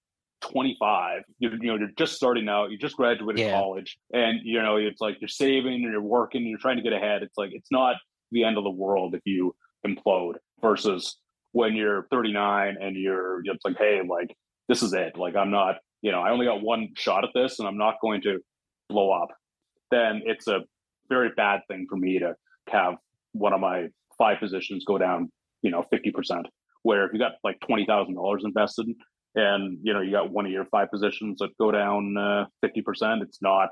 25, 0.43 1.23
you, 1.39 1.51
you 1.51 1.69
know, 1.69 1.77
you're 1.77 1.91
just 1.97 2.15
starting 2.15 2.49
out, 2.49 2.71
you 2.71 2.79
just 2.79 2.97
graduated 2.97 3.41
yeah. 3.41 3.59
college 3.59 3.99
and, 4.13 4.41
you 4.43 4.63
know, 4.63 4.77
it's 4.77 5.01
like 5.01 5.17
you're 5.21 5.29
saving 5.29 5.75
and 5.75 5.83
you're 5.83 6.01
working 6.01 6.43
and 6.43 6.51
you're 6.51 6.59
trying 6.59 6.77
to 6.77 6.83
get 6.83 6.93
ahead. 6.93 7.23
It's 7.23 7.39
like, 7.39 7.51
it's 7.53 7.71
not 7.71 7.97
the 8.31 8.45
end 8.45 8.59
of 8.59 8.65
the 8.65 8.71
world 8.71 9.15
if 9.15 9.23
you 9.25 9.55
implode 9.87 10.35
versus 10.61 11.17
when 11.53 11.75
you're 11.75 12.07
39 12.11 12.77
and 12.81 12.97
you're, 12.97 13.41
it's 13.45 13.65
like, 13.65 13.79
hey, 13.79 14.03
like, 14.07 14.35
this 14.69 14.83
is 14.83 14.93
it. 14.93 15.17
Like, 15.17 15.37
I'm 15.37 15.51
not, 15.51 15.77
you 16.03 16.11
know, 16.11 16.21
I 16.21 16.31
only 16.31 16.47
got 16.47 16.63
one 16.63 16.89
shot 16.97 17.25
at 17.25 17.31
this 17.35 17.59
and 17.59 17.69
I'm 17.69 17.79
not 17.79 17.97
going 18.03 18.23
to 18.23 18.41
blow 18.89 19.11
up 19.11 19.31
then 19.95 20.23
it's 20.25 20.49
a 20.49 20.61
very 21.09 21.31
bad 21.37 21.61
thing 21.69 21.87
for 21.89 21.97
me 21.97 22.19
to 22.19 22.35
have 22.69 22.95
one 23.35 23.53
of 23.53 23.61
my 23.61 23.89
five 24.17 24.39
positions 24.41 24.85
go 24.87 24.97
down, 24.99 25.31
you 25.63 25.71
know, 25.71 25.85
50%. 25.93 26.45
Where 26.83 27.07
if 27.07 27.13
you 27.13 27.19
got 27.19 27.33
like 27.43 27.61
$20,000 27.61 28.45
invested 28.45 28.87
and, 29.35 29.79
you 29.83 29.95
know, 29.95 30.01
you 30.01 30.13
got 30.13 30.31
one 30.31 30.47
of 30.47 30.53
your 30.53 30.67
five 30.67 30.91
positions 30.91 31.39
that 31.39 31.57
go 31.59 31.71
down 31.71 32.17
uh, 32.17 32.47
50%, 32.65 33.23
it's 33.23 33.41
not 33.41 33.71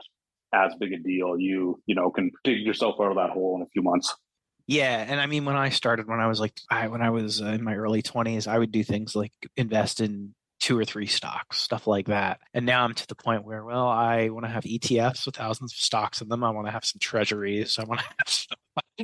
as 0.55 0.75
big 0.81 0.93
a 0.93 0.99
deal. 0.99 1.39
You, 1.39 1.81
you 1.87 1.95
know, 1.95 2.11
can 2.11 2.31
dig 2.43 2.61
yourself 2.61 2.97
out 3.01 3.11
of 3.11 3.17
that 3.17 3.31
hole 3.31 3.57
in 3.57 3.63
a 3.63 3.69
few 3.73 3.83
months. 3.83 4.15
Yeah, 4.67 5.05
and 5.07 5.21
I 5.21 5.27
mean, 5.27 5.45
when 5.45 5.57
I 5.57 5.71
started, 5.71 6.09
when 6.09 6.21
I 6.21 6.29
was 6.29 6.41
like, 6.41 6.59
I, 6.71 6.87
when 6.87 7.03
I 7.03 7.11
was 7.11 7.43
uh, 7.43 7.47
in 7.47 7.65
my 7.65 7.75
early 7.75 8.01
twenties, 8.01 8.47
I 8.47 8.59
would 8.59 8.71
do 8.71 8.85
things 8.85 9.17
like 9.17 9.33
invest 9.57 10.01
in 10.01 10.35
two 10.61 10.79
or 10.79 10.85
three 10.85 11.07
stocks, 11.07 11.59
stuff 11.59 11.89
like 11.89 12.07
that. 12.07 12.39
And 12.55 12.65
now 12.65 12.85
I'm 12.85 12.95
to 12.95 13.07
the 13.09 13.17
point 13.17 13.45
where, 13.45 13.65
well, 13.65 13.89
I 13.89 14.29
want 14.29 14.47
to 14.47 14.53
have 14.53 14.63
ETFs 14.63 15.27
with 15.27 15.35
thousands 15.35 15.73
of 15.73 15.79
stocks 15.79 16.21
in 16.21 16.29
them. 16.29 16.45
I 16.45 16.51
want 16.51 16.69
to 16.69 16.71
have 16.71 16.85
some 16.85 17.01
treasuries. 17.01 17.81
I 17.81 17.85
want 17.85 18.01
to 18.01 18.07
have 18.19 18.29
some 18.29 18.57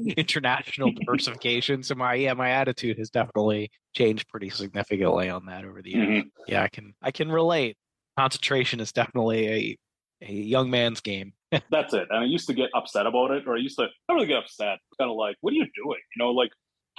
international 0.17 0.93
diversification. 0.93 1.83
So 1.83 1.95
my 1.95 2.15
yeah, 2.15 2.35
my 2.35 2.51
attitude 2.51 2.99
has 2.99 3.11
definitely 3.11 3.71
changed 3.95 4.29
pretty 4.29 4.51
significantly 4.51 5.29
on 5.29 5.47
that 5.47 5.65
over 5.65 5.83
the 5.83 5.91
years. 5.91 6.09
Mm-hmm. 6.09 6.29
Yeah, 6.47 6.63
I 6.63 6.69
can 6.69 6.95
I 7.03 7.11
can 7.11 7.31
relate. 7.31 7.77
Concentration 8.17 8.81
is 8.81 8.93
definitely 8.93 9.49
a 9.49 9.79
a 10.23 10.33
young 10.33 10.71
man's 10.71 11.01
game. 11.01 11.33
That's 11.71 11.95
it. 11.95 12.09
And 12.11 12.21
I 12.21 12.25
used 12.25 12.47
to 12.49 12.55
get 12.55 12.71
upset 12.75 13.07
about 13.07 13.31
it, 13.31 13.45
or 13.47 13.55
I 13.55 13.59
used 13.59 13.79
to 13.79 13.87
not 14.09 14.15
really 14.15 14.27
get 14.27 14.39
upset. 14.39 14.79
Kind 14.99 15.11
of 15.11 15.17
like, 15.17 15.37
what 15.41 15.53
are 15.53 15.57
you 15.57 15.67
doing? 15.75 16.01
You 16.17 16.25
know, 16.25 16.31
like, 16.31 16.51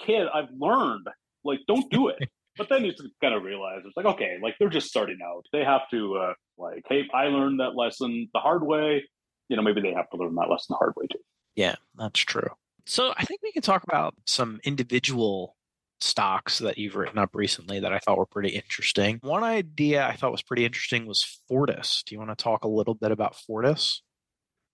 kid, 0.04 0.28
I've 0.34 0.50
learned. 0.58 1.08
Like, 1.44 1.60
don't 1.68 1.90
do 1.92 2.10
it. 2.10 2.18
But 2.58 2.68
then 2.68 2.84
you 2.84 2.92
kind 3.22 3.34
of 3.34 3.44
realize 3.44 3.84
it's 3.86 3.96
like, 3.96 4.06
okay, 4.06 4.38
like 4.44 4.54
they're 4.60 4.68
just 4.68 4.90
starting 4.90 5.20
out. 5.26 5.46
They 5.54 5.64
have 5.64 5.84
to 5.92 6.18
uh, 6.18 6.34
like, 6.58 6.84
hey, 6.90 7.08
I 7.14 7.28
learned 7.28 7.62
that 7.62 7.74
lesson 7.74 8.28
the 8.34 8.42
hard 8.42 8.64
way. 8.64 9.06
You 9.48 9.56
know, 9.56 9.62
maybe 9.62 9.80
they 9.80 9.94
have 9.94 10.10
to 10.10 10.18
learn 10.18 10.36
that 10.36 10.50
lesson 10.50 10.66
the 10.72 10.76
hard 10.76 10.92
way 10.98 11.08
too. 11.10 11.20
Yeah, 11.56 11.76
that's 11.96 12.20
true. 12.20 12.50
So 12.90 13.14
I 13.16 13.24
think 13.24 13.42
we 13.44 13.52
can 13.52 13.62
talk 13.62 13.84
about 13.84 14.16
some 14.26 14.60
individual 14.64 15.56
stocks 16.02 16.58
that 16.58 16.80
you've 16.80 16.96
written 16.96 17.20
up 17.20 17.36
recently 17.36 17.80
that 17.82 17.94
I 17.94 18.00
thought 18.00 18.18
were 18.18 18.26
pretty 18.26 18.50
interesting. 18.50 19.20
One 19.22 19.44
idea 19.44 20.08
I 20.08 20.16
thought 20.16 20.32
was 20.32 20.42
pretty 20.42 20.66
interesting 20.66 21.06
was 21.06 21.40
Fortis. 21.48 22.02
Do 22.08 22.16
you 22.16 22.20
want 22.20 22.32
to 22.32 22.44
talk 22.44 22.64
a 22.64 22.68
little 22.68 22.96
bit 22.96 23.12
about 23.12 23.36
Fortis? 23.36 24.02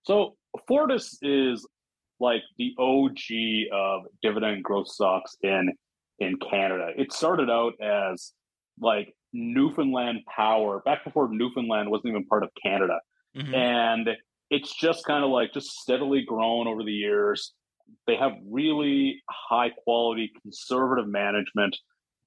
So 0.03 0.37
Fortis 0.65 1.19
is 1.21 1.67
like 2.21 2.43
the 2.57 2.73
OG 2.79 3.73
of 3.73 4.03
dividend 4.21 4.63
growth 4.63 4.87
stocks 4.87 5.35
in 5.43 5.73
in 6.19 6.37
Canada. 6.37 6.91
It 6.95 7.11
started 7.11 7.49
out 7.49 7.73
as 7.81 8.31
like 8.79 9.13
Newfoundland 9.33 10.19
Power 10.33 10.81
back 10.85 11.03
before 11.03 11.27
Newfoundland 11.29 11.89
wasn't 11.89 12.11
even 12.11 12.25
part 12.27 12.43
of 12.43 12.49
Canada. 12.63 13.01
Mm-hmm. 13.35 13.53
And 13.53 14.09
it's 14.49 14.73
just 14.73 15.05
kind 15.05 15.25
of 15.25 15.31
like 15.31 15.53
just 15.53 15.67
steadily 15.81 16.23
grown 16.25 16.69
over 16.69 16.81
the 16.81 16.93
years. 16.93 17.53
They 18.07 18.15
have 18.15 18.33
really 18.49 19.21
high 19.29 19.71
quality 19.83 20.31
conservative 20.41 21.07
management 21.07 21.75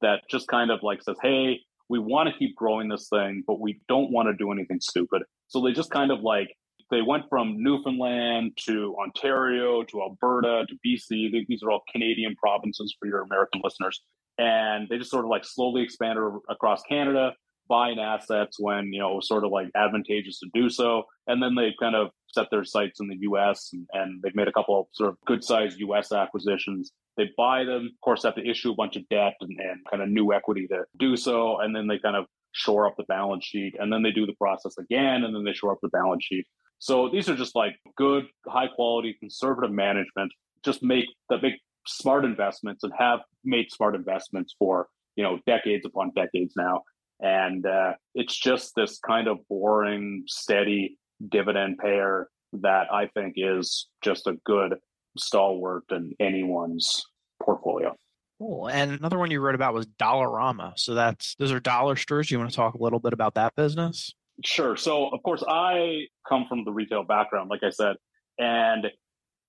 that 0.00 0.20
just 0.30 0.48
kind 0.48 0.70
of 0.70 0.80
like 0.82 1.02
says, 1.02 1.16
hey, 1.22 1.60
we 1.88 1.98
want 1.98 2.28
to 2.28 2.38
keep 2.38 2.54
growing 2.54 2.88
this 2.88 3.08
thing, 3.08 3.42
but 3.46 3.60
we 3.60 3.80
don't 3.88 4.10
want 4.10 4.28
to 4.28 4.34
do 4.34 4.52
anything 4.52 4.80
stupid. 4.80 5.22
So 5.48 5.60
they 5.60 5.72
just 5.72 5.90
kind 5.90 6.10
of 6.10 6.20
like 6.20 6.48
they 6.90 7.02
went 7.02 7.24
from 7.28 7.62
Newfoundland 7.62 8.52
to 8.66 8.94
Ontario 9.02 9.82
to 9.84 10.02
Alberta 10.02 10.66
to 10.68 10.74
BC. 10.86 11.46
These 11.48 11.62
are 11.62 11.70
all 11.70 11.82
Canadian 11.90 12.34
provinces 12.36 12.94
for 12.98 13.06
your 13.06 13.22
American 13.22 13.60
listeners. 13.64 14.02
And 14.38 14.88
they 14.88 14.98
just 14.98 15.10
sort 15.10 15.24
of 15.24 15.30
like 15.30 15.44
slowly 15.44 15.82
expanded 15.82 16.22
across 16.48 16.82
Canada, 16.82 17.32
buying 17.68 17.98
assets 17.98 18.56
when, 18.58 18.92
you 18.92 19.00
know, 19.00 19.12
it 19.12 19.16
was 19.16 19.28
sort 19.28 19.44
of 19.44 19.50
like 19.50 19.68
advantageous 19.74 20.38
to 20.40 20.48
do 20.54 20.70
so. 20.70 21.04
And 21.26 21.42
then 21.42 21.54
they 21.54 21.74
kind 21.80 21.96
of 21.96 22.10
set 22.38 22.50
their 22.50 22.64
sights 22.64 23.00
in 23.00 23.08
the 23.08 23.18
US 23.20 23.70
and, 23.72 23.86
and 23.92 24.22
they've 24.22 24.34
made 24.34 24.48
a 24.48 24.52
couple 24.52 24.78
of 24.78 24.86
sort 24.92 25.10
of 25.10 25.16
good 25.26 25.42
sized 25.44 25.78
US 25.80 26.12
acquisitions. 26.12 26.92
They 27.16 27.30
buy 27.36 27.64
them, 27.64 27.86
of 27.86 28.00
course, 28.02 28.22
have 28.22 28.36
to 28.36 28.48
issue 28.48 28.72
a 28.72 28.74
bunch 28.74 28.96
of 28.96 29.08
debt 29.08 29.34
and, 29.40 29.58
and 29.58 29.80
kind 29.90 30.02
of 30.02 30.08
new 30.08 30.32
equity 30.32 30.66
to 30.68 30.84
do 30.98 31.16
so. 31.16 31.60
And 31.60 31.74
then 31.74 31.86
they 31.86 31.98
kind 31.98 32.16
of 32.16 32.26
shore 32.52 32.86
up 32.86 32.94
the 32.96 33.04
balance 33.04 33.44
sheet 33.44 33.74
and 33.78 33.92
then 33.92 34.02
they 34.02 34.10
do 34.10 34.26
the 34.26 34.34
process 34.34 34.78
again 34.78 35.24
and 35.24 35.34
then 35.34 35.44
they 35.44 35.52
shore 35.52 35.72
up 35.72 35.78
the 35.82 35.88
balance 35.88 36.24
sheet 36.24 36.46
so 36.78 37.08
these 37.08 37.28
are 37.28 37.36
just 37.36 37.56
like 37.56 37.76
good, 37.96 38.26
high 38.46 38.68
quality, 38.68 39.16
conservative 39.18 39.72
management. 39.72 40.32
Just 40.64 40.82
make 40.82 41.06
that 41.28 41.42
make 41.42 41.54
smart 41.86 42.24
investments 42.24 42.84
and 42.84 42.92
have 42.98 43.20
made 43.44 43.70
smart 43.70 43.94
investments 43.94 44.54
for 44.58 44.88
you 45.16 45.24
know 45.24 45.38
decades 45.46 45.84
upon 45.84 46.12
decades 46.14 46.54
now. 46.56 46.82
And 47.20 47.66
uh, 47.66 47.94
it's 48.14 48.38
just 48.38 48.74
this 48.76 48.98
kind 49.00 49.26
of 49.26 49.38
boring, 49.48 50.22
steady 50.26 50.96
dividend 51.26 51.78
payer 51.78 52.28
that 52.52 52.92
I 52.92 53.08
think 53.08 53.34
is 53.36 53.88
just 54.02 54.26
a 54.26 54.34
good 54.44 54.76
stalwart 55.16 55.84
in 55.90 56.14
anyone's 56.20 57.04
portfolio. 57.42 57.94
Cool. 58.38 58.68
And 58.68 58.92
another 58.92 59.18
one 59.18 59.30
you 59.30 59.40
wrote 59.40 59.56
about 59.56 59.74
was 59.74 59.86
Dollarama. 59.86 60.74
So 60.76 60.94
that's 60.94 61.34
those 61.36 61.50
are 61.50 61.60
dollar 61.60 61.96
stores. 61.96 62.30
You 62.30 62.38
want 62.38 62.50
to 62.50 62.56
talk 62.56 62.74
a 62.74 62.82
little 62.82 63.00
bit 63.00 63.12
about 63.12 63.34
that 63.34 63.56
business? 63.56 64.12
Sure. 64.44 64.76
So, 64.76 65.08
of 65.08 65.20
course, 65.24 65.42
I 65.46 66.02
come 66.28 66.46
from 66.48 66.64
the 66.64 66.70
retail 66.70 67.02
background, 67.02 67.50
like 67.50 67.64
I 67.64 67.70
said, 67.70 67.96
and 68.38 68.86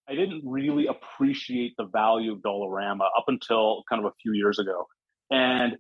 I 0.08 0.16
didn't 0.16 0.42
really 0.44 0.88
appreciate 0.88 1.74
the 1.78 1.86
value 1.86 2.34
of 2.34 2.40
Dollarama 2.40 3.06
up 3.16 3.26
until 3.28 3.84
kind 3.88 4.04
of 4.04 4.12
a 4.12 4.16
few 4.24 4.34
years 4.34 4.58
ago. 4.58 4.88
And, 5.30 5.78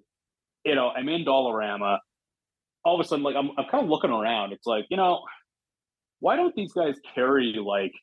you 0.63 0.75
know, 0.75 0.89
I'm 0.89 1.09
in 1.09 1.25
Dollarama. 1.25 1.97
All 2.85 2.99
of 2.99 3.03
a 3.03 3.07
sudden, 3.07 3.23
like, 3.23 3.35
I'm, 3.35 3.49
I'm 3.57 3.65
kind 3.71 3.83
of 3.83 3.89
looking 3.89 4.11
around. 4.11 4.53
It's 4.53 4.67
like, 4.67 4.85
you 4.91 4.97
know, 4.97 5.23
why 6.19 6.35
don't 6.35 6.55
these 6.55 6.73
guys 6.73 6.95
carry 7.15 7.55
like 7.63 7.93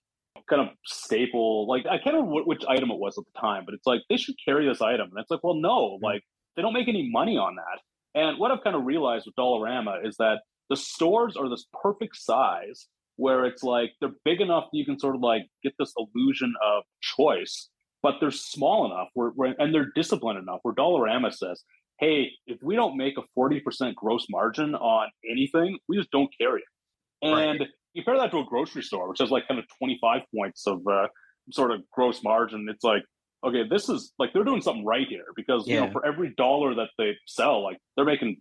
kind 0.48 0.62
of 0.62 0.68
staple? 0.84 1.66
Like, 1.66 1.86
I 1.86 1.98
can't 1.98 2.16
remember 2.16 2.42
which 2.44 2.64
item 2.68 2.90
it 2.90 2.98
was 2.98 3.18
at 3.18 3.24
the 3.24 3.40
time, 3.40 3.64
but 3.64 3.74
it's 3.74 3.86
like 3.86 4.02
they 4.08 4.16
should 4.16 4.34
carry 4.44 4.66
this 4.66 4.80
item. 4.80 5.08
And 5.10 5.20
it's 5.20 5.30
like, 5.30 5.42
well, 5.42 5.54
no, 5.54 5.94
mm-hmm. 5.94 6.04
like 6.04 6.22
they 6.56 6.62
don't 6.62 6.74
make 6.74 6.88
any 6.88 7.08
money 7.10 7.36
on 7.36 7.56
that. 7.56 7.80
And 8.20 8.38
what 8.38 8.50
I've 8.50 8.64
kind 8.64 8.76
of 8.76 8.84
realized 8.84 9.26
with 9.26 9.36
Dollarama 9.36 10.06
is 10.06 10.16
that 10.18 10.40
the 10.70 10.76
stores 10.76 11.36
are 11.36 11.48
this 11.48 11.66
perfect 11.82 12.16
size 12.16 12.88
where 13.16 13.44
it's 13.44 13.62
like 13.62 13.92
they're 14.00 14.14
big 14.24 14.40
enough 14.40 14.64
that 14.72 14.78
you 14.78 14.84
can 14.84 14.98
sort 14.98 15.14
of 15.14 15.20
like 15.20 15.42
get 15.62 15.72
this 15.78 15.92
illusion 15.98 16.54
of 16.64 16.82
choice, 17.00 17.68
but 18.02 18.14
they're 18.20 18.30
small 18.30 18.86
enough 18.86 19.08
where, 19.14 19.30
where 19.30 19.54
and 19.58 19.74
they're 19.74 19.92
disciplined 19.94 20.38
enough 20.38 20.60
where 20.62 20.74
Dollarama 20.74 21.32
says, 21.32 21.62
hey, 21.98 22.30
if 22.46 22.58
we 22.62 22.76
don't 22.76 22.96
make 22.96 23.14
a 23.18 23.22
40% 23.38 23.94
gross 23.94 24.26
margin 24.30 24.74
on 24.74 25.08
anything, 25.30 25.78
we 25.88 25.96
just 25.96 26.10
don't 26.10 26.30
carry 26.38 26.60
it. 26.60 27.26
And 27.26 27.60
right. 27.60 27.68
You 27.96 28.04
compare 28.04 28.20
that 28.20 28.30
to 28.30 28.40
a 28.40 28.44
grocery 28.44 28.82
store, 28.82 29.08
which 29.08 29.20
has 29.20 29.30
like 29.30 29.48
kind 29.48 29.58
of 29.58 29.64
25 29.78 30.20
points 30.34 30.66
of 30.66 30.86
uh, 30.86 31.08
sort 31.50 31.70
of 31.70 31.80
gross 31.90 32.22
margin. 32.22 32.66
It's 32.70 32.84
like, 32.84 33.02
okay, 33.42 33.62
this 33.68 33.88
is 33.88 34.12
like 34.18 34.34
they're 34.34 34.44
doing 34.44 34.60
something 34.60 34.84
right 34.84 35.08
here 35.08 35.24
because, 35.34 35.66
yeah. 35.66 35.74
you 35.74 35.80
know, 35.80 35.92
for 35.92 36.04
every 36.04 36.34
dollar 36.36 36.74
that 36.74 36.90
they 36.98 37.14
sell, 37.26 37.64
like 37.64 37.78
they're 37.96 38.04
making 38.04 38.36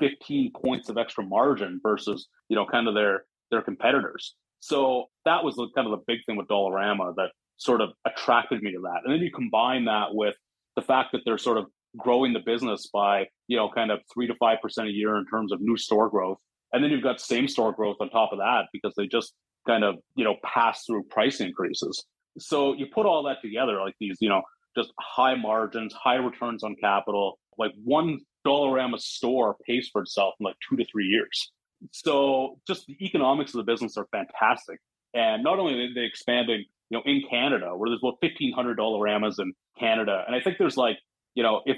15 0.00 0.52
points 0.52 0.90
of 0.90 0.98
extra 0.98 1.24
margin 1.24 1.80
versus, 1.82 2.28
you 2.50 2.56
know, 2.56 2.66
kind 2.66 2.86
of 2.86 2.94
their 2.94 3.24
their 3.50 3.62
competitors. 3.62 4.34
So 4.60 5.06
that 5.24 5.42
was 5.42 5.56
the, 5.56 5.68
kind 5.74 5.86
of 5.86 5.92
the 5.92 6.04
big 6.06 6.18
thing 6.26 6.36
with 6.36 6.48
Dollarama 6.48 7.14
that 7.16 7.30
sort 7.56 7.80
of 7.80 7.90
attracted 8.04 8.62
me 8.62 8.72
to 8.72 8.80
that. 8.82 9.00
And 9.04 9.14
then 9.14 9.20
you 9.20 9.30
combine 9.32 9.86
that 9.86 10.08
with 10.10 10.34
the 10.76 10.82
fact 10.82 11.12
that 11.12 11.22
they're 11.24 11.38
sort 11.38 11.56
of 11.56 11.66
growing 11.96 12.34
the 12.34 12.40
business 12.40 12.90
by, 12.92 13.26
you 13.46 13.56
know, 13.56 13.70
kind 13.74 13.90
of 13.90 14.00
three 14.12 14.26
to 14.26 14.34
five 14.34 14.58
percent 14.60 14.88
a 14.88 14.92
year 14.92 15.16
in 15.16 15.24
terms 15.24 15.50
of 15.50 15.62
new 15.62 15.78
store 15.78 16.10
growth. 16.10 16.38
And 16.72 16.82
then 16.82 16.90
you've 16.90 17.02
got 17.02 17.20
same 17.20 17.48
store 17.48 17.72
growth 17.72 17.96
on 18.00 18.10
top 18.10 18.32
of 18.32 18.38
that 18.38 18.66
because 18.72 18.94
they 18.96 19.06
just 19.06 19.32
kind 19.66 19.84
of, 19.84 19.96
you 20.16 20.24
know, 20.24 20.36
pass 20.44 20.84
through 20.86 21.04
price 21.04 21.40
increases. 21.40 22.04
So 22.38 22.74
you 22.74 22.86
put 22.92 23.06
all 23.06 23.22
that 23.24 23.38
together, 23.42 23.80
like 23.80 23.94
these, 24.00 24.16
you 24.20 24.28
know, 24.28 24.42
just 24.76 24.92
high 25.00 25.34
margins, 25.34 25.94
high 25.94 26.16
returns 26.16 26.62
on 26.62 26.76
capital. 26.80 27.38
Like 27.56 27.72
one 27.82 28.18
Dollarama 28.46 28.98
store 28.98 29.56
pays 29.66 29.88
for 29.92 30.02
itself 30.02 30.34
in 30.38 30.44
like 30.44 30.56
two 30.68 30.76
to 30.76 30.84
three 30.90 31.06
years. 31.06 31.52
So 31.92 32.58
just 32.66 32.86
the 32.86 32.96
economics 33.04 33.54
of 33.54 33.58
the 33.58 33.70
business 33.70 33.96
are 33.96 34.06
fantastic. 34.12 34.78
And 35.14 35.42
not 35.42 35.58
only 35.58 35.74
are 35.74 35.94
they 35.94 36.04
expanding, 36.04 36.64
you 36.90 36.98
know, 36.98 37.02
in 37.04 37.22
Canada, 37.28 37.76
where 37.76 37.88
there's 37.88 38.00
about 38.02 38.16
1,500 38.20 38.78
Dollaramas 38.78 39.38
in 39.38 39.52
Canada. 39.78 40.22
And 40.26 40.34
I 40.34 40.40
think 40.40 40.58
there's 40.58 40.76
like, 40.76 40.98
you 41.34 41.42
know, 41.42 41.62
if 41.66 41.76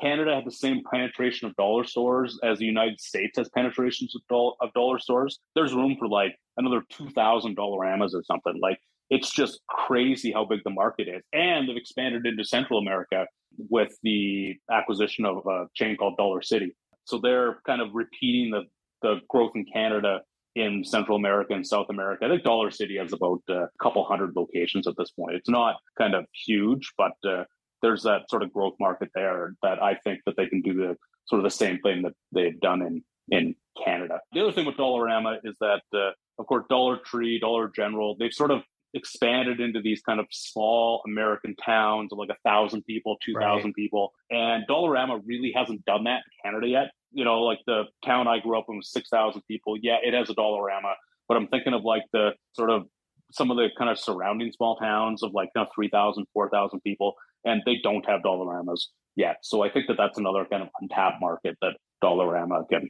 Canada 0.00 0.34
had 0.34 0.44
the 0.44 0.52
same 0.52 0.82
penetration 0.90 1.48
of 1.48 1.56
dollar 1.56 1.84
stores 1.84 2.38
as 2.42 2.58
the 2.58 2.64
United 2.64 3.00
States 3.00 3.38
has 3.38 3.48
penetrations 3.50 4.14
of, 4.14 4.22
dollar, 4.28 4.52
of 4.60 4.72
dollar 4.74 4.98
stores, 4.98 5.38
there's 5.54 5.74
room 5.74 5.96
for 5.98 6.08
like 6.08 6.36
another 6.56 6.82
2,000 6.90 7.56
Dollaramas 7.56 8.14
or 8.14 8.22
something. 8.24 8.58
Like 8.60 8.78
it's 9.10 9.30
just 9.30 9.60
crazy 9.68 10.32
how 10.32 10.44
big 10.44 10.60
the 10.64 10.70
market 10.70 11.08
is. 11.08 11.22
And 11.32 11.68
they've 11.68 11.76
expanded 11.76 12.26
into 12.26 12.44
Central 12.44 12.78
America 12.78 13.26
with 13.70 13.96
the 14.02 14.56
acquisition 14.70 15.24
of 15.24 15.38
a 15.46 15.66
chain 15.74 15.96
called 15.96 16.16
Dollar 16.16 16.42
City. 16.42 16.74
So 17.04 17.18
they're 17.18 17.60
kind 17.66 17.80
of 17.80 17.88
repeating 17.94 18.50
the, 18.50 18.64
the 19.02 19.20
growth 19.28 19.52
in 19.54 19.64
Canada 19.72 20.20
in 20.54 20.84
Central 20.84 21.16
America 21.16 21.54
and 21.54 21.66
South 21.66 21.86
America. 21.88 22.26
I 22.26 22.28
think 22.28 22.42
Dollar 22.42 22.70
City 22.70 22.98
has 22.98 23.12
about 23.12 23.40
a 23.48 23.68
couple 23.80 24.04
hundred 24.04 24.34
locations 24.36 24.86
at 24.86 24.94
this 24.98 25.10
point. 25.10 25.36
It's 25.36 25.48
not 25.48 25.76
kind 25.96 26.14
of 26.14 26.24
huge, 26.46 26.92
but 26.98 27.12
uh, 27.26 27.44
there's 27.82 28.02
that 28.02 28.28
sort 28.30 28.42
of 28.42 28.52
growth 28.52 28.74
market 28.80 29.10
there 29.14 29.54
that 29.62 29.82
I 29.82 29.94
think 29.94 30.20
that 30.26 30.36
they 30.36 30.46
can 30.46 30.62
do 30.62 30.74
the 30.74 30.96
sort 31.26 31.40
of 31.40 31.44
the 31.44 31.50
same 31.50 31.78
thing 31.80 32.02
that 32.02 32.12
they've 32.32 32.58
done 32.60 32.82
in 32.82 33.02
in 33.30 33.54
Canada. 33.84 34.20
The 34.32 34.40
other 34.40 34.52
thing 34.52 34.64
with 34.64 34.76
Dollarama 34.76 35.38
is 35.44 35.54
that, 35.60 35.82
uh, 35.94 36.10
of 36.38 36.46
course, 36.46 36.64
Dollar 36.68 36.96
Tree, 36.96 37.38
Dollar 37.38 37.70
General, 37.74 38.16
they've 38.18 38.32
sort 38.32 38.50
of 38.50 38.62
expanded 38.94 39.60
into 39.60 39.82
these 39.82 40.00
kind 40.00 40.18
of 40.18 40.26
small 40.30 41.02
American 41.06 41.54
towns 41.56 42.10
of 42.10 42.18
like 42.18 42.30
a 42.30 42.36
thousand 42.48 42.84
people, 42.84 43.16
two 43.24 43.34
thousand 43.38 43.68
right. 43.68 43.74
people, 43.74 44.12
and 44.30 44.64
Dollarama 44.68 45.22
really 45.26 45.52
hasn't 45.54 45.84
done 45.84 46.04
that 46.04 46.22
in 46.26 46.50
Canada 46.50 46.68
yet. 46.68 46.90
You 47.12 47.24
know, 47.24 47.42
like 47.42 47.60
the 47.66 47.84
town 48.04 48.28
I 48.28 48.38
grew 48.38 48.58
up 48.58 48.66
in 48.68 48.76
was 48.76 48.90
six 48.90 49.08
thousand 49.08 49.42
people. 49.48 49.76
Yeah, 49.80 49.96
it 50.02 50.14
has 50.14 50.30
a 50.30 50.34
Dollarama, 50.34 50.94
but 51.28 51.36
I'm 51.36 51.48
thinking 51.48 51.74
of 51.74 51.84
like 51.84 52.04
the 52.12 52.30
sort 52.54 52.70
of 52.70 52.86
some 53.32 53.50
of 53.50 53.56
the 53.56 53.68
kind 53.76 53.90
of 53.90 53.98
surrounding 53.98 54.50
small 54.52 54.76
towns 54.76 55.22
of 55.22 55.32
like 55.34 55.50
you 55.54 55.62
know, 55.62 55.68
3,000, 55.74 56.26
4,000 56.32 56.80
people, 56.80 57.14
and 57.44 57.62
they 57.66 57.76
don't 57.82 58.06
have 58.08 58.22
Dollaramas 58.22 58.86
yet. 59.16 59.36
So 59.42 59.62
I 59.62 59.70
think 59.70 59.86
that 59.88 59.96
that's 59.96 60.18
another 60.18 60.44
kind 60.50 60.62
of 60.62 60.68
untapped 60.80 61.20
market 61.20 61.56
that 61.62 61.76
Dollarama 62.02 62.68
can 62.68 62.88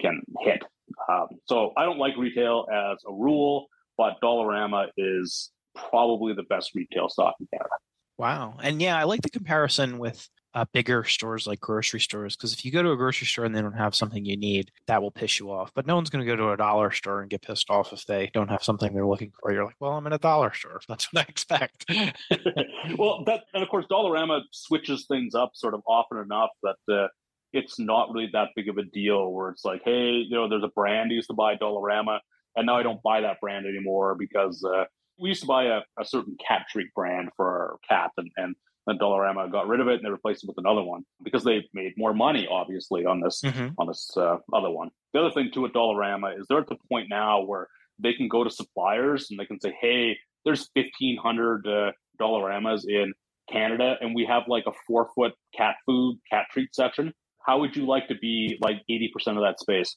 can 0.00 0.22
hit. 0.40 0.62
Um, 1.08 1.26
so 1.46 1.72
I 1.76 1.84
don't 1.84 1.98
like 1.98 2.16
retail 2.16 2.66
as 2.72 2.98
a 3.08 3.12
rule 3.12 3.68
but 3.96 4.20
Dollarama 4.22 4.88
is 4.96 5.50
probably 5.74 6.34
the 6.34 6.42
best 6.44 6.74
retail 6.74 7.08
stock 7.08 7.34
in 7.40 7.46
Canada. 7.52 7.74
Wow. 8.18 8.56
And 8.62 8.80
yeah, 8.80 8.98
I 8.98 9.04
like 9.04 9.22
the 9.22 9.30
comparison 9.30 9.98
with 9.98 10.28
uh, 10.54 10.64
bigger 10.72 11.04
stores 11.04 11.46
like 11.46 11.60
grocery 11.60 12.00
stores 12.00 12.36
because 12.36 12.52
if 12.52 12.64
you 12.64 12.70
go 12.70 12.82
to 12.82 12.90
a 12.90 12.96
grocery 12.96 13.26
store 13.26 13.44
and 13.44 13.54
they 13.54 13.62
don't 13.62 13.72
have 13.72 13.94
something 13.94 14.24
you 14.24 14.36
need, 14.36 14.70
that 14.86 15.02
will 15.02 15.10
piss 15.10 15.38
you 15.38 15.50
off. 15.50 15.72
But 15.74 15.86
no 15.86 15.94
one's 15.94 16.10
going 16.10 16.24
to 16.24 16.30
go 16.30 16.36
to 16.36 16.50
a 16.50 16.56
dollar 16.56 16.90
store 16.90 17.20
and 17.20 17.30
get 17.30 17.42
pissed 17.42 17.70
off 17.70 17.92
if 17.92 18.04
they 18.06 18.30
don't 18.34 18.50
have 18.50 18.62
something 18.62 18.92
they're 18.92 19.06
looking 19.06 19.32
for. 19.40 19.52
You're 19.52 19.64
like, 19.64 19.76
well, 19.80 19.92
I'm 19.92 20.06
in 20.06 20.12
a 20.12 20.18
dollar 20.18 20.52
store. 20.52 20.80
That's 20.88 21.12
what 21.12 21.26
I 21.26 21.28
expect. 21.28 21.86
well, 22.98 23.24
that 23.24 23.44
and 23.54 23.62
of 23.62 23.68
course, 23.68 23.86
Dollarama 23.90 24.42
switches 24.50 25.06
things 25.06 25.34
up 25.34 25.52
sort 25.54 25.74
of 25.74 25.82
often 25.86 26.18
enough 26.18 26.50
that 26.62 26.76
uh, 26.92 27.08
it's 27.52 27.78
not 27.78 28.12
really 28.12 28.30
that 28.32 28.48
big 28.56 28.68
of 28.68 28.78
a 28.78 28.84
deal. 28.84 29.32
Where 29.32 29.50
it's 29.50 29.64
like, 29.64 29.82
hey, 29.84 30.24
you 30.28 30.36
know, 30.36 30.48
there's 30.48 30.64
a 30.64 30.68
brand 30.68 31.10
I 31.10 31.14
used 31.14 31.28
to 31.28 31.34
buy 31.34 31.56
Dollarama 31.56 32.18
and 32.56 32.66
now 32.66 32.76
I 32.76 32.82
don't 32.82 33.02
buy 33.02 33.20
that 33.22 33.40
brand 33.40 33.66
anymore 33.66 34.14
because 34.14 34.64
uh, 34.64 34.84
we 35.18 35.30
used 35.30 35.42
to 35.42 35.46
buy 35.46 35.64
a, 35.64 35.80
a, 35.98 36.04
certain 36.04 36.36
cat 36.46 36.66
treat 36.70 36.92
brand 36.94 37.30
for 37.36 37.46
our 37.46 37.76
cat, 37.88 38.10
and, 38.16 38.30
and 38.36 38.54
then 38.86 38.98
Dollarama 38.98 39.50
got 39.50 39.68
rid 39.68 39.80
of 39.80 39.88
it 39.88 39.96
and 39.96 40.04
they 40.04 40.10
replaced 40.10 40.44
it 40.44 40.48
with 40.48 40.58
another 40.58 40.82
one 40.82 41.04
because 41.22 41.44
they 41.44 41.68
made 41.72 41.92
more 41.96 42.12
money, 42.12 42.48
obviously, 42.50 43.04
on 43.04 43.20
this 43.20 43.42
mm-hmm. 43.42 43.68
on 43.78 43.86
this 43.86 44.10
uh, 44.16 44.36
other 44.52 44.70
one. 44.70 44.90
The 45.12 45.20
other 45.20 45.30
thing 45.30 45.50
too 45.52 45.62
with 45.62 45.72
Dollarama 45.72 46.38
is 46.38 46.46
they're 46.48 46.58
at 46.58 46.68
the 46.68 46.76
point 46.90 47.08
now 47.08 47.42
where 47.42 47.68
they 47.98 48.12
can 48.14 48.28
go 48.28 48.42
to 48.42 48.50
suppliers 48.50 49.28
and 49.30 49.38
they 49.38 49.46
can 49.46 49.60
say, 49.60 49.74
"Hey, 49.80 50.16
there's 50.44 50.68
1,500 50.74 51.66
uh, 51.66 51.92
Dollaramas 52.20 52.84
in 52.88 53.12
Canada, 53.50 53.96
and 54.00 54.14
we 54.14 54.24
have 54.24 54.44
like 54.48 54.64
a 54.66 54.72
four 54.86 55.10
foot 55.14 55.32
cat 55.56 55.76
food, 55.86 56.18
cat 56.30 56.46
treat 56.50 56.74
section. 56.74 57.12
How 57.46 57.58
would 57.60 57.76
you 57.76 57.86
like 57.86 58.08
to 58.08 58.14
be 58.16 58.58
like 58.60 58.82
80% 58.90 59.36
of 59.36 59.42
that 59.42 59.60
space?" 59.60 59.96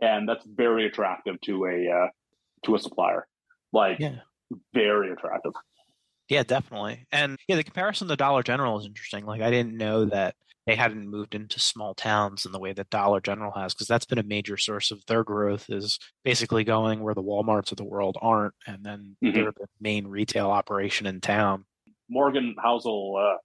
and 0.00 0.28
that's 0.28 0.44
very 0.46 0.86
attractive 0.86 1.40
to 1.42 1.66
a 1.66 1.90
uh, 1.90 2.08
to 2.64 2.74
a 2.74 2.78
supplier. 2.78 3.26
Like, 3.72 3.98
yeah. 3.98 4.16
very 4.72 5.12
attractive. 5.12 5.52
Yeah, 6.28 6.42
definitely. 6.42 7.06
And 7.12 7.38
yeah, 7.48 7.56
the 7.56 7.64
comparison 7.64 8.08
to 8.08 8.16
Dollar 8.16 8.42
General 8.42 8.78
is 8.78 8.86
interesting. 8.86 9.26
Like, 9.26 9.42
I 9.42 9.50
didn't 9.50 9.76
know 9.76 10.06
that 10.06 10.34
they 10.66 10.74
hadn't 10.74 11.10
moved 11.10 11.34
into 11.34 11.60
small 11.60 11.94
towns 11.94 12.46
in 12.46 12.52
the 12.52 12.58
way 12.58 12.72
that 12.72 12.88
Dollar 12.88 13.20
General 13.20 13.52
has, 13.52 13.74
because 13.74 13.86
that's 13.86 14.06
been 14.06 14.18
a 14.18 14.22
major 14.22 14.56
source 14.56 14.90
of 14.90 15.04
their 15.06 15.22
growth. 15.22 15.66
Is 15.68 15.98
basically 16.24 16.64
going 16.64 17.00
where 17.00 17.14
the 17.14 17.22
WalMarts 17.22 17.70
of 17.70 17.76
the 17.76 17.84
world 17.84 18.16
aren't, 18.22 18.54
and 18.66 18.82
then 18.82 19.16
mm-hmm. 19.22 19.34
they're 19.34 19.52
the 19.52 19.66
main 19.80 20.06
retail 20.06 20.50
operation 20.50 21.06
in 21.06 21.20
town. 21.20 21.66
Morgan 22.08 22.54
Housel 22.58 23.16
uh, 23.18 23.36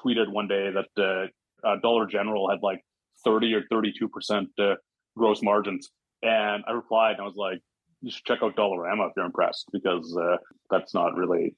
tweeted 0.00 0.30
one 0.30 0.46
day 0.46 0.70
that 0.70 1.32
uh, 1.64 1.66
uh, 1.66 1.76
Dollar 1.82 2.06
General 2.06 2.48
had 2.48 2.60
like 2.62 2.80
thirty 3.24 3.52
or 3.54 3.62
thirty-two 3.68 4.08
percent 4.08 4.48
uh, 4.60 4.74
gross 5.16 5.42
margins, 5.42 5.90
and 6.22 6.62
I 6.68 6.72
replied 6.72 7.14
and 7.14 7.22
I 7.22 7.24
was 7.24 7.34
like, 7.36 7.60
you 8.02 8.12
should 8.12 8.24
check 8.24 8.38
out 8.42 8.54
Dollarama 8.54 9.08
if 9.08 9.12
you're 9.16 9.26
impressed 9.26 9.66
because 9.72 10.16
uh, 10.16 10.36
that's 10.70 10.94
not 10.94 11.16
really 11.16 11.56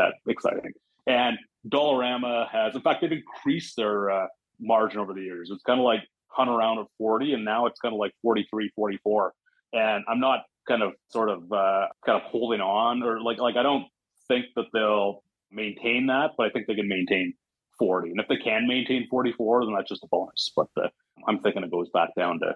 that 0.00 0.14
exciting. 0.30 0.72
And 1.06 1.38
Dollarama 1.68 2.48
has, 2.50 2.74
in 2.74 2.82
fact, 2.82 3.02
they've 3.02 3.12
increased 3.12 3.76
their 3.76 4.10
uh, 4.10 4.26
margin 4.58 5.00
over 5.00 5.12
the 5.12 5.22
years. 5.22 5.50
It's 5.52 5.62
kind 5.62 5.80
of 5.80 5.84
like 5.84 6.00
hung 6.28 6.48
around 6.48 6.78
at 6.78 6.86
40 6.98 7.34
and 7.34 7.44
now 7.44 7.66
it's 7.66 7.80
kind 7.80 7.94
of 7.94 7.98
like 7.98 8.12
43, 8.22 8.70
44. 8.74 9.32
And 9.72 10.04
I'm 10.08 10.20
not 10.20 10.40
kind 10.68 10.82
of 10.82 10.92
sort 11.10 11.28
of 11.28 11.50
uh, 11.52 11.86
kind 12.04 12.20
of 12.20 12.22
holding 12.22 12.60
on 12.60 13.02
or 13.02 13.20
like, 13.20 13.38
like 13.38 13.56
I 13.56 13.62
don't 13.62 13.86
think 14.28 14.46
that 14.56 14.66
they'll 14.72 15.22
maintain 15.50 16.06
that, 16.06 16.32
but 16.36 16.46
I 16.46 16.50
think 16.50 16.66
they 16.66 16.74
can 16.74 16.88
maintain 16.88 17.34
40. 17.78 18.10
And 18.10 18.20
if 18.20 18.28
they 18.28 18.36
can 18.36 18.66
maintain 18.68 19.08
44, 19.10 19.66
then 19.66 19.74
that's 19.74 19.88
just 19.88 20.04
a 20.04 20.08
bonus. 20.10 20.52
But 20.54 20.68
uh, 20.76 20.88
I'm 21.26 21.40
thinking 21.40 21.64
it 21.64 21.70
goes 21.70 21.90
back 21.92 22.10
down 22.16 22.38
to 22.40 22.54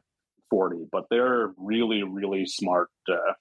40, 0.50 0.86
but 0.92 1.04
they're 1.10 1.52
really, 1.56 2.02
really 2.02 2.46
smart 2.46 2.90
uh, 3.10 3.32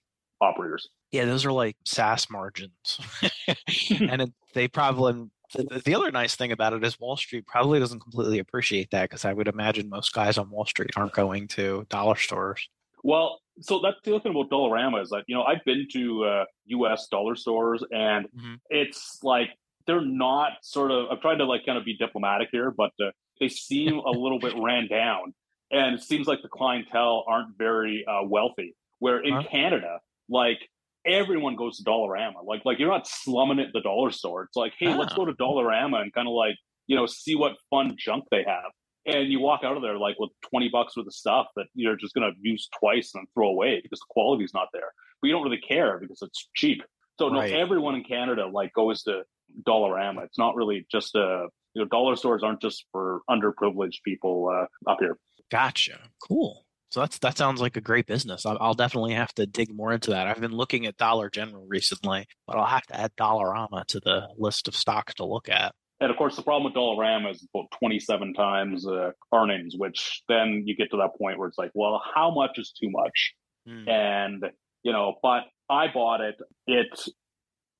operators. 0.43 0.89
Yeah, 1.11 1.25
those 1.25 1.45
are 1.45 1.51
like 1.51 1.75
SaaS 1.85 2.29
margins. 2.29 2.99
and 3.89 4.21
it, 4.21 4.33
they 4.53 4.67
probably, 4.67 5.29
the, 5.53 5.81
the 5.83 5.95
other 5.95 6.11
nice 6.11 6.35
thing 6.35 6.51
about 6.51 6.73
it 6.73 6.83
is 6.83 6.99
Wall 6.99 7.15
Street 7.15 7.45
probably 7.47 7.79
doesn't 7.79 7.99
completely 7.99 8.39
appreciate 8.39 8.91
that 8.91 9.09
because 9.09 9.25
I 9.25 9.33
would 9.33 9.47
imagine 9.47 9.89
most 9.89 10.13
guys 10.13 10.37
on 10.37 10.49
Wall 10.49 10.65
Street 10.65 10.91
aren't 10.95 11.13
going 11.13 11.47
to 11.49 11.85
dollar 11.89 12.15
stores. 12.15 12.67
Well, 13.03 13.41
so 13.59 13.79
that's 13.83 13.97
the 14.03 14.15
other 14.15 14.21
thing 14.21 14.31
about 14.31 14.49
Dollarama 14.49 15.01
is 15.01 15.09
that 15.09 15.25
you 15.27 15.35
know 15.35 15.43
I've 15.43 15.63
been 15.65 15.87
to 15.91 16.23
uh, 16.23 16.45
U.S. 16.67 17.07
dollar 17.07 17.35
stores 17.35 17.83
and 17.91 18.25
mm-hmm. 18.25 18.55
it's 18.69 19.19
like 19.21 19.49
they're 19.85 20.01
not 20.01 20.53
sort 20.61 20.91
of. 20.91 21.07
I'm 21.11 21.19
trying 21.19 21.39
to 21.39 21.45
like 21.45 21.65
kind 21.65 21.77
of 21.77 21.85
be 21.85 21.95
diplomatic 21.95 22.49
here, 22.51 22.71
but 22.71 22.91
uh, 23.01 23.11
they 23.39 23.49
seem 23.49 23.99
a 23.99 24.09
little 24.09 24.39
bit 24.39 24.53
ran 24.61 24.87
down, 24.87 25.33
and 25.71 25.95
it 25.95 26.03
seems 26.03 26.27
like 26.27 26.41
the 26.41 26.49
clientele 26.49 27.25
aren't 27.27 27.57
very 27.57 28.05
uh, 28.05 28.23
wealthy. 28.25 28.75
Where 28.99 29.19
in 29.19 29.33
huh? 29.33 29.43
Canada, 29.49 29.99
like 30.33 30.59
everyone 31.05 31.55
goes 31.55 31.77
to 31.77 31.83
Dollarama, 31.83 32.45
like 32.45 32.65
like 32.65 32.79
you're 32.79 32.89
not 32.89 33.07
slumming 33.07 33.59
it 33.59 33.67
at 33.67 33.73
the 33.73 33.81
dollar 33.81 34.11
store. 34.11 34.43
It's 34.43 34.57
like, 34.57 34.73
hey, 34.77 34.93
oh. 34.93 34.97
let's 34.97 35.13
go 35.13 35.25
to 35.25 35.33
Dollarama 35.33 36.01
and 36.01 36.13
kind 36.13 36.27
of 36.27 36.33
like 36.33 36.55
you 36.87 36.95
know 36.95 37.05
see 37.05 37.35
what 37.35 37.53
fun 37.69 37.95
junk 37.97 38.25
they 38.31 38.43
have. 38.45 38.71
And 39.05 39.29
you 39.29 39.39
walk 39.39 39.61
out 39.63 39.75
of 39.75 39.83
there 39.83 39.97
like 39.97 40.15
with 40.17 40.31
20 40.49 40.69
bucks 40.69 40.95
worth 40.95 41.07
of 41.07 41.13
stuff 41.13 41.47
that 41.57 41.65
you're 41.73 41.97
just 41.97 42.13
going 42.13 42.29
to 42.29 42.37
use 42.41 42.69
twice 42.79 43.11
and 43.15 43.27
throw 43.33 43.49
away 43.49 43.81
because 43.83 43.99
the 43.99 44.05
quality's 44.09 44.53
not 44.53 44.69
there. 44.71 44.93
But 45.21 45.27
you 45.27 45.33
don't 45.33 45.43
really 45.43 45.59
care 45.59 45.99
because 45.99 46.21
it's 46.21 46.47
cheap. 46.55 46.81
So 47.19 47.29
right. 47.29 47.51
no 47.51 47.57
everyone 47.57 47.95
in 47.95 48.05
canada 48.05 48.47
like 48.47 48.73
goes 48.73 49.03
to 49.03 49.23
dollarama. 49.67 50.23
It's 50.23 50.39
not 50.39 50.55
really 50.55 50.87
just 50.89 51.15
a 51.15 51.47
you 51.73 51.81
know 51.81 51.87
dollar 51.89 52.15
stores 52.15 52.43
aren't 52.43 52.61
just 52.61 52.85
for 52.91 53.21
underprivileged 53.29 54.03
people 54.05 54.49
uh, 54.49 54.89
up 54.89 54.99
here. 55.01 55.17
Gotcha. 55.51 55.99
Cool 56.25 56.62
so 56.93 56.99
that's 56.99 57.17
that 57.19 57.39
sounds 57.39 57.59
like 57.59 57.75
a 57.75 57.81
great 57.81 58.05
business. 58.05 58.45
I'll, 58.45 58.55
I'll, 58.61 58.75
definitely 58.75 59.15
have 59.15 59.33
to 59.33 59.47
dig 59.47 59.73
more 59.73 59.91
into 59.91 60.11
that. 60.11 60.27
I've 60.27 60.39
been 60.39 60.51
looking 60.51 60.85
at 60.85 60.95
Dollar 60.95 61.27
General 61.27 61.65
recently, 61.67 62.27
but 62.45 62.55
I'll 62.55 62.67
have 62.67 62.85
to 62.85 62.99
add 62.99 63.11
Dollarama 63.19 63.83
to 63.87 63.99
the 63.99 64.27
list 64.37 64.67
of 64.67 64.75
stocks 64.75 65.15
to 65.15 65.25
look 65.25 65.49
at. 65.49 65.73
And 65.99 66.11
of 66.11 66.17
course, 66.17 66.35
the 66.35 66.43
problem 66.43 66.71
with 66.71 66.75
Dollarama 66.75 67.31
is 67.31 67.47
about 67.51 67.71
27 67.79 68.35
times 68.35 68.85
uh, 68.85 69.09
earnings, 69.33 69.73
which 69.75 70.21
then 70.29 70.65
you 70.67 70.75
get 70.75 70.91
to 70.91 70.97
that 70.97 71.17
point 71.19 71.39
where 71.39 71.47
it's 71.47 71.57
like, 71.57 71.71
well, 71.73 71.99
how 72.13 72.29
much 72.29 72.59
is 72.59 72.71
too 72.79 72.91
much? 72.91 73.33
Mm. 73.67 73.89
And, 73.89 74.45
you 74.83 74.91
know, 74.91 75.15
but 75.23 75.45
I 75.71 75.87
bought 75.91 76.21
it. 76.21 76.35
It 76.67 76.89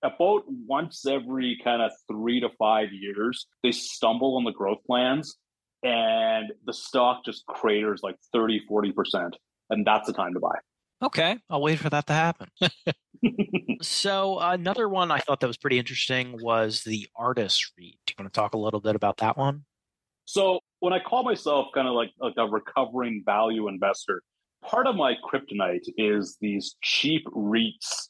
about 0.01 0.41
once 0.47 1.05
every 1.05 1.59
kind 1.64 1.84
of 1.84 1.91
three 2.11 2.39
to 2.39 2.49
five 2.57 2.88
years, 2.91 3.45
they 3.61 3.72
stumble 3.72 4.38
on 4.38 4.43
the 4.43 4.51
growth 4.51 4.80
plans 4.88 5.38
and 5.84 6.51
the 6.65 6.73
stock 6.73 7.25
just 7.25 7.45
craters 7.45 8.01
like 8.03 8.17
30, 8.31 8.61
40%. 8.69 9.31
And 9.69 9.86
that's 9.86 10.07
the 10.07 10.13
time 10.13 10.34
to 10.34 10.39
buy. 10.39 10.55
Okay, 11.03 11.38
I'll 11.49 11.61
wait 11.61 11.79
for 11.79 11.89
that 11.89 12.07
to 12.07 12.13
happen. 12.13 12.47
so 13.81 14.39
another 14.39 14.88
one 14.88 15.11
I 15.11 15.19
thought 15.19 15.39
that 15.41 15.47
was 15.47 15.57
pretty 15.57 15.79
interesting 15.79 16.38
was 16.41 16.84
the 16.86 17.07
Artis 17.15 17.71
REIT. 17.77 17.97
Do 18.05 18.11
you 18.11 18.23
want 18.23 18.34
to 18.34 18.39
talk 18.39 18.53
a 18.53 18.57
little 18.57 18.79
bit 18.79 18.95
about 18.95 19.17
that 19.17 19.38
one? 19.38 19.65
So 20.25 20.59
when 20.79 20.93
I 20.93 20.99
call 20.99 21.23
myself 21.23 21.67
kind 21.73 21.88
of 21.88 21.93
like, 21.93 22.11
like 22.19 22.36
a 22.38 22.45
recovering 22.45 23.23
value 23.25 23.67
investor, 23.67 24.21
part 24.63 24.88
of 24.88 24.95
my 24.95 25.15
kryptonite 25.15 25.88
is 25.97 26.38
these 26.39 26.75
cheap 26.81 27.25
REITs 27.27 28.09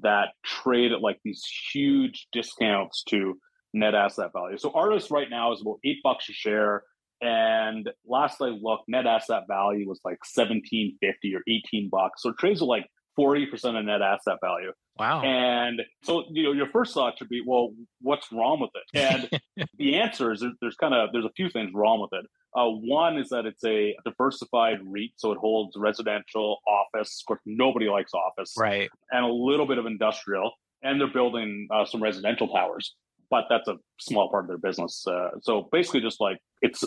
that 0.00 0.28
trade 0.44 0.92
at 0.92 1.00
like 1.00 1.18
these 1.24 1.44
huge 1.72 2.26
discounts 2.32 3.02
to 3.04 3.38
net 3.74 3.94
asset 3.94 4.30
value. 4.32 4.56
So 4.58 4.72
Artis 4.74 5.10
right 5.10 5.28
now 5.28 5.52
is 5.52 5.60
about 5.60 5.78
eight 5.84 5.98
bucks 6.02 6.28
a 6.28 6.32
share. 6.32 6.84
And 7.20 7.88
last 8.06 8.40
I 8.40 8.46
looked, 8.46 8.84
net 8.88 9.06
asset 9.06 9.42
value 9.48 9.88
was 9.88 10.00
like 10.04 10.18
seventeen 10.24 10.96
fifty 11.00 11.34
or 11.34 11.42
eighteen 11.48 11.88
bucks. 11.90 12.22
So 12.22 12.32
trades 12.32 12.62
at 12.62 12.68
like 12.68 12.86
forty 13.14 13.46
percent 13.46 13.76
of 13.76 13.84
net 13.84 14.00
asset 14.00 14.38
value. 14.42 14.72
Wow! 14.98 15.22
And 15.22 15.82
so 16.02 16.24
you 16.30 16.42
know, 16.44 16.52
your 16.52 16.68
first 16.70 16.94
thought 16.94 17.18
should 17.18 17.28
be, 17.28 17.42
well, 17.46 17.74
what's 18.00 18.30
wrong 18.32 18.60
with 18.60 18.70
it? 18.74 19.30
And 19.56 19.68
the 19.78 19.96
answer 19.96 20.32
is 20.32 20.42
there's 20.60 20.76
kind 20.76 20.94
of 20.94 21.10
there's 21.12 21.26
a 21.26 21.32
few 21.36 21.50
things 21.50 21.70
wrong 21.74 22.00
with 22.00 22.18
it. 22.18 22.26
Uh, 22.56 22.66
one 22.66 23.16
is 23.16 23.28
that 23.28 23.46
it's 23.46 23.64
a 23.64 23.94
diversified 24.04 24.78
REIT, 24.84 25.12
so 25.16 25.30
it 25.30 25.38
holds 25.38 25.76
residential, 25.76 26.58
office. 26.66 27.22
Of 27.22 27.26
course, 27.26 27.40
nobody 27.46 27.88
likes 27.88 28.12
office, 28.14 28.54
right? 28.58 28.88
And 29.10 29.24
a 29.24 29.28
little 29.28 29.66
bit 29.66 29.78
of 29.78 29.86
industrial, 29.86 30.52
and 30.82 31.00
they're 31.00 31.12
building 31.12 31.68
uh, 31.70 31.84
some 31.84 32.02
residential 32.02 32.48
towers 32.48 32.94
but 33.30 33.44
that's 33.48 33.68
a 33.68 33.76
small 34.00 34.28
part 34.28 34.44
of 34.44 34.48
their 34.48 34.58
business. 34.58 35.06
Uh, 35.06 35.30
so 35.40 35.68
basically, 35.70 36.00
just 36.00 36.20
like 36.20 36.38
it's 36.60 36.84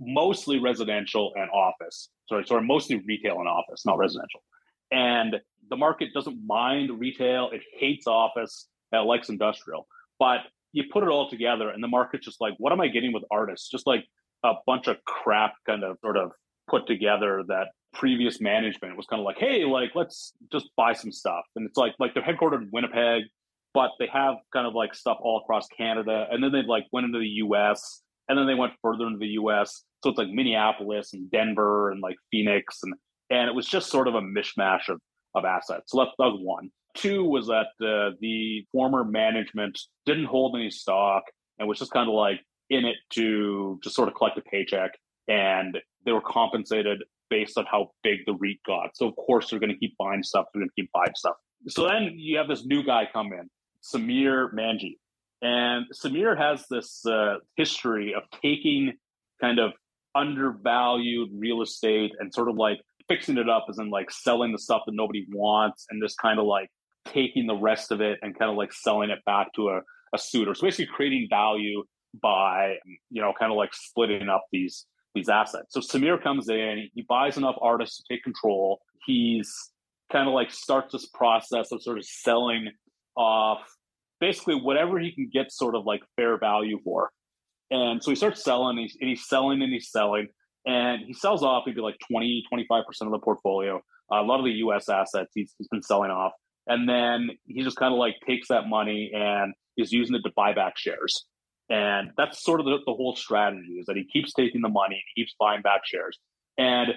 mostly 0.00 0.58
residential 0.58 1.32
and 1.36 1.50
office. 1.50 2.10
Sorry, 2.28 2.44
sorry, 2.46 2.66
mostly 2.66 3.02
retail 3.06 3.38
and 3.38 3.48
office, 3.48 3.84
not 3.86 3.98
residential. 3.98 4.42
And 4.90 5.36
the 5.68 5.76
market 5.76 6.08
doesn't 6.14 6.38
mind 6.46 6.98
retail; 6.98 7.50
it 7.52 7.62
hates 7.78 8.06
office, 8.06 8.68
it 8.92 8.98
likes 8.98 9.28
industrial. 9.28 9.86
But 10.18 10.40
you 10.72 10.84
put 10.92 11.02
it 11.02 11.08
all 11.08 11.28
together, 11.28 11.70
and 11.70 11.82
the 11.82 11.88
market's 11.88 12.24
just 12.24 12.40
like, 12.40 12.54
what 12.58 12.72
am 12.72 12.80
I 12.80 12.88
getting 12.88 13.12
with 13.12 13.24
Artis? 13.30 13.68
Just 13.70 13.86
like 13.86 14.04
a 14.44 14.54
bunch 14.66 14.86
of 14.86 15.02
crap, 15.04 15.54
kind 15.66 15.82
of 15.82 15.96
sort 16.02 16.16
of 16.16 16.32
put 16.68 16.86
together 16.86 17.42
that 17.48 17.68
previous 17.94 18.40
management 18.40 18.96
was 18.96 19.06
kind 19.06 19.20
of 19.20 19.24
like, 19.24 19.38
hey, 19.38 19.64
like 19.64 19.90
let's 19.94 20.34
just 20.52 20.68
buy 20.76 20.92
some 20.92 21.10
stuff. 21.12 21.44
And 21.56 21.66
it's 21.66 21.76
like 21.76 21.94
like 21.98 22.14
they're 22.14 22.22
headquartered 22.22 22.62
in 22.62 22.68
Winnipeg, 22.72 23.24
but 23.74 23.90
they 23.98 24.08
have 24.12 24.36
kind 24.52 24.66
of 24.66 24.74
like 24.74 24.94
stuff 24.94 25.18
all 25.20 25.40
across 25.42 25.66
Canada, 25.68 26.26
and 26.30 26.42
then 26.42 26.52
they 26.52 26.62
like 26.62 26.84
went 26.92 27.06
into 27.06 27.18
the 27.18 27.28
U.S 27.44 28.02
and 28.28 28.38
then 28.38 28.46
they 28.46 28.54
went 28.54 28.72
further 28.82 29.06
into 29.06 29.18
the 29.18 29.26
U.S. 29.40 29.84
So 30.02 30.10
it's 30.10 30.18
like 30.18 30.28
Minneapolis 30.28 31.12
and 31.12 31.30
Denver 31.30 31.90
and 31.90 32.00
like 32.00 32.16
Phoenix, 32.30 32.80
and 32.82 32.94
and 33.30 33.48
it 33.48 33.54
was 33.54 33.66
just 33.66 33.90
sort 33.90 34.08
of 34.08 34.14
a 34.14 34.20
mishmash 34.20 34.88
of 34.88 35.00
of 35.34 35.44
assets. 35.44 35.90
So 35.90 35.98
that, 35.98 36.08
that 36.18 36.24
was 36.24 36.40
one. 36.42 36.70
Two 36.94 37.24
was 37.24 37.46
that 37.48 37.66
uh, 37.82 38.16
the 38.20 38.64
former 38.72 39.04
management 39.04 39.78
didn't 40.06 40.24
hold 40.24 40.56
any 40.56 40.70
stock 40.70 41.24
and 41.58 41.68
was 41.68 41.78
just 41.78 41.90
kind 41.90 42.08
of 42.08 42.14
like 42.14 42.40
in 42.70 42.84
it 42.84 42.96
to 43.10 43.78
just 43.82 43.94
sort 43.94 44.08
of 44.08 44.14
collect 44.14 44.38
a 44.38 44.42
paycheck, 44.42 44.92
and 45.28 45.78
they 46.04 46.12
were 46.12 46.22
compensated 46.22 47.02
based 47.28 47.58
on 47.58 47.66
how 47.70 47.90
big 48.02 48.20
the 48.26 48.34
REIT 48.34 48.58
got. 48.66 48.96
So 48.96 49.08
of 49.08 49.16
course 49.16 49.50
they're 49.50 49.58
going 49.58 49.72
to 49.72 49.78
keep 49.78 49.96
buying 49.98 50.22
stuff. 50.22 50.46
They're 50.52 50.60
going 50.60 50.70
to 50.70 50.82
keep 50.82 50.90
buying 50.92 51.14
stuff. 51.14 51.34
So 51.68 51.88
then 51.88 52.12
you 52.14 52.38
have 52.38 52.48
this 52.48 52.64
new 52.64 52.84
guy 52.84 53.08
come 53.12 53.32
in, 53.32 53.50
Samir 53.82 54.54
Manji, 54.54 54.96
and 55.42 55.86
Samir 55.92 56.36
has 56.36 56.64
this 56.70 57.04
uh, 57.06 57.36
history 57.56 58.14
of 58.14 58.22
taking 58.42 58.94
kind 59.40 59.58
of 59.58 59.72
undervalued 60.14 61.28
real 61.34 61.62
estate 61.62 62.12
and 62.18 62.32
sort 62.32 62.48
of 62.48 62.56
like 62.56 62.80
fixing 63.08 63.36
it 63.36 63.48
up 63.48 63.66
as 63.68 63.78
in 63.78 63.90
like 63.90 64.10
selling 64.10 64.52
the 64.52 64.58
stuff 64.58 64.82
that 64.86 64.94
nobody 64.94 65.26
wants 65.30 65.86
and 65.90 66.02
just 66.02 66.18
kind 66.18 66.38
of 66.38 66.46
like 66.46 66.70
taking 67.04 67.46
the 67.46 67.54
rest 67.54 67.92
of 67.92 68.00
it 68.00 68.18
and 68.22 68.36
kind 68.38 68.50
of 68.50 68.56
like 68.56 68.72
selling 68.72 69.10
it 69.10 69.24
back 69.24 69.52
to 69.54 69.68
a, 69.68 69.80
a 70.14 70.18
suitor. 70.18 70.54
So 70.54 70.66
basically 70.66 70.86
creating 70.86 71.26
value 71.30 71.84
by, 72.20 72.76
you 73.10 73.20
know, 73.20 73.32
kind 73.38 73.52
of 73.52 73.58
like 73.58 73.74
splitting 73.74 74.28
up 74.28 74.44
these 74.52 74.86
these 75.14 75.28
assets. 75.30 75.68
So 75.70 75.80
Samir 75.80 76.22
comes 76.22 76.48
in, 76.48 76.88
he 76.94 77.02
buys 77.02 77.38
enough 77.38 77.56
Artis 77.62 77.96
to 77.96 78.14
take 78.14 78.22
control. 78.22 78.80
He's 79.06 79.50
kind 80.12 80.28
of 80.28 80.34
like 80.34 80.50
starts 80.50 80.92
this 80.92 81.06
process 81.06 81.72
of 81.72 81.82
sort 81.82 81.96
of 81.98 82.04
selling 82.04 82.70
off 83.16 83.60
basically 84.20 84.54
whatever 84.54 84.98
he 84.98 85.12
can 85.12 85.30
get 85.32 85.52
sort 85.52 85.74
of 85.74 85.84
like 85.84 86.02
fair 86.16 86.38
value 86.38 86.78
for. 86.84 87.10
And 87.70 88.02
so 88.02 88.10
he 88.10 88.16
starts 88.16 88.44
selling, 88.44 88.78
and 88.78 88.80
he's, 88.80 88.96
and 89.00 89.10
he's 89.10 89.26
selling 89.26 89.62
and 89.62 89.72
he's 89.72 89.90
selling, 89.90 90.28
and 90.66 91.02
he 91.04 91.14
sells 91.14 91.42
off 91.42 91.64
maybe 91.66 91.80
like 91.80 91.96
20, 92.10 92.44
25% 92.52 92.82
of 93.02 93.10
the 93.10 93.18
portfolio. 93.18 93.82
Uh, 94.12 94.20
a 94.20 94.22
lot 94.22 94.38
of 94.38 94.44
the 94.44 94.52
US 94.52 94.88
assets 94.88 95.32
he's, 95.34 95.54
he's 95.58 95.68
been 95.68 95.82
selling 95.82 96.10
off. 96.10 96.32
And 96.66 96.88
then 96.88 97.30
he 97.46 97.62
just 97.62 97.76
kind 97.76 97.92
of 97.92 97.98
like 97.98 98.16
takes 98.26 98.48
that 98.48 98.68
money 98.68 99.12
and 99.14 99.54
is 99.76 99.92
using 99.92 100.16
it 100.16 100.22
to 100.22 100.32
buy 100.34 100.52
back 100.52 100.76
shares. 100.76 101.24
And 101.68 102.10
that's 102.16 102.42
sort 102.42 102.60
of 102.60 102.66
the, 102.66 102.78
the 102.86 102.92
whole 102.92 103.16
strategy 103.16 103.78
is 103.78 103.86
that 103.86 103.96
he 103.96 104.04
keeps 104.04 104.32
taking 104.32 104.62
the 104.62 104.68
money 104.68 104.94
and 104.96 105.02
he 105.14 105.22
keeps 105.22 105.34
buying 105.38 105.62
back 105.62 105.82
shares. 105.84 106.18
And 106.58 106.94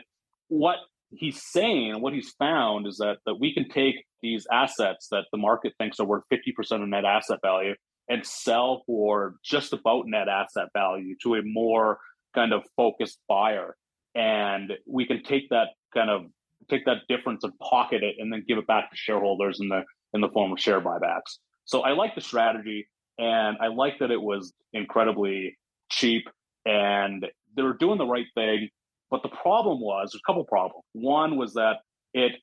what 0.47 0.77
he's 1.11 1.41
saying, 1.41 2.01
what 2.01 2.13
he's 2.13 2.31
found 2.31 2.87
is 2.87 2.97
that 2.97 3.17
that 3.25 3.35
we 3.39 3.53
can 3.53 3.67
take 3.69 3.95
these 4.21 4.45
assets 4.51 5.07
that 5.11 5.25
the 5.31 5.37
market 5.37 5.73
thinks 5.77 5.99
are 5.99 6.05
worth 6.05 6.23
50% 6.31 6.83
of 6.83 6.87
net 6.87 7.05
asset 7.05 7.39
value 7.41 7.73
and 8.09 8.25
sell 8.25 8.83
for 8.85 9.35
just 9.43 9.73
about 9.73 10.07
net 10.07 10.27
asset 10.27 10.67
value 10.73 11.15
to 11.23 11.35
a 11.35 11.41
more 11.43 11.99
kind 12.33 12.53
of 12.53 12.63
focused 12.75 13.19
buyer. 13.27 13.75
And 14.15 14.73
we 14.87 15.05
can 15.05 15.23
take 15.23 15.49
that 15.49 15.69
kind 15.93 16.09
of 16.09 16.23
take 16.69 16.85
that 16.85 17.07
difference 17.07 17.43
and 17.43 17.57
pocket 17.59 18.03
it 18.03 18.15
and 18.19 18.31
then 18.31 18.43
give 18.47 18.57
it 18.57 18.67
back 18.67 18.91
to 18.91 18.97
shareholders 18.97 19.59
in 19.61 19.69
the 19.69 19.83
in 20.13 20.21
the 20.21 20.29
form 20.29 20.51
of 20.51 20.59
share 20.59 20.81
buybacks. 20.81 21.37
So 21.65 21.81
I 21.81 21.91
like 21.91 22.15
the 22.15 22.21
strategy 22.21 22.87
and 23.17 23.57
I 23.61 23.67
like 23.67 23.99
that 23.99 24.11
it 24.11 24.21
was 24.21 24.53
incredibly 24.73 25.57
cheap 25.91 26.27
and 26.65 27.25
they 27.55 27.61
were 27.61 27.73
doing 27.73 27.97
the 27.97 28.05
right 28.05 28.25
thing. 28.35 28.69
But 29.11 29.23
the 29.23 29.29
problem 29.29 29.79
was 29.79 30.15
a 30.15 30.19
couple 30.25 30.43
problems. 30.43 30.85
One 30.93 31.37
was 31.37 31.53
that 31.53 31.77
it 32.13 32.33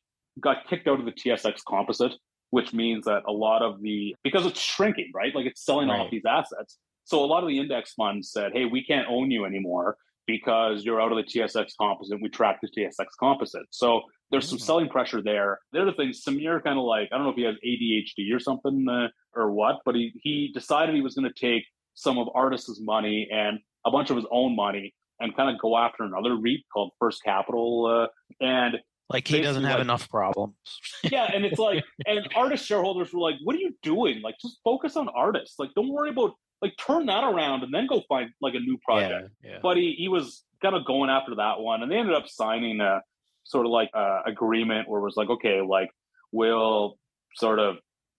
got 0.40 0.66
kicked 0.68 0.88
out 0.88 0.98
of 0.98 1.06
the 1.06 1.12
TSX 1.12 1.60
composite, 1.66 2.12
which 2.50 2.72
means 2.72 3.04
that 3.04 3.22
a 3.26 3.32
lot 3.32 3.62
of 3.62 3.80
the 3.82 4.14
because 4.24 4.46
it's 4.46 4.60
shrinking, 4.60 5.10
right? 5.14 5.34
Like 5.34 5.46
it's 5.46 5.64
selling 5.64 5.88
right. 5.88 6.00
off 6.00 6.10
these 6.10 6.24
assets. 6.28 6.78
So 7.04 7.24
a 7.24 7.26
lot 7.26 7.42
of 7.42 7.48
the 7.48 7.58
index 7.58 7.92
funds 7.92 8.30
said, 8.32 8.52
"Hey, 8.52 8.64
we 8.64 8.84
can't 8.84 9.06
own 9.08 9.30
you 9.30 9.44
anymore 9.44 9.96
because 10.26 10.84
you're 10.84 11.00
out 11.00 11.12
of 11.12 11.18
the 11.18 11.22
TSX 11.22 11.72
composite. 11.80 12.20
We 12.20 12.28
track 12.28 12.58
the 12.60 12.68
TSX 12.68 13.06
composite." 13.18 13.66
So 13.70 14.02
there's 14.30 14.48
some 14.48 14.58
mm. 14.58 14.62
selling 14.62 14.88
pressure 14.88 15.22
there. 15.22 15.60
The 15.72 15.82
other 15.82 15.92
thing, 15.92 16.10
Samir 16.10 16.62
kind 16.62 16.78
of 16.78 16.84
like 16.84 17.08
I 17.12 17.16
don't 17.16 17.24
know 17.24 17.30
if 17.30 17.36
he 17.36 17.44
has 17.44 17.56
ADHD 17.64 18.34
or 18.34 18.40
something 18.40 18.86
uh, 18.90 19.08
or 19.34 19.52
what, 19.52 19.76
but 19.84 19.94
he 19.94 20.12
he 20.22 20.50
decided 20.52 20.94
he 20.94 21.00
was 21.00 21.14
going 21.14 21.30
to 21.32 21.40
take 21.40 21.64
some 21.94 22.18
of 22.18 22.28
Artis' 22.34 22.80
money 22.80 23.28
and 23.32 23.58
a 23.86 23.90
bunch 23.90 24.10
of 24.10 24.16
his 24.16 24.26
own 24.30 24.54
money 24.54 24.92
and 25.20 25.36
kind 25.36 25.50
of 25.50 25.60
go 25.60 25.76
after 25.76 26.04
another 26.04 26.36
REIT 26.36 26.60
called 26.72 26.92
First 26.98 27.22
Capital, 27.24 27.86
uh, 27.86 28.44
and 28.44 28.76
Like 29.08 29.26
he 29.28 29.40
doesn't 29.40 29.64
have 29.64 29.74
like, 29.78 29.82
enough 29.82 30.08
problems. 30.10 30.54
yeah, 31.02 31.30
and 31.32 31.44
it's 31.44 31.58
like, 31.58 31.84
and 32.06 32.28
Artis 32.34 32.64
shareholders 32.64 33.12
were 33.12 33.20
like, 33.20 33.36
"What 33.44 33.56
are 33.56 33.60
you 33.60 33.74
doing? 33.82 34.20
Like, 34.22 34.36
just 34.40 34.58
focus 34.64 34.96
on 34.96 35.08
Artis. 35.08 35.54
Like, 35.58 35.70
don't 35.74 35.88
worry 35.88 36.10
about 36.10 36.32
like 36.62 36.74
turn 36.78 37.06
that 37.06 37.22
around 37.22 37.62
and 37.62 37.72
then 37.72 37.86
go 37.86 38.02
find 38.08 38.30
like 38.40 38.54
a 38.54 38.60
new 38.60 38.78
project." 38.84 39.30
Yeah, 39.42 39.50
yeah. 39.52 39.58
But 39.62 39.76
he 39.76 39.94
he 39.96 40.08
was 40.08 40.44
kind 40.62 40.74
of 40.74 40.84
going 40.84 41.10
after 41.10 41.34
that 41.36 41.60
one, 41.60 41.82
and 41.82 41.90
they 41.90 41.96
ended 41.96 42.14
up 42.14 42.28
signing 42.28 42.80
a 42.80 43.00
sort 43.44 43.66
of 43.66 43.72
like 43.72 43.90
a 43.94 44.20
agreement 44.26 44.88
where 44.88 45.00
it 45.00 45.04
was 45.04 45.16
like, 45.16 45.30
okay, 45.30 45.60
like 45.62 45.90
we'll 46.32 46.98
sort 47.36 47.58
of 47.58 47.76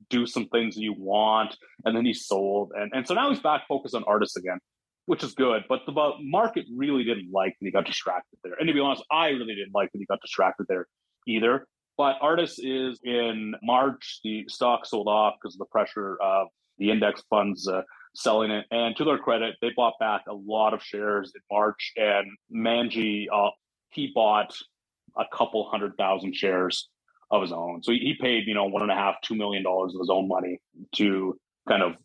do 0.09 0.25
some 0.25 0.47
things 0.49 0.77
you 0.77 0.93
want, 0.97 1.57
and 1.83 1.95
then 1.97 2.05
he 2.05 2.13
sold, 2.13 2.71
and 2.75 2.91
and 2.93 3.05
so 3.07 3.13
now 3.13 3.29
he's 3.29 3.39
back 3.39 3.67
focused 3.67 3.93
on 3.95 4.03
Artis 4.05 4.35
again 4.35 4.59
which 5.07 5.23
is 5.23 5.33
good. 5.33 5.63
But 5.67 5.81
the 5.85 6.11
market 6.21 6.65
really 6.75 7.03
didn't 7.03 7.31
like 7.31 7.55
that 7.59 7.65
he 7.65 7.71
got 7.71 7.85
distracted 7.85 8.37
there. 8.43 8.53
And 8.59 8.67
to 8.67 8.73
be 8.73 8.79
honest, 8.79 9.03
I 9.09 9.29
really 9.29 9.55
didn't 9.55 9.73
like 9.73 9.91
that 9.91 9.99
he 9.99 10.05
got 10.05 10.21
distracted 10.21 10.67
there 10.69 10.87
either. 11.27 11.65
But 11.97 12.17
Artis 12.21 12.59
is 12.59 12.99
in 13.03 13.55
March, 13.63 14.19
the 14.23 14.45
stock 14.47 14.85
sold 14.85 15.07
off 15.07 15.35
because 15.41 15.55
of 15.55 15.59
the 15.59 15.65
pressure 15.65 16.17
of 16.21 16.49
the 16.77 16.91
index 16.91 17.23
funds 17.29 17.67
uh, 17.67 17.81
selling 18.15 18.51
it. 18.51 18.65
And 18.69 18.95
to 18.97 19.05
their 19.05 19.17
credit, 19.17 19.55
they 19.61 19.71
bought 19.75 19.93
back 19.99 20.23
a 20.27 20.33
lot 20.33 20.73
of 20.73 20.83
shares 20.83 21.31
in 21.33 21.41
March. 21.49 21.93
And 21.95 22.27
Manji, 22.53 23.27
uh, 23.33 23.49
he 23.89 24.11
bought 24.13 24.53
a 25.17 25.23
couple 25.33 25.67
hundred 25.69 25.95
thousand 25.97 26.35
shares 26.35 26.89
of 27.31 27.41
his 27.41 27.53
own. 27.53 27.81
So 27.81 27.93
he 27.93 28.15
paid, 28.19 28.45
you 28.45 28.53
know, 28.53 28.65
one 28.65 28.83
and 28.83 28.91
a 28.91 28.95
half, 28.95 29.15
two 29.23 29.35
million 29.35 29.63
dollars 29.63 29.95
of 29.95 30.01
his 30.01 30.09
own 30.09 30.27
money 30.27 30.59
to 30.95 31.39
kind 31.67 31.81
of 31.81 31.95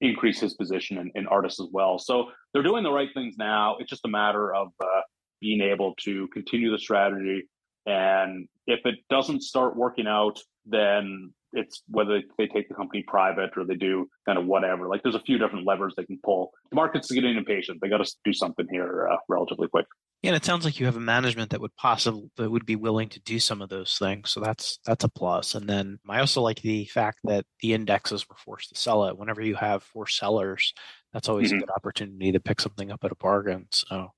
increase 0.00 0.40
his 0.40 0.54
position 0.54 0.98
in, 0.98 1.10
in 1.14 1.26
Artis 1.26 1.60
as 1.60 1.68
well. 1.72 1.98
So 1.98 2.26
they're 2.52 2.62
doing 2.62 2.84
the 2.84 2.92
right 2.92 3.08
things 3.14 3.36
now. 3.38 3.76
It's 3.78 3.90
just 3.90 4.04
a 4.04 4.08
matter 4.08 4.54
of 4.54 4.68
uh, 4.82 5.00
being 5.40 5.60
able 5.60 5.94
to 6.04 6.28
continue 6.28 6.70
the 6.70 6.78
strategy. 6.78 7.48
And 7.86 8.48
if 8.66 8.80
it 8.84 8.96
doesn't 9.08 9.42
start 9.42 9.76
working 9.76 10.06
out, 10.06 10.38
then 10.66 11.32
it's 11.52 11.82
whether 11.88 12.20
they 12.38 12.46
take 12.46 12.68
the 12.68 12.74
company 12.74 13.04
private 13.06 13.50
or 13.56 13.64
they 13.64 13.74
do 13.74 14.08
kind 14.26 14.38
of 14.38 14.46
whatever. 14.46 14.86
Like 14.86 15.02
there's 15.02 15.14
a 15.14 15.22
few 15.22 15.38
different 15.38 15.66
levers 15.66 15.94
they 15.96 16.04
can 16.04 16.20
pull. 16.24 16.52
The 16.70 16.76
market's 16.76 17.10
getting 17.10 17.36
impatient. 17.36 17.80
They 17.80 17.88
got 17.88 18.04
to 18.04 18.16
do 18.24 18.32
something 18.32 18.66
here 18.70 19.08
uh, 19.10 19.16
relatively 19.28 19.68
quick. 19.68 19.86
Yeah, 20.22 20.30
and 20.30 20.36
it 20.36 20.44
sounds 20.44 20.66
like 20.66 20.78
you 20.78 20.84
have 20.84 20.96
a 20.96 21.00
management 21.00 21.50
that 21.50 21.62
would 21.62 21.74
possibly 21.76 22.30
that 22.36 22.50
would 22.50 22.66
be 22.66 22.76
willing 22.76 23.08
to 23.10 23.20
do 23.20 23.38
some 23.38 23.62
of 23.62 23.70
those 23.70 23.96
things. 23.98 24.30
So 24.30 24.40
that's 24.40 24.78
that's 24.84 25.04
a 25.04 25.08
plus. 25.08 25.54
And 25.54 25.66
then 25.66 25.98
I 26.08 26.20
also 26.20 26.42
like 26.42 26.60
the 26.60 26.84
fact 26.86 27.20
that 27.24 27.46
the 27.60 27.72
indexes 27.72 28.28
were 28.28 28.36
forced 28.36 28.68
to 28.68 28.78
sell 28.78 29.06
it. 29.06 29.16
Whenever 29.16 29.40
you 29.40 29.54
have 29.54 29.82
four 29.82 30.06
sellers, 30.06 30.74
that's 31.14 31.30
always 31.30 31.48
mm-hmm. 31.48 31.58
a 31.58 31.60
good 31.60 31.74
opportunity 31.74 32.32
to 32.32 32.40
pick 32.40 32.60
something 32.60 32.90
up 32.90 33.02
at 33.02 33.12
a 33.12 33.16
bargain. 33.16 33.68
So 33.70 34.12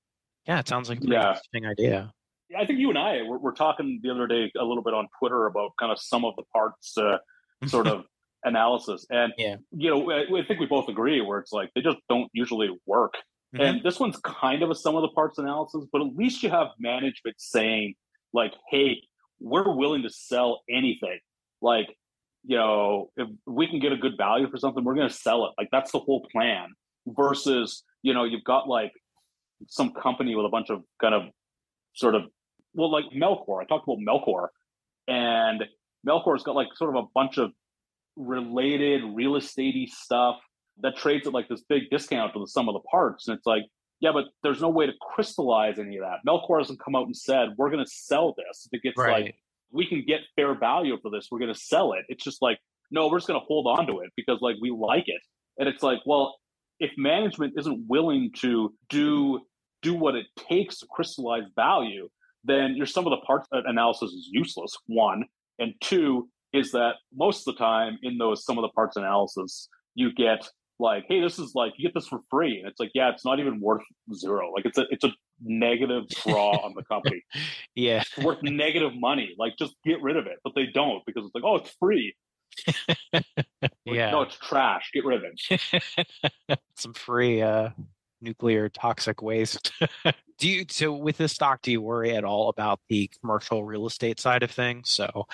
yeah, 0.45 0.59
it 0.59 0.67
sounds 0.67 0.89
like 0.89 1.01
a 1.01 1.07
yeah. 1.07 1.29
interesting 1.29 1.65
idea. 1.65 2.13
Yeah, 2.49 2.59
I 2.59 2.65
think 2.65 2.79
you 2.79 2.89
and 2.89 2.97
I 2.97 3.21
were, 3.21 3.37
were, 3.37 3.53
talking 3.53 4.01
the 4.03 4.11
other 4.11 4.27
day 4.27 4.51
a 4.59 4.63
little 4.63 4.83
bit 4.83 4.93
on 4.93 5.07
Twitter 5.19 5.45
about 5.45 5.71
kind 5.79 5.91
of 5.91 5.99
some 5.99 6.25
of 6.25 6.35
the 6.35 6.43
parts 6.53 6.97
uh, 6.97 7.17
sort 7.65 7.87
of 7.87 8.03
analysis, 8.43 9.05
and 9.09 9.31
yeah. 9.37 9.55
you 9.71 9.89
know, 9.89 10.11
I, 10.11 10.23
I 10.23 10.45
think 10.45 10.59
we 10.59 10.65
both 10.65 10.89
agree 10.89 11.21
where 11.21 11.39
it's 11.39 11.53
like 11.53 11.71
they 11.75 11.81
just 11.81 11.97
don't 12.09 12.29
usually 12.33 12.69
work. 12.85 13.13
Mm-hmm. 13.53 13.61
And 13.61 13.83
this 13.83 13.99
one's 13.99 14.17
kind 14.23 14.63
of 14.63 14.69
a 14.71 14.75
sum 14.75 14.95
of 14.95 15.01
the 15.03 15.09
parts 15.09 15.37
analysis, 15.37 15.85
but 15.91 16.01
at 16.01 16.15
least 16.15 16.41
you 16.41 16.49
have 16.49 16.67
management 16.79 17.35
saying, 17.37 17.95
like, 18.33 18.53
hey, 18.69 19.01
we're 19.39 19.75
willing 19.75 20.01
to 20.03 20.09
sell 20.09 20.61
anything. 20.69 21.19
Like, 21.61 21.95
you 22.45 22.57
know, 22.57 23.11
if 23.15 23.27
we 23.45 23.67
can 23.67 23.79
get 23.79 23.91
a 23.91 23.97
good 23.97 24.17
value 24.17 24.49
for 24.49 24.57
something, 24.57 24.83
we're 24.83 24.95
going 24.95 25.07
to 25.07 25.13
sell 25.13 25.45
it. 25.45 25.51
Like, 25.57 25.69
that's 25.71 25.91
the 25.91 25.99
whole 25.99 26.27
plan. 26.31 26.69
Versus, 27.05 27.83
you 28.01 28.13
know, 28.13 28.23
you've 28.23 28.45
got 28.45 28.67
like 28.67 28.93
some 29.67 29.91
company 29.91 30.35
with 30.35 30.45
a 30.45 30.49
bunch 30.49 30.69
of 30.69 30.83
kind 31.01 31.13
of 31.13 31.23
sort 31.93 32.15
of, 32.15 32.23
well, 32.73 32.89
like 32.89 33.05
Melcor. 33.13 33.61
I 33.61 33.65
talked 33.65 33.87
about 33.87 33.99
Melcor, 33.99 34.47
and 35.07 35.63
Melcor's 36.07 36.43
got 36.43 36.55
like 36.55 36.69
sort 36.75 36.95
of 36.95 37.03
a 37.03 37.07
bunch 37.13 37.37
of 37.37 37.51
related 38.15 39.01
real 39.13 39.33
estatey 39.33 39.89
stuff 39.89 40.37
that 40.81 40.97
trades 40.97 41.27
at 41.27 41.33
like 41.33 41.47
this 41.49 41.61
big 41.69 41.83
discount 41.91 42.33
to 42.33 42.39
the 42.39 42.47
sum 42.47 42.67
of 42.69 42.73
the 42.73 42.81
parts. 42.81 43.27
And 43.27 43.37
it's 43.37 43.45
like, 43.45 43.63
yeah, 43.99 44.11
but 44.11 44.25
there's 44.41 44.61
no 44.61 44.69
way 44.69 44.85
to 44.85 44.93
crystallize 45.13 45.79
any 45.79 45.97
of 45.97 46.03
that. 46.03 46.17
Melcor 46.27 46.59
hasn't 46.59 46.79
come 46.79 46.95
out 46.95 47.05
and 47.05 47.15
said, 47.15 47.49
we're 47.57 47.69
going 47.69 47.83
to 47.83 47.89
sell 47.89 48.35
this. 48.37 48.67
It 48.71 48.81
gets 48.81 48.97
right. 48.97 49.25
like, 49.25 49.35
we 49.71 49.87
can 49.87 50.03
get 50.05 50.21
fair 50.35 50.57
value 50.57 50.97
for 51.01 51.09
this, 51.09 51.29
we're 51.31 51.39
going 51.39 51.53
to 51.53 51.59
sell 51.59 51.93
it. 51.93 52.05
It's 52.07 52.23
just 52.23 52.41
like, 52.41 52.59
no, 52.91 53.07
we're 53.07 53.17
just 53.17 53.27
going 53.27 53.39
to 53.39 53.45
hold 53.45 53.65
on 53.67 53.87
to 53.87 54.01
it 54.01 54.11
because 54.15 54.39
like 54.41 54.55
we 54.61 54.71
like 54.71 55.05
it. 55.07 55.21
And 55.57 55.67
it's 55.67 55.83
like, 55.83 55.99
well, 56.05 56.35
if 56.79 56.91
management 56.97 57.53
isn't 57.57 57.85
willing 57.87 58.31
to 58.41 58.73
do 58.89 59.41
do 59.81 59.93
what 59.93 60.15
it 60.15 60.25
takes 60.49 60.79
to 60.79 60.87
crystallize 60.89 61.43
value, 61.55 62.07
then 62.43 62.75
your 62.75 62.85
sum 62.85 63.05
of 63.05 63.11
the 63.11 63.25
parts 63.25 63.47
analysis 63.51 64.11
is 64.11 64.29
useless. 64.31 64.75
One 64.87 65.25
and 65.59 65.73
two 65.81 66.29
is 66.53 66.71
that 66.71 66.95
most 67.13 67.47
of 67.47 67.55
the 67.55 67.59
time 67.59 67.97
in 68.01 68.17
those 68.17 68.45
sum 68.45 68.57
of 68.57 68.61
the 68.61 68.69
parts 68.69 68.95
analysis, 68.95 69.67
you 69.95 70.13
get 70.13 70.49
like, 70.79 71.05
hey, 71.07 71.21
this 71.21 71.39
is 71.39 71.53
like 71.55 71.73
you 71.77 71.87
get 71.87 71.93
this 71.93 72.07
for 72.07 72.19
free, 72.29 72.59
and 72.59 72.67
it's 72.67 72.79
like, 72.79 72.91
yeah, 72.93 73.09
it's 73.09 73.25
not 73.25 73.39
even 73.39 73.59
worth 73.59 73.83
zero. 74.13 74.51
Like 74.51 74.65
it's 74.65 74.77
a 74.77 74.85
it's 74.89 75.03
a 75.03 75.11
negative 75.41 76.07
draw 76.09 76.51
on 76.51 76.73
the 76.75 76.83
company. 76.83 77.23
Yeah, 77.75 78.01
it's 78.01 78.23
worth 78.23 78.43
negative 78.43 78.91
money. 78.95 79.33
Like 79.39 79.53
just 79.57 79.75
get 79.83 79.99
rid 80.03 80.15
of 80.15 80.27
it, 80.27 80.37
but 80.43 80.53
they 80.55 80.67
don't 80.67 81.03
because 81.07 81.25
it's 81.25 81.33
like, 81.33 81.43
oh, 81.43 81.55
it's 81.55 81.75
free. 81.79 82.15
like, 83.13 83.25
yeah, 83.85 84.11
no, 84.11 84.21
it's 84.21 84.37
trash. 84.37 84.91
Get 84.93 85.03
rid 85.05 85.23
of 85.23 85.31
it. 85.49 86.59
Some 86.75 86.93
free 86.93 87.41
uh, 87.41 87.69
nuclear 88.21 88.69
toxic 88.69 89.23
waste. 89.23 89.71
do 90.37 90.47
you 90.47 90.65
so 90.69 90.93
with 90.93 91.17
this 91.17 91.31
stock? 91.31 91.63
Do 91.63 91.71
you 91.71 91.81
worry 91.81 92.15
at 92.15 92.23
all 92.23 92.49
about 92.49 92.79
the 92.89 93.09
commercial 93.19 93.63
real 93.63 93.87
estate 93.87 94.19
side 94.19 94.43
of 94.43 94.51
things? 94.51 94.91
So, 94.91 95.25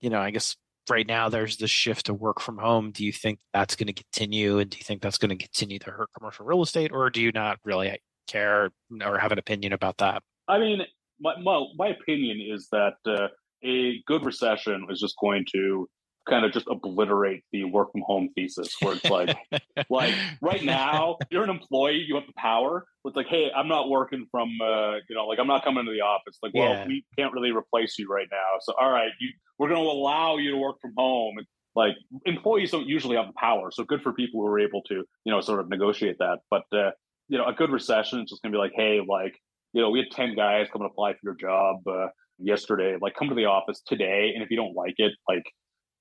you 0.00 0.10
know, 0.10 0.20
I 0.20 0.30
guess 0.30 0.56
right 0.90 1.06
now 1.06 1.28
there's 1.28 1.56
this 1.56 1.70
shift 1.70 2.06
to 2.06 2.14
work 2.14 2.40
from 2.40 2.58
home. 2.58 2.90
Do 2.90 3.04
you 3.04 3.12
think 3.12 3.38
that's 3.52 3.76
going 3.76 3.86
to 3.86 3.92
continue? 3.92 4.58
And 4.58 4.70
do 4.70 4.78
you 4.78 4.84
think 4.84 5.02
that's 5.02 5.18
going 5.18 5.36
to 5.36 5.42
continue 5.42 5.78
to 5.80 5.90
hurt 5.90 6.10
commercial 6.16 6.44
real 6.44 6.62
estate, 6.62 6.90
or 6.92 7.08
do 7.10 7.20
you 7.20 7.32
not 7.32 7.58
really 7.64 7.98
care 8.26 8.70
or 9.02 9.18
have 9.18 9.32
an 9.32 9.38
opinion 9.38 9.72
about 9.72 9.98
that? 9.98 10.22
I 10.48 10.58
mean, 10.58 10.82
my, 11.20 11.34
my, 11.40 11.64
my 11.76 11.88
opinion 11.88 12.40
is 12.40 12.68
that 12.72 12.94
uh, 13.06 13.28
a 13.64 14.02
good 14.06 14.24
recession 14.24 14.86
is 14.90 15.00
just 15.00 15.14
going 15.20 15.44
to 15.52 15.88
kind 16.30 16.44
of 16.44 16.52
just 16.52 16.66
obliterate 16.68 17.42
the 17.52 17.64
work 17.64 17.92
from 17.92 18.02
home 18.06 18.30
thesis 18.34 18.74
where 18.80 18.94
it's 18.94 19.04
like 19.10 19.36
like 19.90 20.14
right 20.40 20.64
now 20.64 21.16
you're 21.30 21.44
an 21.44 21.50
employee 21.50 22.04
you 22.06 22.14
have 22.14 22.26
the 22.26 22.32
power 22.38 22.86
it's 23.04 23.16
like 23.16 23.26
hey 23.26 23.50
i'm 23.54 23.68
not 23.68 23.90
working 23.90 24.26
from 24.30 24.48
uh 24.62 24.94
you 25.08 25.14
know 25.14 25.26
like 25.26 25.38
i'm 25.38 25.46
not 25.46 25.64
coming 25.64 25.84
to 25.84 25.90
the 25.90 26.00
office. 26.00 26.38
Like 26.42 26.52
well 26.54 26.70
yeah. 26.70 26.86
we 26.86 27.04
can't 27.18 27.32
really 27.32 27.52
replace 27.52 27.98
you 27.98 28.08
right 28.08 28.28
now. 28.30 28.58
So 28.60 28.74
all 28.80 28.90
right 28.90 29.10
you 29.20 29.30
we're 29.58 29.68
going 29.68 29.82
to 29.82 29.90
allow 29.90 30.38
you 30.38 30.52
to 30.52 30.56
work 30.56 30.80
from 30.80 30.94
home. 30.96 31.36
Like 31.76 31.94
employees 32.24 32.70
don't 32.70 32.86
usually 32.86 33.16
have 33.16 33.26
the 33.26 33.34
power 33.34 33.70
so 33.70 33.84
good 33.84 34.02
for 34.02 34.12
people 34.12 34.40
who 34.40 34.46
are 34.46 34.58
able 34.58 34.82
to 34.84 35.04
you 35.24 35.32
know 35.32 35.40
sort 35.40 35.60
of 35.60 35.68
negotiate 35.68 36.16
that. 36.18 36.38
But 36.50 36.64
uh 36.72 36.90
you 37.28 37.38
know 37.38 37.46
a 37.46 37.52
good 37.52 37.70
recession 37.70 38.20
is 38.20 38.30
just 38.30 38.42
going 38.42 38.52
to 38.52 38.56
be 38.56 38.60
like 38.60 38.72
hey 38.74 39.00
like 39.06 39.36
you 39.72 39.80
know 39.80 39.90
we 39.90 40.00
had 40.00 40.10
10 40.10 40.34
guys 40.34 40.66
come 40.72 40.82
and 40.82 40.90
apply 40.90 41.12
for 41.12 41.20
your 41.22 41.34
job 41.34 41.76
uh 41.86 42.08
yesterday. 42.38 42.96
Like 43.00 43.14
come 43.14 43.28
to 43.28 43.34
the 43.34 43.44
office 43.44 43.82
today 43.86 44.32
and 44.34 44.42
if 44.42 44.50
you 44.50 44.56
don't 44.56 44.74
like 44.74 44.94
it 44.98 45.12
like 45.28 45.44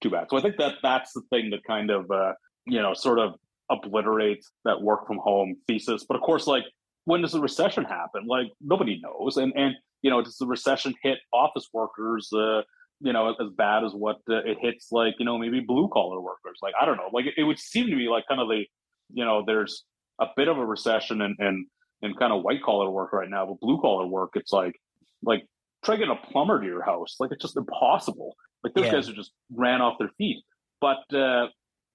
too 0.01 0.09
bad. 0.09 0.27
So 0.29 0.37
I 0.37 0.41
think 0.41 0.57
that 0.57 0.75
that's 0.81 1.13
the 1.13 1.21
thing 1.29 1.49
that 1.51 1.63
kind 1.65 1.89
of 1.91 2.09
uh, 2.11 2.33
you 2.65 2.81
know 2.81 2.93
sort 2.93 3.19
of 3.19 3.33
obliterates 3.69 4.51
that 4.65 4.81
work 4.81 5.05
from 5.07 5.17
home 5.17 5.55
thesis. 5.67 6.05
But 6.07 6.15
of 6.15 6.21
course, 6.21 6.47
like 6.47 6.63
when 7.05 7.21
does 7.21 7.31
the 7.31 7.41
recession 7.41 7.83
happen? 7.83 8.25
Like 8.27 8.47
nobody 8.61 9.01
knows. 9.01 9.37
And 9.37 9.53
and 9.55 9.75
you 10.01 10.09
know 10.09 10.21
does 10.21 10.37
the 10.37 10.47
recession 10.47 10.93
hit 11.03 11.19
office 11.33 11.67
workers? 11.73 12.29
Uh, 12.33 12.61
you 13.01 13.13
know, 13.13 13.29
as 13.29 13.47
bad 13.57 13.83
as 13.85 13.93
what 13.93 14.17
uh, 14.29 14.43
it 14.45 14.57
hits, 14.59 14.87
like 14.91 15.15
you 15.19 15.25
know, 15.25 15.37
maybe 15.37 15.61
blue 15.61 15.89
collar 15.91 16.19
workers. 16.19 16.57
Like 16.61 16.73
I 16.79 16.85
don't 16.85 16.97
know. 16.97 17.09
Like 17.13 17.27
it, 17.27 17.35
it, 17.37 17.43
would 17.43 17.59
seem 17.59 17.87
to 17.87 17.95
me 17.95 18.09
like 18.09 18.25
kind 18.27 18.41
of 18.41 18.49
the, 18.49 18.65
you 19.13 19.23
know, 19.23 19.43
there's 19.45 19.85
a 20.19 20.27
bit 20.35 20.47
of 20.47 20.57
a 20.57 20.65
recession 20.65 21.21
and 21.21 21.35
and 21.39 21.65
and 22.01 22.17
kind 22.17 22.33
of 22.33 22.43
white 22.43 22.61
collar 22.61 22.89
work 22.89 23.13
right 23.13 23.29
now, 23.29 23.45
but 23.45 23.59
blue 23.59 23.79
collar 23.79 24.05
work, 24.05 24.31
it's 24.35 24.51
like 24.51 24.75
like 25.23 25.45
try 25.83 25.95
getting 25.95 26.11
a 26.11 26.27
plumber 26.31 26.59
to 26.59 26.65
your 26.65 26.83
house. 26.83 27.15
Like 27.19 27.31
it's 27.31 27.41
just 27.41 27.57
impossible. 27.57 28.35
Like 28.63 28.73
those 28.73 28.85
yeah. 28.85 28.93
guys 28.93 29.09
are 29.09 29.13
just 29.13 29.31
ran 29.53 29.81
off 29.81 29.97
their 29.99 30.11
feet. 30.17 30.43
But 30.81 31.03
uh, 31.13 31.47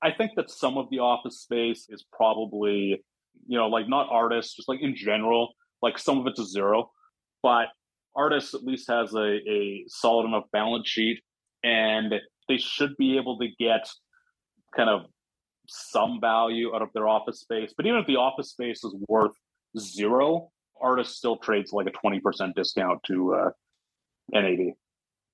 I 0.03 0.12
think 0.17 0.33
that 0.37 0.51
some 0.51 0.77
of 0.77 0.89
the 0.91 0.99
office 0.99 1.41
space 1.41 1.87
is 1.89 2.05
probably, 2.12 3.03
you 3.47 3.59
know, 3.59 3.69
like 3.69 3.89
not 3.89 4.09
Artis, 4.11 4.55
just 4.55 4.69
like 4.69 4.81
in 4.81 4.95
general, 4.97 5.55
like 5.83 5.99
some 5.99 6.19
of 6.19 6.27
it's 6.27 6.41
a 6.41 6.47
zero. 6.47 6.91
But 7.43 7.69
Artis 8.17 8.55
at 8.55 8.62
least 8.62 8.89
has 8.91 9.15
a, 9.15 9.39
a 9.49 9.85
solid 9.89 10.27
enough 10.27 10.45
balance 10.53 10.89
sheet 10.89 11.21
and 11.62 12.15
they 12.49 12.59
should 12.59 12.97
be 12.99 13.17
able 13.17 13.39
to 13.39 13.49
get 13.59 13.89
kind 14.77 14.91
of 14.91 15.07
some 15.67 16.21
value 16.21 16.75
out 16.75 16.83
of 16.83 16.89
their 16.95 17.09
office 17.09 17.41
space. 17.41 17.73
But 17.77 17.87
even 17.87 17.99
if 17.99 18.07
the 18.07 18.17
office 18.17 18.51
space 18.51 18.85
is 18.85 18.95
worth 19.09 19.33
zero, 19.79 20.51
Artis 20.81 21.17
still 21.17 21.37
trades 21.39 21.73
like 21.73 21.87
a 21.87 22.07
20% 22.07 22.55
discount 22.55 23.01
to 23.07 23.35
uh, 23.35 23.51
NAV. 24.33 24.75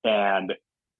And 0.03 0.53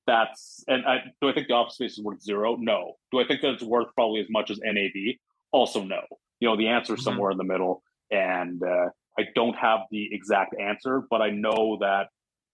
that's 0.07 0.63
and 0.67 0.85
I, 0.85 0.99
do 1.21 1.29
I 1.29 1.33
think 1.33 1.47
the 1.47 1.53
office 1.53 1.75
space 1.75 1.97
is 1.97 2.03
worth 2.03 2.21
zero? 2.21 2.55
No. 2.59 2.93
Do 3.11 3.19
I 3.19 3.27
think 3.27 3.41
that 3.41 3.51
it's 3.51 3.63
worth 3.63 3.87
probably 3.95 4.21
as 4.21 4.27
much 4.29 4.49
as 4.51 4.59
NAV? 4.63 5.15
Also, 5.51 5.83
no. 5.83 6.01
You 6.39 6.49
know, 6.49 6.57
the 6.57 6.67
answer 6.67 6.93
is 6.93 6.99
mm-hmm. 6.99 7.05
somewhere 7.05 7.31
mm-hmm. 7.31 7.41
in 7.41 7.47
the 7.47 7.53
middle, 7.53 7.83
and 8.09 8.61
uh, 8.63 8.89
I 9.17 9.23
don't 9.35 9.55
have 9.55 9.81
the 9.91 10.09
exact 10.11 10.55
answer, 10.59 11.03
but 11.09 11.21
I 11.21 11.29
know 11.29 11.77
that 11.81 12.07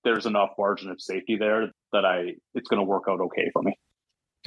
there's 0.03 0.25
enough 0.25 0.51
margin 0.57 0.89
of 0.89 1.01
safety 1.01 1.37
there 1.37 1.71
that 1.93 2.05
I 2.05 2.35
it's 2.53 2.67
going 2.67 2.79
to 2.79 2.85
work 2.85 3.03
out 3.09 3.19
okay 3.21 3.49
for 3.53 3.61
me. 3.61 3.77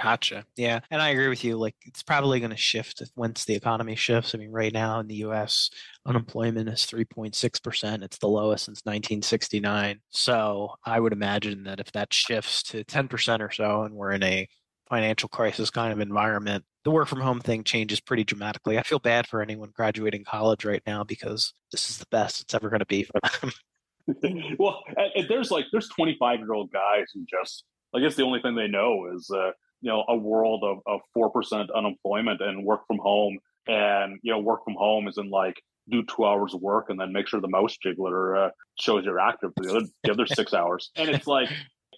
Gotcha. 0.01 0.45
Yeah. 0.57 0.81
And 0.91 1.03
I 1.03 1.11
agree 1.11 1.29
with 1.29 1.45
you. 1.45 1.57
Like 1.57 1.75
it's 1.83 2.03
probably 2.03 2.41
going 2.41 2.51
to 2.51 2.57
shift 2.57 3.03
once 3.17 3.45
the 3.45 3.55
economy 3.55 3.97
shifts. 3.97 4.35
I 4.35 4.39
mean, 4.39 4.51
right 4.51 4.73
now 4.73 5.01
in 5.01 5.07
the 5.07 5.17
US, 5.17 5.71
unemployment 6.07 6.69
is 6.69 6.87
3.6%. 6.87 8.03
It's 8.03 8.19
the 8.19 8.29
lowest 8.29 8.65
since 8.65 8.81
1969. 8.85 10.01
So 10.11 10.75
I 10.85 11.01
would 11.01 11.13
imagine 11.13 11.65
that 11.65 11.81
if 11.81 11.93
that 11.93 12.13
shifts 12.13 12.63
to 12.65 12.85
10% 12.85 13.41
or 13.41 13.51
so 13.51 13.83
and 13.83 13.95
we're 13.95 14.13
in 14.13 14.23
a 14.23 14.49
financial 14.89 15.29
crisis 15.29 15.71
kind 15.71 15.93
of 15.93 16.01
environment, 16.01 16.65
the 16.85 16.91
work 16.91 17.09
from 17.09 17.21
home 17.21 17.41
thing 17.41 17.63
changes 17.63 18.01
pretty 18.01 18.25
dramatically. 18.25 18.79
I 18.79 18.83
feel 18.83 18.99
bad 18.99 19.27
for 19.27 19.43
anyone 19.43 19.71
graduating 19.75 20.25
college 20.25 20.65
right 20.65 20.83
now 20.87 21.05
because 21.05 21.53
this 21.73 21.91
is 21.91 21.99
the 21.99 22.07
best 22.11 22.41
it's 22.41 22.55
ever 22.55 22.71
going 22.71 22.81
to 22.81 22.87
be 22.87 23.05
for 23.05 23.21
them. 23.41 23.53
well, 24.59 24.83
there's 25.29 25.51
like 25.51 25.67
there's 25.73 25.89
25 25.89 26.41
year 26.41 26.53
old 26.53 26.73
guys 26.73 27.07
who 27.15 27.25
just 27.29 27.65
I 27.95 28.01
guess 28.01 28.17
the 28.17 28.25
only 28.25 28.41
thing 28.41 28.55
they 28.55 28.69
know 28.69 29.11
is 29.15 29.31
uh, 29.31 29.51
you 29.81 29.91
know 29.91 30.05
a 30.09 30.17
world 30.17 30.65
of 30.65 30.79
of 30.87 31.01
four 31.15 31.31
percent 31.31 31.71
unemployment 31.71 32.41
and 32.41 32.65
work 32.65 32.87
from 32.87 32.99
home, 32.99 33.39
and 33.67 34.19
you 34.23 34.33
know 34.33 34.39
work 34.39 34.65
from 34.65 34.75
home 34.75 35.09
is 35.09 35.19
in 35.19 35.31
like 35.31 35.61
do 35.91 36.03
two 36.05 36.25
hours 36.25 36.55
of 36.55 36.61
work 36.61 36.89
and 36.89 37.01
then 37.01 37.13
make 37.13 37.27
sure 37.27 37.41
the 37.41 37.49
mouse 37.49 37.77
jiggler 37.85 38.47
uh, 38.47 38.51
shows 38.79 39.05
you're 39.05 39.19
active 39.19 39.51
for 39.57 39.65
the 39.65 39.71
other 39.71 39.87
the 40.05 40.13
other 40.13 40.27
six 40.27 40.55
hours, 40.55 40.91
and 40.97 41.11
it's 41.11 41.27
like 41.27 41.49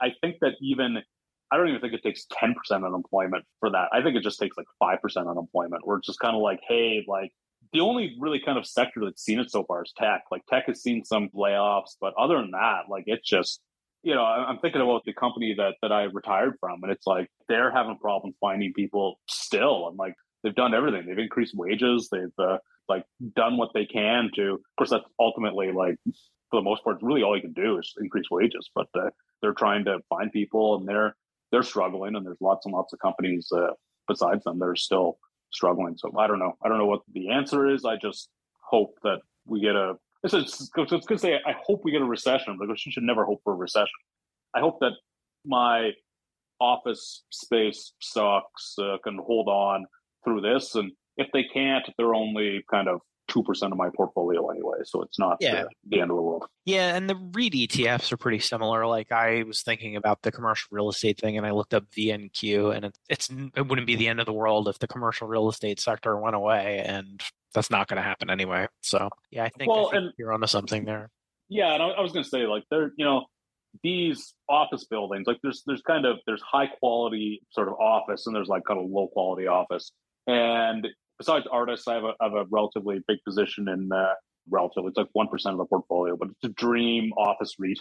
I 0.01 0.13
think 0.21 0.37
that 0.41 0.55
even 0.61 1.03
I 1.53 1.59
don't 1.59 1.69
even 1.69 1.83
think 1.83 1.93
it 1.93 2.03
takes 2.03 2.25
10% 2.43 2.55
unemployment 2.87 3.45
for 3.61 3.71
that. 3.71 3.89
I 3.93 4.03
think 4.03 4.17
it 4.17 4.23
just 4.23 4.41
takes 4.41 4.57
like 4.57 4.67
5% 4.83 5.31
unemployment 5.31 5.87
where 5.87 5.99
it's 5.99 6.07
just 6.07 6.19
kind 6.19 6.35
of 6.35 6.41
like, 6.41 6.61
hey, 6.67 7.05
like 7.07 7.31
the 7.75 7.81
only 7.81 8.17
really 8.19 8.41
kind 8.41 8.57
of 8.57 8.67
sector 8.67 9.01
that's 9.05 9.23
seen 9.23 9.39
it 9.39 9.51
so 9.51 9.63
far 9.65 9.83
is 9.83 9.93
tech. 9.95 10.23
Like 10.31 10.47
tech 10.47 10.65
has 10.67 10.83
seen 10.83 11.05
some 11.05 11.29
layoffs, 11.37 11.97
but 12.01 12.15
other 12.19 12.37
than 12.41 12.53
that, 12.53 12.85
like 12.89 13.05
it's 13.07 13.29
just 13.29 13.61
you 14.03 14.15
know, 14.15 14.25
I'm 14.25 14.59
thinking 14.59 14.81
about 14.81 15.03
the 15.05 15.13
company 15.13 15.55
that 15.57 15.75
that 15.83 15.93
I 15.93 16.05
retired 16.05 16.55
from, 16.61 16.83
and 16.83 16.93
it's 16.93 17.07
like 17.07 17.29
they're 17.49 17.71
having 17.71 17.99
problems 17.99 18.37
finding 18.41 18.73
people 18.73 19.21
still. 19.29 19.89
And 19.89 19.97
like 19.99 20.15
they've 20.43 20.55
done 20.55 20.75
everything. 20.75 21.07
They've 21.07 21.19
increased 21.19 21.55
wages. 21.57 22.09
They've 22.11 22.39
uh, 22.39 22.59
like 22.89 23.05
done 23.35 23.57
what 23.57 23.71
they 23.75 23.87
can 23.87 24.31
to. 24.37 24.55
Of 24.55 24.61
course, 24.77 24.91
that's 24.91 25.05
ultimately 25.21 25.73
like 25.73 25.97
for 26.51 26.61
the 26.61 26.65
most 26.65 26.85
part, 26.85 26.99
really 27.03 27.23
all 27.23 27.35
you 27.35 27.43
can 27.43 27.55
do 27.55 27.79
is 27.79 27.93
increase 28.01 28.31
wages. 28.31 28.71
But 28.75 28.89
uh, 28.95 29.11
they're 29.41 29.55
trying 29.55 29.85
to 29.87 29.99
find 30.09 30.31
people, 30.33 30.77
and 30.77 30.89
they're 30.89 31.17
they're 31.51 31.63
struggling. 31.63 32.15
And 32.15 32.25
there's 32.25 32.41
lots 32.41 32.67
and 32.67 32.75
lots 32.75 32.93
of 32.93 32.99
companies 32.99 33.49
uh, 33.55 33.73
besides 34.09 34.45
them 34.45 34.59
that 34.59 34.67
are 34.67 34.77
still 34.77 35.19
struggling. 35.53 35.97
So 35.97 36.11
I 36.19 36.27
don't 36.27 36.39
know. 36.39 36.55
I 36.65 36.69
don't 36.69 36.79
know 36.79 36.87
what 36.87 37.03
the 37.13 37.31
answer 37.31 37.69
is. 37.69 37.85
I 37.85 37.97
just 37.97 38.29
hope 38.63 38.99
that 39.03 39.19
we 39.47 39.61
get 39.61 39.77
a. 39.77 39.95
It's, 40.25 40.35
it's, 40.35 40.71
it's 40.77 41.07
to 41.07 41.19
say 41.19 41.35
I 41.35 41.55
hope 41.65 41.81
we 41.85 41.91
get 41.91 42.03
a 42.03 42.07
recession 42.07 42.57
because 42.61 42.85
you 42.87 42.93
should 42.93 43.03
never 43.03 43.25
hope 43.25 43.41
for 43.43 43.53
a 43.55 43.57
recession. 43.57 43.89
I 44.55 44.61
hope 44.61 44.79
that 44.81 44.93
my 45.45 45.91
office 46.61 47.25
space 47.31 47.93
stocks 48.01 48.75
uh, 48.79 48.99
can 49.03 49.19
hold 49.19 49.49
on 49.49 49.85
through 50.25 50.43
this, 50.43 50.77
and 50.77 50.93
if 51.17 51.27
they 51.33 51.43
can't, 51.43 51.85
they're 51.97 52.15
only 52.15 52.65
kind 52.71 52.89
of 52.89 53.01
two 53.29 53.43
percent 53.43 53.73
of 53.73 53.79
my 53.79 53.89
portfolio 53.95 54.49
anyway, 54.49 54.79
so 54.85 55.03
it's 55.03 55.19
not 55.19 55.37
yeah. 55.41 55.63
the, 55.63 55.69
the, 55.89 56.01
end 56.01 56.11
of 56.11 56.17
the 56.17 56.23
world. 56.23 56.47
Yeah, 56.65 56.95
and 56.95 57.09
the 57.09 57.17
REIT 57.17 57.53
ETFs 57.53 58.13
are 58.13 58.17
pretty 58.17 58.39
similar. 58.39 58.87
Like 58.87 59.13
I 59.13 59.43
was 59.45 59.63
thinking 59.63 59.97
about 59.97 60.23
the 60.23 60.33
commercial 60.33 60.69
real 60.71 60.91
estate 60.91 61.19
thing, 61.21 61.37
and 61.37 61.47
I 61.47 61.51
looked 61.53 61.75
up 61.75 61.85
VNQ, 61.97 62.75
and 62.75 62.87
it, 62.87 62.99
it's 63.09 63.31
it 63.57 63.67
wouldn't 63.67 63.87
be 63.87 63.97
the 63.97 64.09
end 64.09 64.21
of 64.21 64.27
the 64.27 64.33
world 64.33 64.69
if 64.69 64.79
the 64.79 64.87
commercial 64.87 65.29
real 65.29 65.49
estate 65.49 65.81
sector 65.81 66.17
went 66.17 66.37
away, 66.37 66.83
and 66.85 67.23
that's 67.55 67.71
not 67.71 67.89
going 67.89 67.97
to 67.97 68.03
happen 68.03 68.31
anyway. 68.31 68.67
So 68.81 69.09
yeah, 69.31 69.45
I 69.45 69.49
think, 69.51 69.71
well, 69.71 69.89
I 69.89 69.91
think 69.91 70.05
and, 70.05 70.13
you're 70.19 70.33
onto 70.33 70.47
something 70.47 70.85
there. 70.85 71.11
Yeah, 71.49 71.75
and 71.75 71.83
I, 71.83 71.89
I 71.89 72.01
was 72.01 72.13
going 72.13 72.25
to 72.25 72.29
say 72.29 72.47
like 72.47 72.65
there, 72.71 72.93
you 72.97 73.05
know, 73.05 73.27
these 73.83 74.35
office 74.49 74.85
buildings, 74.85 75.27
like 75.27 75.39
there's 75.43 75.63
there's 75.67 75.83
kind 75.83 76.07
of 76.07 76.19
there's 76.27 76.43
high 76.43 76.67
quality 76.67 77.43
sort 77.51 77.69
of 77.69 77.75
office, 77.75 78.27
and 78.27 78.35
there's 78.35 78.49
like 78.49 78.65
kind 78.67 78.81
of 78.81 78.91
low 78.91 79.09
quality 79.09 79.47
office, 79.47 79.93
and 80.27 80.89
besides 81.19 81.47
Artis, 81.51 81.87
I 81.89 81.95
have 81.95 82.05
a, 82.05 82.15
have 82.21 82.35
a 82.35 82.45
relatively 82.51 83.01
big 83.07 83.19
position 83.25 83.69
in 83.69 83.91
uh, 83.93 84.15
relatively, 84.51 84.89
it's 84.89 84.97
like 84.97 85.09
1% 85.17 85.53
of 85.53 85.59
the 85.59 85.65
portfolio, 85.65 86.17
but 86.17 86.29
it's 86.29 86.45
a 86.45 86.49
dream 86.49 87.13
office 87.13 87.55
REIT. 87.59 87.79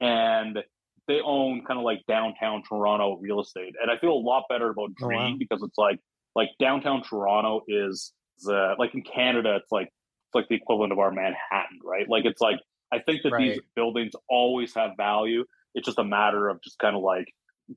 And 0.00 0.58
they 1.06 1.20
own 1.20 1.64
kind 1.66 1.78
of 1.78 1.84
like 1.84 2.02
downtown 2.08 2.62
Toronto 2.68 3.18
real 3.20 3.40
estate. 3.40 3.74
And 3.80 3.90
I 3.90 3.98
feel 3.98 4.12
a 4.12 4.14
lot 4.14 4.44
better 4.48 4.70
about 4.70 4.94
Dream 4.94 5.18
oh, 5.18 5.30
wow. 5.30 5.36
because 5.38 5.62
it's 5.62 5.78
like, 5.78 5.98
like 6.34 6.50
downtown 6.58 7.02
Toronto 7.02 7.62
is 7.68 8.12
like 8.46 8.94
in 8.94 9.02
Canada, 9.02 9.56
it's 9.56 9.70
like, 9.70 9.86
it's 9.86 10.34
like 10.34 10.48
the 10.48 10.56
equivalent 10.56 10.92
of 10.92 10.98
our 10.98 11.10
Manhattan, 11.10 11.78
right? 11.84 12.08
Like 12.08 12.24
it's 12.24 12.40
like, 12.40 12.58
I 12.92 12.98
think 13.00 13.22
that 13.22 13.32
right. 13.32 13.54
these 13.54 13.60
buildings 13.76 14.12
always 14.28 14.74
have 14.74 14.92
value. 14.96 15.44
It's 15.74 15.86
just 15.86 15.98
a 15.98 16.04
matter 16.04 16.48
of 16.48 16.60
just 16.62 16.78
kind 16.78 16.96
of 16.96 17.02
like 17.02 17.26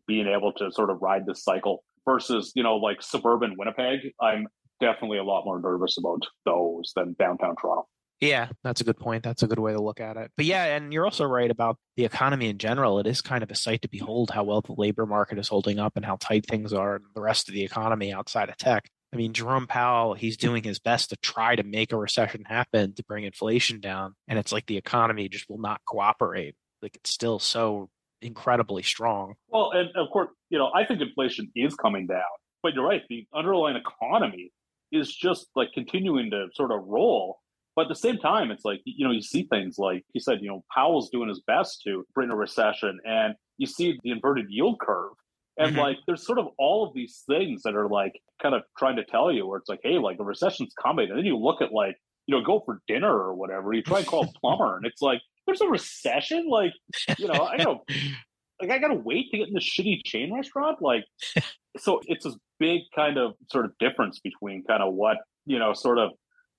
being 0.08 0.28
able 0.28 0.54
to 0.54 0.72
sort 0.72 0.90
of 0.90 1.02
ride 1.02 1.26
this 1.26 1.44
cycle 1.44 1.84
versus, 2.06 2.52
you 2.56 2.64
know, 2.64 2.78
like 2.78 3.02
suburban 3.02 3.56
Winnipeg. 3.58 4.12
I'm 4.22 4.48
definitely 4.80 5.18
a 5.18 5.24
lot 5.24 5.46
more 5.46 5.60
nervous 5.60 5.98
about 5.98 6.24
those 6.46 6.92
than 6.96 7.16
downtown 7.20 7.56
Toronto. 7.56 7.88
Yeah, 8.20 8.50
that's 8.64 8.82
a 8.82 8.84
good 8.84 8.98
point. 8.98 9.24
That's 9.24 9.44
a 9.44 9.48
good 9.48 9.60
way 9.60 9.74
to 9.74 9.82
look 9.82 10.00
at 10.00 10.18
it. 10.18 10.32
But 10.36 10.46
yeah, 10.46 10.76
and 10.76 10.92
you're 10.92 11.06
also 11.06 11.26
right 11.26 11.52
about 11.52 11.78
the 11.98 12.06
economy 12.06 12.50
in 12.50 12.58
general. 12.58 12.98
It 13.00 13.06
is 13.06 13.22
kind 13.22 13.44
of 13.44 13.52
a 13.52 13.56
sight 13.56 13.84
to 13.84 13.90
behold 13.90 14.32
how 14.32 14.44
well 14.44 14.62
the 14.62 14.74
labor 14.76 15.06
market 15.06 15.38
is 15.38 15.48
holding 15.48 15.78
up 15.78 15.94
and 15.96 16.04
how 16.04 16.18
tight 16.20 16.48
things 16.48 16.74
are 16.74 16.96
in 16.96 17.04
the 17.14 17.22
rest 17.22 17.48
of 17.48 17.54
the 17.54 17.64
economy 17.64 18.12
outside 18.12 18.50
of 18.50 18.58
tech. 18.58 18.90
I 19.14 19.18
mean, 19.18 19.34
Jerome 19.34 19.68
Powell, 19.68 20.16
he's 20.16 20.36
doing 20.36 20.64
his 20.64 20.80
best 20.80 21.12
to 21.12 21.18
try 21.18 21.56
to 21.56 21.64
make 21.64 21.94
a 21.94 21.98
recession 21.98 22.44
happen 22.44 22.94
to 22.96 23.04
bring 23.04 23.24
inflation 23.24 23.80
down. 23.80 24.16
And 24.28 24.38
it's 24.40 24.52
like 24.52 24.66
the 24.66 24.78
economy 24.78 25.30
just 25.30 25.48
will 25.48 25.60
not 25.60 25.82
cooperate. 25.88 26.56
Like 26.82 26.96
it's 26.96 27.12
still 27.12 27.40
so 27.40 27.90
incredibly 28.22 28.84
strong. 28.84 29.36
Well, 29.48 29.72
and 29.72 29.90
of 29.96 30.10
course, 30.12 30.30
you 30.50 30.58
know, 30.58 30.72
I 30.76 30.86
think 30.86 31.02
inflation 31.02 31.52
is 31.56 31.76
coming 31.76 32.08
down. 32.08 32.24
But 32.64 32.74
you're 32.74 32.86
right, 32.86 33.04
the 33.10 33.28
underlying 33.34 33.78
economy 33.78 34.52
is 34.92 35.14
just 35.14 35.48
like 35.56 35.70
continuing 35.74 36.32
to 36.32 36.48
sort 36.54 36.72
of 36.72 36.86
roll. 36.86 37.40
But 37.76 37.84
at 37.84 37.90
the 37.90 37.96
same 37.96 38.18
time, 38.18 38.50
it's 38.50 38.66
like, 38.66 38.82
you 38.86 39.06
know, 39.06 39.14
you 39.14 39.22
see 39.22 39.44
things 39.44 39.76
like 39.78 40.04
he 40.14 40.20
said, 40.20 40.40
you 40.42 40.48
know, 40.48 40.64
Powell's 40.74 41.10
doing 41.12 41.30
his 41.30 41.42
best 41.46 41.82
to 41.86 42.06
bring 42.16 42.32
a 42.32 42.36
recession 42.36 43.00
and 43.06 43.36
you 43.58 43.68
see 43.68 44.00
the 44.04 44.12
inverted 44.12 44.48
yield 44.50 44.80
curve. 44.80 45.14
And 45.60 45.72
mm-hmm. 45.72 45.80
like, 45.80 45.98
there's 46.08 46.26
sort 46.26 46.40
of 46.40 46.48
all 46.58 46.88
of 46.88 46.94
these 46.94 47.24
things 47.28 47.62
that 47.64 47.76
are 47.76 47.88
like 47.88 48.14
kind 48.42 48.56
of 48.56 48.64
trying 48.78 48.96
to 48.96 49.06
tell 49.06 49.32
you 49.32 49.46
where 49.46 49.60
it's 49.60 49.70
like, 49.70 49.82
hey, 49.84 50.00
like 50.00 50.18
the 50.18 50.24
recession's 50.24 50.74
coming. 50.82 51.10
And 51.10 51.18
then 51.18 51.26
you 51.26 51.38
look 51.38 51.62
at 51.62 51.72
like, 51.72 51.96
you 52.26 52.36
know, 52.36 52.44
go 52.44 52.62
for 52.66 52.82
dinner 52.88 53.12
or 53.12 53.36
whatever. 53.36 53.74
You 53.74 53.84
try 53.84 54.00
and 54.00 54.08
call 54.08 54.24
a 54.36 54.40
plumber 54.40 54.78
and 54.78 54.86
it's 54.86 55.02
like, 55.02 55.22
there's 55.46 55.62
a 55.62 55.68
recession. 55.68 56.48
Like, 56.50 56.74
you 57.18 57.28
know, 57.28 57.48
I 57.48 57.58
know, 57.58 57.84
like 58.62 58.72
I 58.72 58.80
gotta 58.80 58.96
wait 58.96 59.32
to 59.32 59.38
get 59.38 59.48
in 59.48 59.54
the 59.54 59.60
shitty 59.60 60.04
chain 60.04 60.34
restaurant. 60.34 60.82
Like, 60.82 61.06
so 61.78 62.02
it's 62.06 62.26
this 62.26 62.36
big 62.60 62.82
kind 62.96 63.18
of 63.18 63.34
sort 63.52 63.66
of 63.66 63.72
difference 63.80 64.20
between 64.20 64.64
kind 64.64 64.82
of 64.82 64.94
what 64.94 65.18
you 65.48 65.58
know, 65.58 65.74
sort 65.74 65.98
of 65.98 66.12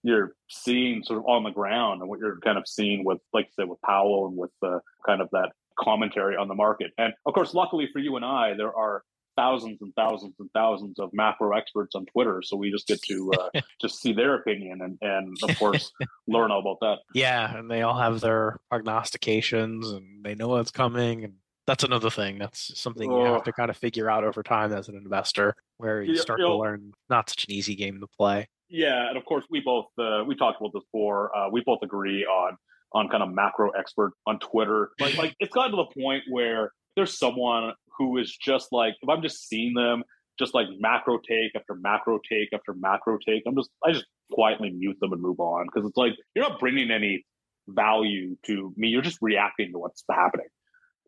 you're 0.03 0.33
seeing 0.49 1.03
sort 1.05 1.19
of 1.19 1.27
on 1.27 1.45
the 1.45 1.51
ground 1.51 2.01
and 2.01 2.09
what 2.09 2.19
you're 2.19 2.41
kind 2.41 2.59
of 2.59 2.67
seeing 2.67 3.05
with, 3.05 3.19
like 3.33 3.47
I 3.47 3.63
said, 3.63 3.69
with 3.69 3.81
Powell 3.83 4.27
and 4.27 4.37
with 4.37 4.51
the 4.63 4.81
kind 5.07 5.21
of 5.21 5.29
that 5.33 5.53
commentary 5.79 6.37
on 6.37 6.49
the 6.49 6.55
market. 6.55 6.91
And 6.99 7.13
of 7.27 7.35
course, 7.35 7.55
luckily 7.55 7.89
for 7.93 7.99
you 7.99 8.17
and 8.17 8.25
I, 8.25 8.55
there 8.55 8.75
are 8.75 9.03
thousands 9.37 9.79
and 9.83 9.93
thousands 9.95 10.35
and 10.41 10.49
thousands 10.53 10.99
of 10.99 11.11
macro 11.13 11.57
experts 11.57 11.95
on 11.95 12.07
Twitter. 12.07 12.41
So 12.43 12.57
we 12.57 12.71
just 12.71 12.89
get 12.89 13.01
to 13.03 13.33
uh, 13.39 13.61
just 13.81 14.01
see 14.01 14.13
their 14.13 14.35
opinion 14.35 14.81
and, 14.81 14.99
and 15.01 15.37
of 15.43 15.57
course, 15.59 15.93
learn 16.27 16.51
all 16.51 16.61
about 16.61 16.79
that. 16.81 16.97
Yeah. 17.15 17.57
And 17.57 17.71
they 17.71 17.83
all 17.83 17.99
have 17.99 18.21
their 18.21 18.59
prognostications 18.71 19.91
and 19.91 20.25
they 20.25 20.35
know 20.35 20.49
what's 20.49 20.71
coming. 20.71 21.25
And 21.25 21.35
that's 21.69 21.85
another 21.85 22.09
thing. 22.09 22.39
That's 22.39 22.81
something 22.81 23.13
you 23.13 23.25
have 23.27 23.45
to 23.45 23.53
kind 23.53 23.69
of 23.69 23.77
figure 23.77 24.09
out 24.09 24.25
over 24.25 24.43
time 24.43 24.73
as 24.73 24.89
an 24.89 24.97
investor, 24.97 25.55
where 25.77 26.03
you 26.03 26.17
start 26.17 26.41
to 26.41 26.57
learn 26.57 26.93
not 27.11 27.29
such 27.29 27.45
an 27.45 27.53
easy 27.53 27.75
game 27.77 28.01
to 28.01 28.07
play. 28.07 28.49
Yeah, 28.71 29.07
and 29.09 29.19
of 29.19 29.25
course 29.27 29.45
we 29.51 29.61
both 29.61 29.85
uh, 29.99 30.25
we 30.27 30.35
talked 30.35 30.59
about 30.59 30.73
this 30.73 30.83
before. 30.85 31.37
Uh, 31.37 31.51
we 31.51 31.63
both 31.67 31.81
agree 31.83 32.25
on 32.25 32.57
on 32.95 33.11
kind 33.11 33.23
of 33.23 33.35
macro 33.35 33.69
expert 33.79 34.15
on 34.27 34.39
Twitter. 34.39 34.93
Like 34.99 35.19
like 35.19 35.37
it's 35.41 35.53
gotten 35.53 35.73
to 35.73 35.77
the 35.77 36.03
point 36.03 36.25
where 36.31 36.73
there's 36.97 37.19
someone 37.19 37.75
who 37.99 38.17
is 38.17 38.35
just 38.35 38.73
like 38.73 38.95
if 39.03 39.09
I'm 39.11 39.21
just 39.21 39.47
seeing 39.47 39.75
them 39.75 40.05
just 40.39 40.55
like 40.55 40.69
macro 40.81 41.19
take 41.19 41.53
after 41.55 41.75
macro 41.75 42.19
take 42.27 42.49
after 42.55 42.73
macro 42.73 43.19
take, 43.19 43.43
I'm 43.47 43.57
just 43.57 43.69
I 43.85 43.93
just 43.93 44.07
quietly 44.33 44.71
mute 44.71 44.97
them 45.01 45.13
and 45.13 45.21
move 45.21 45.39
on 45.39 45.67
because 45.67 45.87
it's 45.87 45.99
like 45.99 46.15
you're 46.35 46.49
not 46.49 46.61
bringing 46.61 46.91
any 46.91 47.27
value 47.69 48.39
to 48.47 48.73
me. 48.79 48.89
You're 48.89 49.03
just 49.03 49.19
reacting 49.21 49.73
to 49.73 49.79
what's 49.79 50.03
happening. 50.11 50.47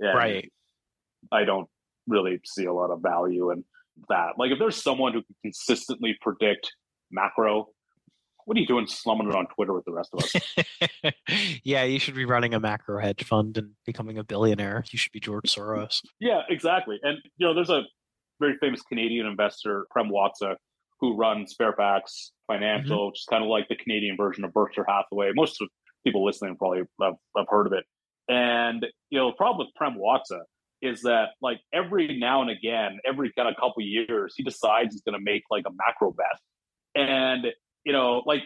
And 0.01 0.15
right. 0.15 0.53
I 1.31 1.45
don't 1.45 1.69
really 2.09 2.41
see 2.45 2.65
a 2.65 2.73
lot 2.73 2.91
of 2.91 3.01
value 3.03 3.51
in 3.51 3.65
that. 4.09 4.33
Like 4.39 4.51
if 4.51 4.59
there's 4.59 4.83
someone 4.83 5.13
who 5.13 5.23
can 5.23 5.37
consistently 5.45 6.17
predict 6.21 6.73
macro, 7.11 7.69
what 8.47 8.57
are 8.57 8.61
you 8.61 8.67
doing 8.67 8.87
slumming 8.87 9.29
it 9.29 9.35
on 9.35 9.47
Twitter 9.55 9.75
with 9.75 9.85
the 9.85 9.93
rest 9.93 10.11
of 10.13 10.25
us? 10.25 11.13
yeah, 11.65 11.85
you 11.85 11.99
should 11.99 12.15
be 12.15 12.25
running 12.25 12.55
a 12.55 12.61
macro 12.61 13.01
hedge 13.01 13.25
fund 13.25 13.57
and 13.59 13.73
becoming 13.87 14.19
a 14.19 14.25
billionaire. 14.25 14.83
You 14.91 14.99
should 14.99 15.13
be 15.13 15.21
George 15.21 15.45
Soros. 15.45 16.01
Yeah, 16.19 16.43
exactly. 16.49 16.99
And 17.03 17.19
you 17.37 17.47
know, 17.47 17.55
there's 17.55 17.71
a 17.71 17.83
very 18.41 18.57
famous 18.59 18.83
Canadian 18.83 19.27
investor, 19.27 19.87
Prem 19.91 20.11
Watsa, 20.11 20.57
who 21.01 21.17
runs 21.17 21.55
Fairfax 21.57 22.33
Financial, 22.47 22.99
mm-hmm. 22.99 23.07
which 23.09 23.21
is 23.21 23.27
kind 23.29 23.45
of 23.45 23.51
like 23.51 23.69
the 23.69 23.77
Canadian 23.77 24.17
version 24.17 24.45
of 24.45 24.53
Berkshire 24.53 24.87
Hathaway. 24.89 25.31
Most 25.35 25.61
of 25.61 25.69
people 26.05 26.25
listening 26.25 26.57
probably 26.57 26.81
have, 27.01 27.15
have 27.37 27.47
heard 27.49 27.67
of 27.67 27.73
it 27.73 27.85
And 28.31 28.87
you 29.11 29.19
know, 29.19 29.31
the 29.31 29.37
problem 29.37 29.67
with 29.67 29.75
Prem 29.75 29.99
Watsa 29.99 30.43
is 30.81 31.03
that 31.03 31.31
like 31.43 31.61
every 31.75 32.17
now 32.19 32.43
and 32.43 32.51
again, 32.51 32.99
every 33.07 33.33
kind 33.33 33.49
of 33.49 33.57
couple 33.57 33.83
years, 33.83 34.35
he 34.37 34.45
decides 34.45 34.95
he's 34.95 35.03
going 35.03 35.19
to 35.19 35.23
make 35.23 35.43
like 35.51 35.65
a 35.67 35.73
macro 35.73 36.13
bet, 36.13 36.41
and 36.95 37.47
you 37.85 37.93
know, 37.93 38.23
like 38.25 38.43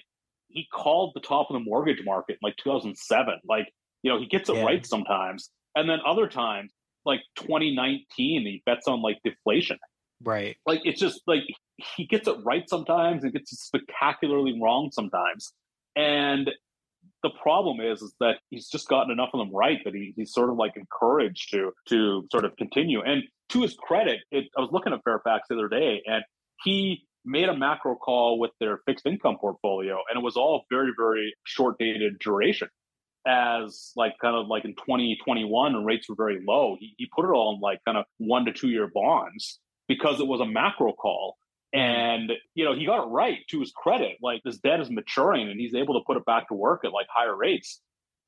he 0.49 0.67
called 0.73 1.13
the 1.15 1.21
top 1.21 1.51
of 1.51 1.55
the 1.55 1.61
mortgage 1.61 2.03
market 2.05 2.33
in 2.33 2.39
like 2.43 2.57
2007. 2.57 3.35
Like 3.47 3.69
you 4.03 4.11
know, 4.11 4.19
he 4.19 4.27
gets 4.27 4.49
it 4.49 4.57
yeah. 4.57 4.65
right 4.65 4.87
sometimes, 4.87 5.51
and 5.77 5.89
then 5.89 5.99
other 6.07 6.29
times, 6.29 6.73
like 7.05 7.21
2019, 7.37 8.07
he 8.17 8.63
bets 8.65 8.89
on 8.89 9.03
like 9.03 9.19
deflation. 9.23 9.77
Right. 10.23 10.57
Like 10.67 10.81
it's 10.85 11.01
just 11.01 11.21
like 11.27 11.43
he 11.97 12.07
gets 12.07 12.27
it 12.27 12.37
right 12.43 12.69
sometimes 12.69 13.23
and 13.23 13.33
gets 13.33 13.53
it 13.53 13.59
spectacularly 13.59 14.59
wrong 14.61 14.91
sometimes. 14.93 15.53
And 15.95 16.51
the 17.25 17.31
problem 17.31 17.81
is, 17.81 18.03
is 18.03 18.15
that 18.21 18.37
he's 18.51 18.69
just 18.69 18.87
gotten 18.87 19.11
enough 19.11 19.31
of 19.33 19.41
them 19.41 19.53
right 19.53 19.79
that 19.85 19.95
he, 19.95 20.13
he's 20.15 20.33
sort 20.33 20.51
of 20.51 20.57
like 20.57 20.77
encouraged 20.77 21.51
to 21.51 21.73
to 21.89 22.29
sort 22.31 22.45
of 22.45 22.55
continue. 22.57 23.01
And 23.03 23.25
to 23.49 23.63
his 23.63 23.75
credit, 23.75 24.21
it, 24.31 24.45
I 24.57 24.61
was 24.61 24.71
looking 24.71 24.93
at 24.93 25.01
Fairfax 25.05 25.49
the 25.49 25.57
other 25.57 25.69
day, 25.69 26.03
and 26.07 26.23
he 26.63 27.07
made 27.25 27.49
a 27.49 27.57
macro 27.57 27.97
call 27.97 28.39
with 28.39 28.51
their 28.61 28.79
fixed 28.87 29.07
income 29.07 29.39
portfolio, 29.41 29.99
and 30.09 30.21
it 30.21 30.23
was 30.23 30.37
all 30.37 30.65
very 30.71 30.93
very 30.97 31.35
short 31.45 31.77
dated 31.79 32.19
duration. 32.21 32.69
As 33.27 33.93
like 33.97 34.13
kind 34.21 34.37
of 34.37 34.49
like 34.49 34.67
in 34.67 34.75
2021, 34.75 35.75
and 35.75 35.87
rates 35.87 36.11
were 36.11 36.15
very 36.15 36.41
low, 36.47 36.77
he, 36.79 36.95
he 36.99 37.07
put 37.07 37.25
it 37.25 37.33
all 37.33 37.55
in 37.55 37.61
like 37.61 37.79
kind 37.87 37.97
of 37.97 38.05
one 38.19 38.45
to 38.45 38.53
two 38.53 38.69
year 38.69 38.91
bonds 38.93 39.59
because 39.89 40.21
it 40.21 40.27
was 40.27 40.41
a 40.41 40.47
macro 40.47 40.93
call 40.93 41.37
and, 41.75 42.31
you 42.55 42.65
know, 42.65 42.73
he 42.75 42.87
got 42.87 43.03
it 43.03 43.09
right 43.09 43.39
to 43.51 43.59
his 43.59 43.73
credit. 43.73 44.19
Like 44.23 44.43
this 44.45 44.59
debt 44.59 44.81
is 44.81 44.91
maturing 44.91 45.51
and 45.51 45.59
he's 45.59 45.75
able 45.75 45.95
to 45.95 46.05
put 46.07 46.17
it 46.17 46.25
back 46.25 46.49
to 46.49 46.55
work 46.55 46.85
at 46.85 46.93
like 46.93 47.09
higher 47.13 47.37
rates. 47.37 47.81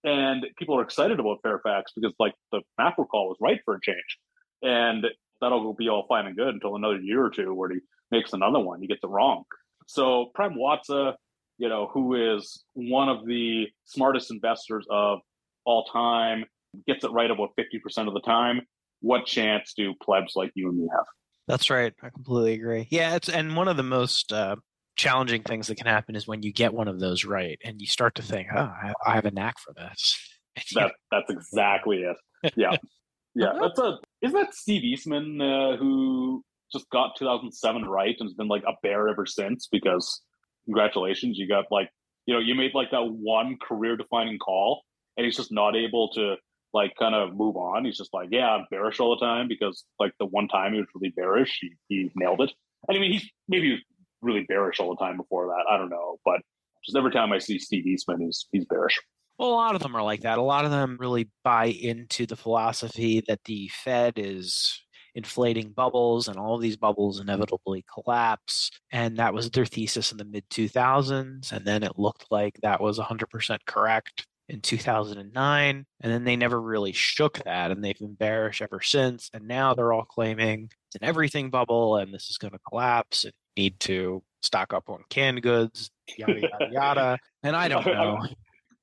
And 0.02 0.44
people 0.58 0.76
are 0.76 0.82
excited 0.82 1.20
about 1.20 1.38
Fairfax 1.44 1.92
because 1.94 2.12
like 2.18 2.34
the 2.50 2.60
macro 2.76 3.04
call 3.04 3.28
was 3.28 3.38
right 3.40 3.60
for 3.64 3.76
a 3.76 3.80
change. 3.80 4.18
And 4.62 5.06
that'll 5.40 5.74
be 5.74 5.88
all 5.88 6.06
fine 6.08 6.26
and 6.26 6.36
good 6.36 6.54
until 6.54 6.74
another 6.74 6.98
year 6.98 7.24
or 7.24 7.30
two 7.30 7.54
where 7.54 7.70
he 7.70 7.78
makes 8.10 8.32
another 8.32 8.58
one. 8.58 8.80
He 8.80 8.88
gets 8.88 9.04
it 9.04 9.08
wrong. 9.08 9.44
So 9.86 10.32
Prem 10.34 10.54
Watsa, 10.54 11.14
you 11.58 11.68
know, 11.68 11.88
who 11.92 12.34
is 12.34 12.64
one 12.74 13.08
of 13.08 13.26
the 13.26 13.66
smartest 13.84 14.32
investors 14.32 14.86
of 14.90 15.20
all 15.64 15.84
time, 15.84 16.44
gets 16.88 17.04
it 17.04 17.12
right 17.12 17.30
about 17.30 17.50
50% 17.56 18.08
of 18.08 18.14
the 18.14 18.20
time. 18.20 18.62
What 19.02 19.24
chance 19.24 19.72
do 19.76 19.94
plebs 20.02 20.32
like 20.34 20.50
you 20.54 20.68
and 20.68 20.78
me 20.78 20.88
have? 20.92 21.06
That's 21.46 21.70
right. 21.70 21.92
I 22.02 22.10
completely 22.10 22.54
agree. 22.54 22.88
Yeah, 22.90 23.14
it's 23.14 23.28
and 23.28 23.56
one 23.56 23.68
of 23.68 23.76
the 23.76 23.82
most 23.82 24.32
uh, 24.32 24.56
challenging 24.96 25.42
things 25.42 25.68
that 25.68 25.76
can 25.76 25.86
happen 25.86 26.16
is 26.16 26.26
when 26.26 26.42
you 26.42 26.52
get 26.52 26.74
one 26.74 26.88
of 26.88 26.98
those 26.98 27.24
right 27.24 27.58
and 27.64 27.80
you 27.80 27.86
start 27.86 28.14
to 28.16 28.22
think, 28.22 28.48
"Oh, 28.54 28.58
I, 28.58 28.92
I 29.04 29.14
have 29.14 29.26
a 29.26 29.30
knack 29.30 29.58
for 29.58 29.72
this." 29.74 30.30
That, 30.74 30.92
that's 31.10 31.28
exactly 31.28 31.98
it. 31.98 32.16
Yeah, 32.56 32.78
yeah. 33.34 33.52
That's 33.60 33.78
a 33.78 33.98
isn't 34.22 34.40
that 34.40 34.54
Steve 34.54 34.80
Eisman 34.82 35.38
uh, 35.42 35.76
who 35.76 36.42
just 36.72 36.88
got 36.88 37.14
2007 37.18 37.84
right 37.84 38.16
and 38.18 38.26
has 38.26 38.32
been 38.32 38.48
like 38.48 38.62
a 38.66 38.72
bear 38.82 39.06
ever 39.08 39.26
since? 39.26 39.68
Because 39.70 40.22
congratulations, 40.64 41.36
you 41.36 41.46
got 41.46 41.66
like 41.70 41.90
you 42.24 42.32
know 42.32 42.40
you 42.40 42.54
made 42.54 42.70
like 42.72 42.90
that 42.92 43.02
one 43.02 43.58
career 43.60 43.98
defining 43.98 44.38
call, 44.38 44.82
and 45.18 45.26
he's 45.26 45.36
just 45.36 45.52
not 45.52 45.76
able 45.76 46.08
to 46.14 46.36
like 46.76 46.94
kind 46.98 47.14
of 47.14 47.34
move 47.34 47.56
on. 47.56 47.84
He's 47.86 47.96
just 47.96 48.12
like, 48.12 48.28
yeah, 48.30 48.50
I'm 48.50 48.66
bearish 48.70 49.00
all 49.00 49.16
the 49.16 49.24
time 49.24 49.48
because 49.48 49.84
like 49.98 50.12
the 50.20 50.26
one 50.26 50.46
time 50.46 50.74
he 50.74 50.78
was 50.78 50.88
really 50.94 51.12
bearish, 51.16 51.58
he, 51.60 51.70
he 51.88 52.10
nailed 52.14 52.42
it. 52.42 52.52
And 52.86 52.96
I 52.96 53.00
mean, 53.00 53.12
he's 53.12 53.28
maybe 53.48 53.82
really 54.20 54.44
bearish 54.46 54.78
all 54.78 54.90
the 54.90 55.02
time 55.02 55.16
before 55.16 55.46
that. 55.46 55.64
I 55.68 55.78
don't 55.78 55.88
know, 55.88 56.18
but 56.24 56.40
just 56.84 56.96
every 56.96 57.10
time 57.10 57.32
I 57.32 57.38
see 57.38 57.58
Steve 57.58 57.84
Eisman, 57.86 58.20
he's 58.20 58.46
he's 58.52 58.66
bearish. 58.66 59.00
Well, 59.38 59.50
a 59.50 59.54
lot 59.54 59.74
of 59.74 59.82
them 59.82 59.96
are 59.96 60.02
like 60.02 60.20
that. 60.20 60.38
A 60.38 60.42
lot 60.42 60.64
of 60.64 60.70
them 60.70 60.96
really 61.00 61.28
buy 61.42 61.66
into 61.66 62.26
the 62.26 62.36
philosophy 62.36 63.22
that 63.26 63.40
the 63.44 63.68
Fed 63.68 64.14
is 64.16 64.80
inflating 65.14 65.70
bubbles 65.70 66.28
and 66.28 66.36
all 66.38 66.54
of 66.54 66.62
these 66.62 66.76
bubbles 66.76 67.20
inevitably 67.20 67.84
collapse. 67.92 68.70
And 68.92 69.16
that 69.16 69.34
was 69.34 69.50
their 69.50 69.64
thesis 69.64 70.12
in 70.12 70.18
the 70.18 70.24
mid 70.24 70.48
2000s. 70.50 71.52
And 71.52 71.64
then 71.64 71.82
it 71.82 71.98
looked 71.98 72.26
like 72.30 72.58
that 72.62 72.80
was 72.80 72.98
100% 72.98 73.58
correct 73.66 74.26
in 74.48 74.60
2009 74.60 75.86
and 76.00 76.12
then 76.12 76.24
they 76.24 76.36
never 76.36 76.60
really 76.60 76.92
shook 76.92 77.38
that 77.44 77.70
and 77.70 77.82
they've 77.82 77.98
been 77.98 78.14
bearish 78.14 78.62
ever 78.62 78.80
since 78.80 79.28
and 79.34 79.46
now 79.46 79.74
they're 79.74 79.92
all 79.92 80.04
claiming 80.04 80.70
it's 80.86 80.94
an 80.94 81.04
everything 81.04 81.50
bubble 81.50 81.96
and 81.96 82.14
this 82.14 82.30
is 82.30 82.38
going 82.38 82.52
to 82.52 82.60
collapse 82.68 83.24
and 83.24 83.32
need 83.56 83.78
to 83.80 84.22
stock 84.42 84.72
up 84.72 84.88
on 84.88 85.02
canned 85.08 85.42
goods 85.42 85.90
yada 86.16 86.40
yada 86.40 86.68
yada 86.70 87.18
and 87.42 87.56
i 87.56 87.66
don't 87.66 87.86
know. 87.86 88.18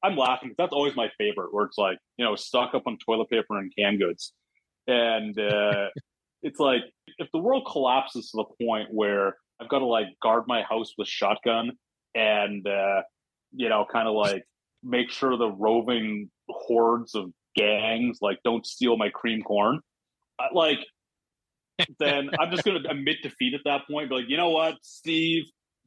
I'm 0.04 0.18
laughing 0.18 0.54
that's 0.58 0.74
always 0.74 0.96
my 0.98 1.10
favorite 1.18 1.54
where 1.54 1.66
it's 1.66 1.78
like 1.78 1.98
you 2.18 2.26
know 2.26 2.36
stock 2.36 2.74
up 2.76 2.84
on 2.86 2.98
toilet 2.98 3.30
paper 3.30 3.58
and 3.58 3.72
canned 3.78 4.00
goods 4.00 4.34
and 4.88 5.38
uh, 5.40 5.88
it's 6.42 6.60
like 6.60 6.82
if 7.20 7.30
the 7.32 7.40
world 7.40 7.66
collapses 7.72 8.32
to 8.32 8.38
the 8.38 8.66
point 8.66 8.90
where 8.92 9.38
i've 9.62 9.70
got 9.70 9.80
to 9.80 9.86
like 9.86 10.08
guard 10.22 10.44
my 10.46 10.62
house 10.64 10.94
with 10.98 11.08
shotgun 11.08 11.72
and 12.16 12.68
uh, 12.68 13.02
you 13.54 13.70
know 13.70 13.86
kind 13.90 14.10
of 14.10 14.14
like 14.14 14.44
make 14.84 15.10
sure 15.10 15.38
the 15.38 15.50
roving 15.52 16.30
hordes 16.50 17.16
of 17.16 17.32
gangs 17.56 18.20
like 18.22 18.40
don't 18.44 18.66
steal 18.66 18.98
my 18.98 19.10
cream 19.10 19.42
corn. 19.42 19.80
Like, 20.54 20.80
then 22.00 22.30
I'm 22.40 22.52
just 22.52 22.64
going 22.64 22.82
to 22.82 22.90
admit 22.90 23.18
defeat 23.24 23.54
at 23.54 23.62
that 23.66 23.82
point. 23.90 24.10
Be 24.10 24.16
like, 24.16 24.30
you 24.30 24.38
know 24.38 24.50
what, 24.50 24.76
Steve, 24.82 25.44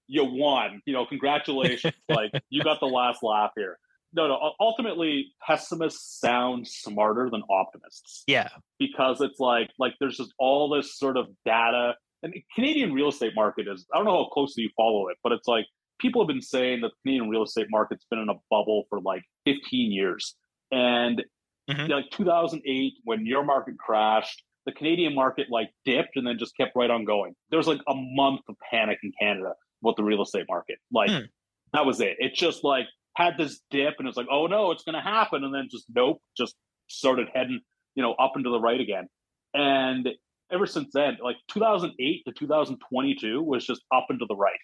you 0.06 0.24
won. 0.24 0.80
You 0.86 0.94
know, 0.94 1.06
congratulations. 1.06 1.94
like, 2.08 2.30
you 2.48 2.62
got 2.62 2.80
the 2.80 2.86
last 2.86 3.22
laugh 3.22 3.50
here. 3.56 3.78
No, 4.12 4.28
no. 4.28 4.52
Ultimately, 4.60 5.34
pessimists 5.46 6.20
sound 6.20 6.66
smarter 6.66 7.28
than 7.30 7.42
optimists. 7.50 8.24
Yeah, 8.26 8.48
because 8.78 9.20
it's 9.20 9.38
like 9.38 9.68
like 9.78 9.94
there's 10.00 10.16
just 10.16 10.32
all 10.38 10.70
this 10.70 10.96
sort 10.96 11.16
of 11.16 11.26
data. 11.44 11.94
And 12.22 12.32
Canadian 12.54 12.94
real 12.94 13.08
estate 13.08 13.32
market 13.34 13.68
is 13.68 13.84
I 13.92 13.98
don't 13.98 14.06
know 14.06 14.24
how 14.24 14.30
closely 14.30 14.62
you 14.62 14.70
follow 14.74 15.08
it, 15.08 15.18
but 15.22 15.32
it's 15.32 15.46
like 15.46 15.66
people 15.98 16.22
have 16.22 16.28
been 16.28 16.42
saying 16.42 16.80
that 16.82 16.88
the 16.88 16.96
Canadian 17.02 17.30
real 17.30 17.42
estate 17.42 17.66
market's 17.70 18.06
been 18.10 18.18
in 18.18 18.28
a 18.28 18.34
bubble 18.50 18.84
for 18.88 19.00
like 19.00 19.22
15 19.44 19.92
years. 19.92 20.34
And 20.70 21.22
mm-hmm. 21.70 21.90
like 21.90 22.10
2008, 22.10 22.92
when 23.04 23.26
your 23.26 23.44
market 23.44 23.78
crashed, 23.78 24.42
the 24.66 24.72
Canadian 24.72 25.14
market 25.14 25.46
like 25.50 25.70
dipped 25.84 26.16
and 26.16 26.26
then 26.26 26.38
just 26.38 26.56
kept 26.56 26.72
right 26.74 26.90
on 26.90 27.04
going. 27.04 27.34
There 27.50 27.56
was 27.56 27.68
like 27.68 27.80
a 27.88 27.94
month 27.94 28.40
of 28.48 28.56
panic 28.70 28.98
in 29.02 29.12
Canada 29.20 29.52
about 29.82 29.96
the 29.96 30.02
real 30.02 30.22
estate 30.22 30.46
market. 30.48 30.78
Like 30.92 31.10
mm. 31.10 31.24
that 31.72 31.86
was 31.86 32.00
it. 32.00 32.16
It 32.18 32.34
just 32.34 32.64
like 32.64 32.86
had 33.14 33.34
this 33.38 33.60
dip 33.70 33.94
and 33.98 34.08
it's 34.08 34.16
like, 34.16 34.26
oh 34.30 34.46
no, 34.46 34.72
it's 34.72 34.82
going 34.82 34.94
to 34.94 35.00
happen. 35.00 35.44
And 35.44 35.54
then 35.54 35.68
just 35.70 35.86
nope, 35.94 36.20
just 36.36 36.54
started 36.88 37.28
heading, 37.32 37.60
you 37.94 38.02
know, 38.02 38.14
up 38.14 38.32
and 38.34 38.44
to 38.44 38.50
the 38.50 38.60
right 38.60 38.80
again. 38.80 39.06
And 39.54 40.08
ever 40.52 40.66
since 40.66 40.90
then, 40.92 41.16
like 41.22 41.36
2008 41.48 42.22
to 42.26 42.32
2022 42.32 43.42
was 43.42 43.64
just 43.64 43.82
up 43.94 44.06
and 44.08 44.18
to 44.18 44.26
the 44.28 44.36
right 44.36 44.58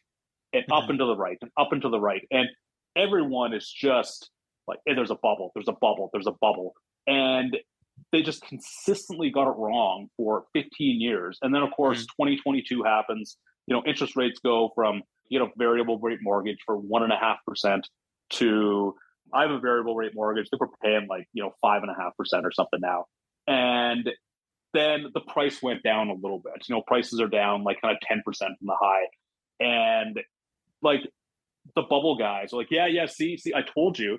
and 0.53 0.65
up 0.71 0.89
and 0.89 0.99
to 0.99 1.07
the 1.07 1.17
right 1.17 1.39
and 1.41 1.51
up 1.59 1.73
and 1.73 1.83
to 1.83 1.89
the 1.89 2.01
right. 2.01 2.23
And 2.31 2.49
everyone 2.97 3.55
is 3.55 3.71
just 3.71 4.31
like, 4.67 4.79
hey, 4.87 4.95
there's 4.95 5.11
a 5.11 5.17
bubble, 5.17 5.51
there's 5.55 5.69
a 5.69 5.77
bubble, 5.81 6.11
there's 6.13 6.27
a 6.27 6.35
bubble. 6.41 6.75
And 7.07 7.57
they 8.11 8.23
just 8.23 8.43
consistently 8.43 9.31
got 9.31 9.51
it 9.51 9.57
wrong 9.57 10.09
for 10.17 10.45
15 10.53 11.01
years. 11.01 11.39
And 11.43 11.55
then, 11.55 11.63
of 11.63 11.71
course, 11.73 11.99
mm-hmm. 11.99 12.25
2022 12.25 12.83
happens. 12.83 13.37
You 13.67 13.77
know, 13.77 13.83
interest 13.87 14.17
rates 14.17 14.41
go 14.45 14.71
from, 14.75 15.03
you 15.29 15.39
know, 15.39 15.51
variable 15.57 15.99
rate 15.99 16.19
mortgage 16.23 16.59
for 16.67 16.81
1.5% 16.81 17.83
to 18.31 18.95
I 19.33 19.43
have 19.43 19.51
a 19.51 19.61
variable 19.61 19.95
rate 19.95 20.13
mortgage. 20.15 20.47
I 20.47 20.49
think 20.51 20.61
we're 20.61 20.77
paying 20.83 21.07
like, 21.09 21.27
you 21.33 21.43
know, 21.43 21.53
5.5% 21.65 22.11
or 22.45 22.53
something 22.53 22.81
now. 22.81 23.07
And 23.47 24.11
then 24.75 25.07
the 25.15 25.21
price 25.21 25.63
went 25.63 25.83
down 25.83 26.09
a 26.09 26.15
little 26.15 26.39
bit. 26.39 26.69
You 26.69 26.75
know, 26.75 26.83
prices 26.87 27.21
are 27.21 27.29
down 27.29 27.65
like 27.65 27.81
kind 27.81 27.97
of 27.97 28.01
10% 28.09 28.23
from 28.25 28.57
the 28.63 28.77
high. 28.81 29.07
And 29.61 30.21
like 30.83 31.01
the 31.75 31.83
bubble 31.83 32.17
guys 32.17 32.53
are 32.53 32.57
like, 32.57 32.71
yeah, 32.71 32.87
yeah, 32.87 33.07
see, 33.07 33.37
see, 33.37 33.55
I 33.55 33.63
told 33.63 33.99
you. 33.99 34.19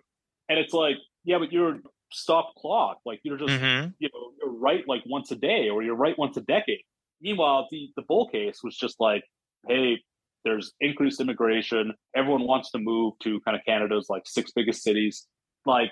And 0.49 0.59
it's 0.59 0.74
like, 0.74 0.95
yeah, 1.24 1.38
but 1.39 1.51
you're 1.51 1.80
stop 2.11 2.53
clock. 2.57 2.99
Like 3.05 3.20
you're 3.24 3.38
just, 3.38 3.51
mm-hmm. 3.51 3.89
you 3.99 4.09
know, 4.14 4.32
you're 4.41 4.59
right 4.59 4.84
like 4.88 5.03
once 5.05 5.32
a 5.32 5.36
day 5.36 5.70
or 5.70 5.84
you're 5.84 5.95
right 5.95 6.18
once 6.18 6.38
a 6.38 6.41
decade. 6.41 6.82
Meanwhile, 7.22 7.68
the, 7.72 7.89
the 7.95 8.03
bull 8.03 8.28
case 8.30 8.59
was 8.64 8.76
just 8.76 8.95
like, 8.99 9.24
hey, 9.68 9.99
there's 10.45 10.74
increased 10.82 11.22
immigration. 11.22 11.93
Everyone 12.16 12.45
wants 12.45 12.72
to 12.72 12.80
move 12.80 13.14
to 13.24 13.39
kind 13.41 13.55
of 13.57 13.64
Canada's 13.66 14.07
like 14.09 14.24
six 14.26 14.51
biggest 14.51 14.84
cities. 14.84 15.28
Like, 15.66 15.91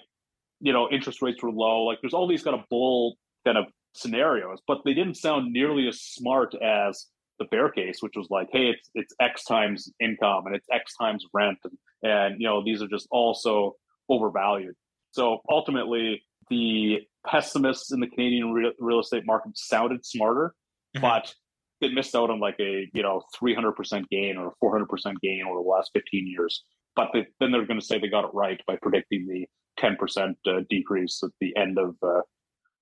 you 0.59 0.74
know, 0.74 0.89
interest 0.91 1.22
rates 1.22 1.41
were 1.41 1.51
low. 1.51 1.84
Like 1.84 1.99
there's 2.01 2.13
all 2.13 2.28
these 2.28 2.43
kind 2.43 2.57
of 2.57 2.65
bull 2.69 3.15
kind 3.45 3.57
of 3.57 3.65
scenarios, 3.95 4.59
but 4.67 4.80
they 4.86 4.93
didn't 4.93 5.15
sound 5.15 5.51
nearly 5.51 5.88
as 5.88 6.01
smart 6.01 6.53
as 6.61 7.07
the 7.41 7.47
bear 7.47 7.69
case, 7.69 7.97
which 8.01 8.13
was 8.15 8.27
like, 8.29 8.49
hey, 8.51 8.67
it's 8.67 8.89
it's 8.93 9.15
X 9.19 9.43
times 9.45 9.91
income 9.99 10.45
and 10.45 10.55
it's 10.55 10.67
X 10.71 10.93
times 10.95 11.25
rent, 11.33 11.57
and, 11.63 11.73
and 12.03 12.39
you 12.39 12.47
know 12.47 12.63
these 12.63 12.81
are 12.83 12.87
just 12.87 13.07
also 13.09 13.75
overvalued. 14.09 14.75
So 15.11 15.39
ultimately, 15.49 16.21
the 16.49 16.99
pessimists 17.25 17.91
in 17.91 17.99
the 17.99 18.07
Canadian 18.07 18.51
real, 18.51 18.71
real 18.79 18.99
estate 18.99 19.25
market 19.25 19.57
sounded 19.57 20.05
smarter, 20.05 20.53
mm-hmm. 20.95 21.01
but 21.01 21.33
they 21.81 21.89
missed 21.89 22.15
out 22.15 22.29
on 22.29 22.39
like 22.39 22.59
a 22.59 22.87
you 22.93 23.01
know 23.01 23.23
300% 23.41 24.07
gain 24.11 24.37
or 24.37 24.53
400% 24.63 25.15
gain 25.21 25.43
over 25.49 25.63
the 25.63 25.67
last 25.67 25.89
15 25.93 26.27
years. 26.27 26.63
but 26.95 27.09
they, 27.11 27.25
then 27.39 27.51
they're 27.51 27.65
going 27.65 27.79
to 27.79 27.85
say 27.85 27.97
they 27.97 28.07
got 28.07 28.25
it 28.25 28.31
right 28.33 28.61
by 28.67 28.75
predicting 28.79 29.25
the 29.27 29.47
10% 29.83 30.35
uh, 30.45 30.61
decrease 30.69 31.21
at 31.23 31.31
the 31.39 31.55
end 31.57 31.79
of 31.79 31.95
uh, 32.03 32.21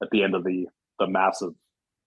at 0.03 0.09
the 0.11 0.21
end 0.21 0.35
of 0.35 0.43
the 0.43 0.65
the 0.99 1.07
massive 1.07 1.53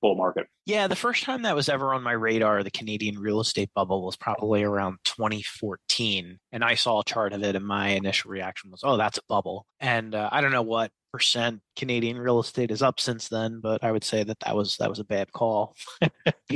bull 0.03 0.17
market. 0.17 0.47
Yeah, 0.67 0.89
the 0.89 0.97
first 0.97 1.25
time 1.25 1.43
that 1.43 1.57
was 1.57 1.69
ever 1.69 1.95
on 1.95 2.03
my 2.03 2.13
radar, 2.13 2.63
the 2.63 2.71
Canadian 2.71 3.19
real 3.19 3.41
estate 3.41 3.71
bubble 3.75 4.05
was 4.05 4.17
probably 4.17 4.63
around 4.63 4.99
2014, 5.05 6.39
and 6.53 6.65
I 6.65 6.75
saw 6.75 7.01
a 7.01 7.05
chart 7.05 7.33
of 7.33 7.43
it, 7.43 7.57
and 7.57 7.65
my 7.65 7.89
initial 7.91 8.31
reaction 8.31 8.71
was, 8.71 8.81
"Oh, 8.85 8.97
that's 8.97 9.19
a 9.19 9.23
bubble." 9.29 9.67
And 9.81 10.15
uh, 10.15 10.29
I 10.31 10.41
don't 10.41 10.53
know 10.53 10.63
what 10.63 10.91
percent 11.13 11.61
Canadian 11.77 12.19
real 12.19 12.41
estate 12.41 12.71
is 12.71 12.83
up 12.83 12.99
since 12.99 13.29
then, 13.29 13.61
but 13.63 13.85
I 13.85 13.93
would 13.93 14.05
say 14.05 14.25
that 14.25 14.41
that 14.41 14.57
was 14.57 14.77
that 14.79 14.89
was 14.91 14.99
a 14.99 15.05
bad 15.05 15.33
call. 15.33 15.75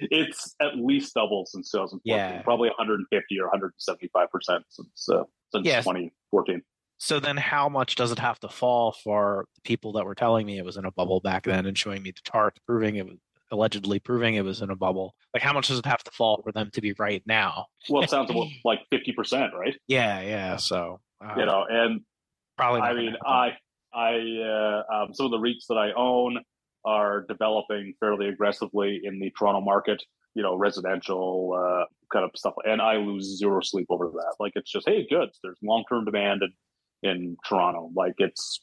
it's 0.00 0.54
at 0.60 0.76
least 0.76 1.14
double 1.14 1.44
since 1.46 1.70
2014. 1.70 2.00
Yeah. 2.04 2.42
Probably 2.42 2.68
150 2.68 3.40
or 3.40 3.44
175 3.46 4.30
percent 4.30 4.64
since 4.68 5.08
uh, 5.12 5.24
since 5.52 5.66
Yeah. 5.66 5.80
2014. 5.80 6.62
So 6.98 7.20
then, 7.20 7.36
how 7.36 7.68
much 7.68 7.94
does 7.94 8.10
it 8.10 8.18
have 8.18 8.40
to 8.40 8.48
fall 8.48 8.92
for 9.04 9.46
the 9.54 9.60
people 9.62 9.92
that 9.92 10.04
were 10.04 10.14
telling 10.14 10.46
me 10.46 10.58
it 10.58 10.64
was 10.64 10.76
in 10.76 10.84
a 10.84 10.90
bubble 10.90 11.20
back 11.20 11.44
then 11.44 11.66
and 11.66 11.76
showing 11.76 12.02
me 12.02 12.10
the 12.10 12.30
chart 12.30 12.58
proving 12.66 12.96
it 12.96 13.06
was 13.06 13.18
allegedly 13.52 14.00
proving 14.00 14.34
it 14.34 14.44
was 14.44 14.62
in 14.62 14.70
a 14.70 14.76
bubble? 14.76 15.14
Like, 15.34 15.42
how 15.42 15.52
much 15.52 15.68
does 15.68 15.78
it 15.78 15.86
have 15.86 16.02
to 16.04 16.10
fall 16.10 16.40
for 16.42 16.52
them 16.52 16.70
to 16.72 16.80
be 16.80 16.94
right 16.98 17.22
now? 17.26 17.66
Well, 17.88 18.02
it 18.02 18.10
sounds 18.10 18.32
like 18.64 18.80
50 18.90 19.12
percent, 19.12 19.52
right? 19.58 19.76
Yeah, 19.88 20.20
yeah. 20.20 20.56
So 20.56 21.00
uh, 21.24 21.34
You 21.36 21.46
know, 21.46 21.66
and 21.68 22.00
probably. 22.56 22.80
I 22.80 22.94
mean. 22.94 23.16
I, 23.24 23.56
I, 23.94 24.12
uh, 24.12 24.82
um, 24.94 25.14
some 25.14 25.26
of 25.26 25.32
the 25.32 25.38
REITs 25.38 25.66
that 25.68 25.76
I 25.76 25.92
own 25.96 26.38
are 26.84 27.24
developing 27.28 27.94
fairly 27.98 28.28
aggressively 28.28 29.00
in 29.02 29.18
the 29.18 29.32
Toronto 29.38 29.60
market. 29.60 30.02
You 30.34 30.42
know, 30.42 30.54
residential 30.54 31.54
uh, 31.54 31.86
kind 32.12 32.26
of 32.26 32.30
stuff, 32.36 32.52
and 32.64 32.82
I 32.82 32.96
lose 32.96 33.38
zero 33.38 33.60
sleep 33.62 33.86
over 33.88 34.10
that. 34.12 34.34
Like, 34.38 34.52
it's 34.54 34.70
just, 34.70 34.86
hey, 34.86 35.06
good. 35.08 35.30
There's 35.42 35.56
long 35.62 35.82
term 35.88 36.04
demand 36.04 36.42
in, 36.42 36.52
in 37.02 37.36
Toronto. 37.46 37.90
Like, 37.94 38.14
it's 38.18 38.60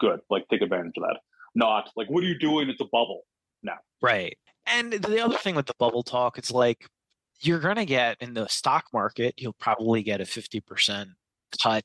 good. 0.00 0.20
Like, 0.30 0.46
take 0.48 0.62
advantage 0.62 0.94
of 0.96 1.04
that. 1.04 1.18
Not 1.54 1.90
like, 1.96 2.08
what 2.08 2.24
are 2.24 2.26
you 2.26 2.38
doing? 2.38 2.68
It's 2.68 2.80
a 2.80 2.84
bubble. 2.84 3.22
Now? 3.62 3.78
Right. 4.02 4.36
And 4.66 4.92
the 4.92 5.24
other 5.24 5.36
thing 5.36 5.54
with 5.54 5.66
the 5.66 5.74
bubble 5.78 6.02
talk, 6.02 6.38
it's 6.38 6.50
like 6.50 6.86
you're 7.40 7.60
going 7.60 7.76
to 7.76 7.84
get 7.84 8.16
in 8.20 8.34
the 8.34 8.46
stock 8.48 8.86
market, 8.92 9.34
you'll 9.36 9.54
probably 9.54 10.02
get 10.02 10.20
a 10.20 10.24
50% 10.24 11.06
cut 11.62 11.84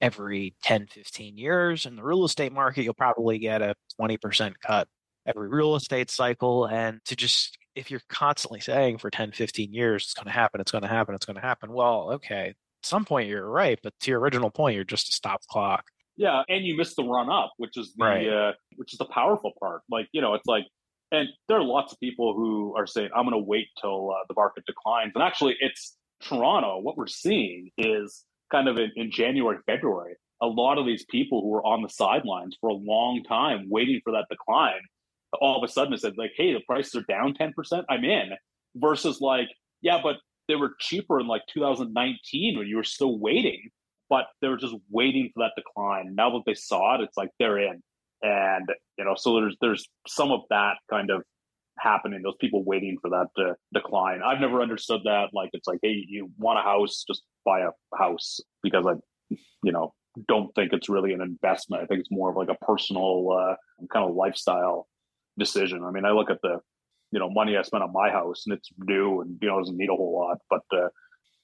every 0.00 0.54
10, 0.62 0.86
15 0.86 1.38
years. 1.38 1.86
In 1.86 1.96
the 1.96 2.02
real 2.02 2.24
estate 2.24 2.52
market, 2.52 2.82
you'll 2.82 2.94
probably 2.94 3.38
get 3.38 3.62
a 3.62 3.74
20% 4.00 4.54
cut 4.60 4.88
every 5.26 5.48
real 5.48 5.76
estate 5.76 6.10
cycle. 6.10 6.66
And 6.66 7.00
to 7.04 7.16
just, 7.16 7.56
if 7.74 7.90
you're 7.90 8.00
constantly 8.08 8.60
saying 8.60 8.98
for 8.98 9.10
10, 9.10 9.32
15 9.32 9.72
years, 9.72 10.04
it's 10.04 10.14
going 10.14 10.26
to 10.26 10.32
happen, 10.32 10.60
it's 10.60 10.72
going 10.72 10.82
to 10.82 10.88
happen, 10.88 11.14
it's 11.14 11.26
going 11.26 11.36
to 11.36 11.42
happen. 11.42 11.72
Well, 11.72 12.12
okay. 12.14 12.54
Some 12.88 13.04
point, 13.04 13.28
you're 13.28 13.48
right. 13.48 13.78
But 13.82 13.92
to 14.00 14.10
your 14.10 14.20
original 14.20 14.50
point, 14.50 14.74
you're 14.74 14.84
just 14.84 15.08
a 15.10 15.12
stop 15.12 15.42
clock. 15.46 15.84
Yeah, 16.16 16.42
and 16.48 16.64
you 16.64 16.76
miss 16.76 16.94
the 16.96 17.04
run 17.04 17.30
up, 17.30 17.52
which 17.58 17.76
is 17.76 17.94
the 17.96 18.04
Right. 18.04 18.28
uh, 18.28 18.52
which 18.76 18.92
is 18.92 18.98
the 18.98 19.04
powerful 19.06 19.52
part. 19.60 19.82
Like 19.90 20.08
you 20.12 20.20
know, 20.20 20.34
it's 20.34 20.46
like, 20.46 20.64
and 21.12 21.28
there 21.48 21.58
are 21.58 21.64
lots 21.64 21.92
of 21.92 22.00
people 22.00 22.34
who 22.34 22.74
are 22.76 22.86
saying, 22.86 23.10
"I'm 23.14 23.24
going 23.24 23.40
to 23.40 23.46
wait 23.46 23.66
till 23.80 24.10
uh, 24.10 24.24
the 24.28 24.34
market 24.34 24.64
declines." 24.66 25.12
And 25.14 25.22
actually, 25.22 25.56
it's 25.60 25.96
Toronto. 26.22 26.80
What 26.80 26.96
we're 26.96 27.06
seeing 27.06 27.70
is 27.78 28.24
kind 28.50 28.66
of 28.68 28.78
in, 28.78 28.90
in 28.96 29.10
January, 29.10 29.58
February, 29.66 30.14
a 30.40 30.46
lot 30.46 30.78
of 30.78 30.86
these 30.86 31.04
people 31.10 31.42
who 31.42 31.48
were 31.48 31.64
on 31.64 31.82
the 31.82 31.88
sidelines 31.90 32.56
for 32.60 32.70
a 32.70 32.74
long 32.74 33.22
time, 33.28 33.66
waiting 33.70 34.00
for 34.02 34.12
that 34.12 34.24
decline, 34.30 34.80
all 35.40 35.62
of 35.62 35.68
a 35.68 35.70
sudden 35.70 35.92
it 35.92 36.00
said 36.00 36.14
like, 36.16 36.32
"Hey, 36.36 36.52
the 36.54 36.60
prices 36.66 36.94
are 36.96 37.02
down 37.02 37.34
ten 37.34 37.52
percent. 37.52 37.84
I'm 37.90 38.04
in." 38.04 38.30
Versus 38.74 39.20
like, 39.20 39.48
yeah, 39.82 40.00
but 40.02 40.16
they 40.48 40.56
were 40.56 40.74
cheaper 40.80 41.20
in 41.20 41.26
like 41.26 41.42
2019 41.52 42.58
when 42.58 42.66
you 42.66 42.76
were 42.76 42.84
still 42.84 43.18
waiting 43.18 43.70
but 44.08 44.26
they 44.40 44.48
were 44.48 44.56
just 44.56 44.74
waiting 44.90 45.30
for 45.34 45.44
that 45.44 45.52
decline. 45.56 46.14
Now 46.14 46.30
that 46.30 46.42
they 46.46 46.54
saw 46.54 46.94
it, 46.94 47.02
it's 47.02 47.16
like 47.16 47.30
they're 47.38 47.58
in, 47.58 47.82
and 48.22 48.68
you 48.96 49.04
know, 49.04 49.14
so 49.16 49.34
there's 49.34 49.56
there's 49.60 49.88
some 50.06 50.30
of 50.32 50.40
that 50.50 50.76
kind 50.90 51.10
of 51.10 51.22
happening. 51.78 52.22
Those 52.22 52.36
people 52.40 52.64
waiting 52.64 52.96
for 53.00 53.10
that 53.10 53.28
uh, 53.36 53.54
decline. 53.72 54.20
I've 54.24 54.40
never 54.40 54.62
understood 54.62 55.02
that. 55.04 55.28
Like 55.32 55.50
it's 55.52 55.68
like, 55.68 55.78
hey, 55.82 56.04
you 56.08 56.30
want 56.38 56.58
a 56.58 56.62
house, 56.62 57.04
just 57.06 57.22
buy 57.44 57.60
a 57.60 57.96
house 57.96 58.40
because 58.62 58.86
I, 58.86 58.94
you 59.62 59.72
know, 59.72 59.92
don't 60.26 60.52
think 60.54 60.72
it's 60.72 60.88
really 60.88 61.12
an 61.12 61.20
investment. 61.20 61.82
I 61.82 61.86
think 61.86 62.00
it's 62.00 62.10
more 62.10 62.30
of 62.30 62.36
like 62.36 62.48
a 62.48 62.64
personal 62.64 63.28
uh, 63.30 63.54
kind 63.92 64.08
of 64.08 64.16
lifestyle 64.16 64.88
decision. 65.38 65.84
I 65.84 65.90
mean, 65.90 66.04
I 66.04 66.10
look 66.10 66.30
at 66.30 66.40
the 66.42 66.58
you 67.10 67.18
know 67.18 67.30
money 67.30 67.56
I 67.56 67.62
spent 67.62 67.82
on 67.82 67.92
my 67.92 68.10
house, 68.10 68.44
and 68.46 68.56
it's 68.56 68.68
new, 68.78 69.20
and 69.20 69.38
you 69.40 69.48
know, 69.48 69.58
doesn't 69.58 69.76
need 69.76 69.90
a 69.90 69.94
whole 69.94 70.18
lot, 70.18 70.38
but 70.50 70.62
uh, 70.76 70.88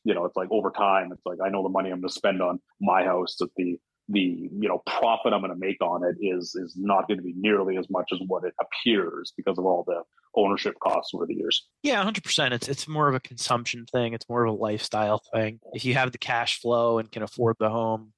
you 0.04 0.14
know, 0.14 0.24
it's 0.24 0.36
like 0.36 0.48
over 0.50 0.70
time, 0.70 1.10
it's 1.12 1.24
like 1.24 1.38
I 1.44 1.48
know 1.48 1.62
the 1.62 1.68
money 1.68 1.90
I'm 1.90 2.00
going 2.00 2.08
to 2.08 2.14
spend 2.14 2.42
on 2.42 2.60
my 2.80 3.04
house 3.04 3.36
that 3.40 3.48
the 3.56 3.78
the 4.10 4.20
you 4.20 4.68
know 4.68 4.82
profit 4.86 5.32
I'm 5.32 5.40
going 5.40 5.50
to 5.50 5.58
make 5.58 5.80
on 5.80 6.04
it 6.04 6.16
is 6.20 6.54
is 6.54 6.74
not 6.76 7.08
going 7.08 7.16
to 7.18 7.24
be 7.24 7.32
nearly 7.36 7.78
as 7.78 7.88
much 7.88 8.10
as 8.12 8.18
what 8.26 8.44
it 8.44 8.52
appears 8.60 9.32
because 9.36 9.58
of 9.58 9.64
all 9.64 9.82
the 9.86 10.02
ownership 10.34 10.74
costs 10.82 11.12
over 11.14 11.26
the 11.26 11.34
years. 11.34 11.66
Yeah, 11.82 12.02
hundred 12.02 12.22
percent. 12.22 12.52
It's 12.52 12.68
it's 12.68 12.86
more 12.86 13.08
of 13.08 13.14
a 13.14 13.20
consumption 13.20 13.86
thing. 13.90 14.12
It's 14.12 14.28
more 14.28 14.44
of 14.44 14.52
a 14.52 14.56
lifestyle 14.56 15.22
thing. 15.32 15.60
If 15.72 15.86
you 15.86 15.94
have 15.94 16.12
the 16.12 16.18
cash 16.18 16.60
flow 16.60 16.98
and 16.98 17.10
can 17.10 17.22
afford 17.22 17.56
the 17.58 17.70
home, 17.70 18.12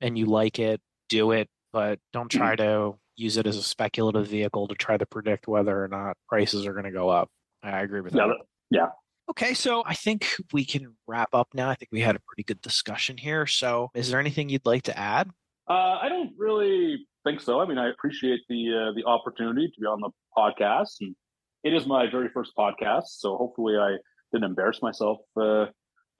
and 0.00 0.16
you 0.16 0.26
like 0.26 0.60
it, 0.60 0.80
do 1.08 1.32
it. 1.32 1.48
But 1.72 1.98
don't 2.12 2.30
try 2.30 2.54
to 2.56 2.94
use 3.16 3.36
it 3.36 3.46
as 3.46 3.56
a 3.56 3.62
speculative 3.62 4.26
vehicle 4.28 4.68
to 4.68 4.74
try 4.74 4.96
to 4.96 5.06
predict 5.06 5.48
whether 5.48 5.82
or 5.82 5.88
not 5.88 6.16
prices 6.28 6.66
are 6.66 6.72
going 6.72 6.84
to 6.84 6.90
go 6.90 7.08
up. 7.08 7.28
I 7.62 7.80
agree 7.80 8.00
with 8.00 8.12
that. 8.12 8.36
yeah. 8.70 8.88
Okay, 9.28 9.54
so 9.54 9.82
I 9.84 9.94
think 9.94 10.28
we 10.52 10.64
can 10.64 10.94
wrap 11.06 11.30
up 11.34 11.48
now. 11.52 11.68
I 11.68 11.74
think 11.74 11.88
we 11.90 12.00
had 12.00 12.14
a 12.14 12.20
pretty 12.20 12.44
good 12.44 12.60
discussion 12.60 13.16
here. 13.16 13.46
So, 13.46 13.90
is 13.92 14.08
there 14.08 14.20
anything 14.20 14.48
you'd 14.48 14.66
like 14.66 14.84
to 14.84 14.96
add? 14.96 15.30
Uh, 15.68 15.98
I 16.00 16.08
don't 16.08 16.30
really 16.38 16.98
think 17.24 17.40
so. 17.40 17.60
I 17.60 17.66
mean, 17.66 17.78
I 17.78 17.90
appreciate 17.90 18.40
the 18.48 18.90
uh, 18.90 18.92
the 18.94 19.04
opportunity 19.04 19.66
to 19.66 19.80
be 19.80 19.86
on 19.86 20.00
the 20.00 20.10
podcast, 20.36 21.00
and 21.00 21.16
it 21.64 21.74
is 21.74 21.86
my 21.86 22.08
very 22.08 22.28
first 22.28 22.52
podcast. 22.56 23.06
So 23.08 23.36
hopefully, 23.36 23.76
I 23.76 23.96
didn't 24.32 24.44
embarrass 24.44 24.80
myself 24.80 25.18
uh, 25.40 25.66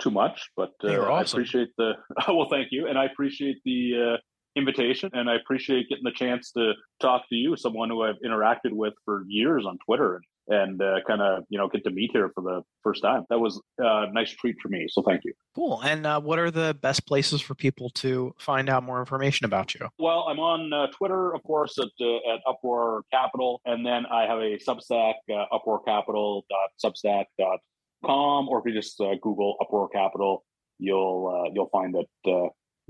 too 0.01 0.11
much. 0.11 0.51
But 0.57 0.73
uh, 0.83 0.89
were 0.89 1.13
I 1.13 1.23
appreciate 1.23 1.69
the 1.79 1.93
well, 2.29 2.49
thank 2.51 2.69
you, 2.73 2.89
and 2.89 2.99
I 2.99 3.05
appreciate 3.05 3.59
the 3.65 4.15
uh, 4.15 4.17
invitation, 4.57 5.11
and 5.13 5.29
I 5.29 5.37
appreciate 5.37 5.89
getting 5.89 6.05
the 6.05 6.13
chance 6.13 6.51
to 6.53 6.73
talk 7.01 7.29
to 7.29 7.35
you, 7.35 7.57
someone 7.57 7.91
who 7.91 8.03
I've 8.03 8.17
interacted 8.25 8.73
with 8.73 8.95
for 9.05 9.25
years 9.29 9.65
on 9.67 9.79
Twitter, 9.87 10.17
and 10.17 10.25
and 10.49 10.81
uh, 10.81 11.01
kind 11.07 11.21
of 11.21 11.45
you 11.49 11.59
know 11.59 11.69
get 11.69 11.85
to 11.85 11.91
meet 11.91 12.11
here 12.13 12.31
for 12.35 12.43
the 12.43 12.63
first 12.83 13.03
time. 13.03 13.25
That 13.31 13.39
was 13.39 13.61
a 13.79 14.11
nice 14.13 14.31
treat 14.31 14.57
for 14.63 14.69
me. 14.69 14.87
So 14.89 15.03
thank 15.03 15.25
you. 15.25 15.33
Cool. 15.55 15.81
And 15.83 16.07
uh, 16.07 16.21
what 16.21 16.39
are 16.39 16.51
the 16.51 16.77
best 16.81 17.07
places 17.07 17.41
for 17.41 17.55
people 17.55 17.89
to 17.91 18.35
find 18.39 18.69
out 18.69 18.83
more 18.83 18.99
information 19.01 19.45
about 19.45 19.75
you? 19.75 19.89
Well, 19.99 20.27
I'm 20.29 20.39
on 20.39 20.73
uh, 20.73 20.87
Twitter, 20.89 21.35
of 21.35 21.43
course, 21.43 21.77
at 21.79 21.89
uh, 22.01 22.17
at 22.33 22.41
Uproar 22.47 23.03
Capital, 23.13 23.61
and 23.65 23.85
then 23.85 24.07
I 24.07 24.27
have 24.27 24.39
a 24.39 24.59
Substack, 24.59 25.15
uh, 25.33 25.47
uproarcapital.substack.com, 25.53 28.49
or 28.49 28.61
if 28.61 28.67
you 28.67 28.73
just 28.73 29.01
uh, 29.01 29.15
Google 29.23 29.57
Uproar 29.61 29.89
Capital, 29.89 30.45
you'll 30.79 31.47
uh, 31.47 31.51
you'll 31.55 31.71
find 31.71 31.97
it. 31.97 32.07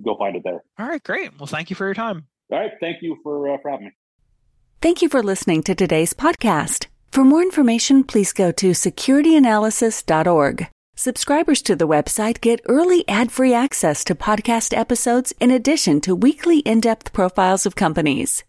You'll 0.05 0.19
find 0.19 0.37
it 0.37 0.43
there. 0.45 0.63
All 0.79 0.87
right, 0.87 1.03
great. 1.03 1.39
Well, 1.39 1.47
thank 1.47 1.71
you 1.71 1.77
for 1.77 1.87
your 1.87 1.95
time. 1.95 2.27
All 2.51 2.59
right, 2.59 2.73
thank 2.81 3.03
you 3.03 3.17
for 3.23 3.53
uh, 3.53 3.59
for 3.63 3.71
having 3.71 3.87
me. 3.87 3.93
Thank 4.81 5.03
you 5.03 5.09
for 5.09 5.23
listening 5.23 5.63
to 5.65 5.75
today's 5.75 6.13
podcast. 6.13 6.87
For 7.11 7.25
more 7.25 7.43
information, 7.43 8.05
please 8.05 8.33
go 8.33 8.53
to 8.53 8.71
securityanalysis.org. 8.71 10.69
Subscribers 10.95 11.63
to 11.63 11.77
the 11.77 11.89
website 11.89 12.41
get 12.41 12.61
early 12.67 13.07
ad 13.09 13.33
free 13.33 13.53
access 13.55 14.05
to 14.05 14.15
podcast 14.15 14.77
episodes 14.77 15.33
in 15.41 15.51
addition 15.51 16.01
to 16.03 16.15
weekly 16.15 16.61
in 16.61 16.81
depth 16.81 17.13
profiles 17.13 17.67
of 17.67 17.75
companies. 17.75 18.45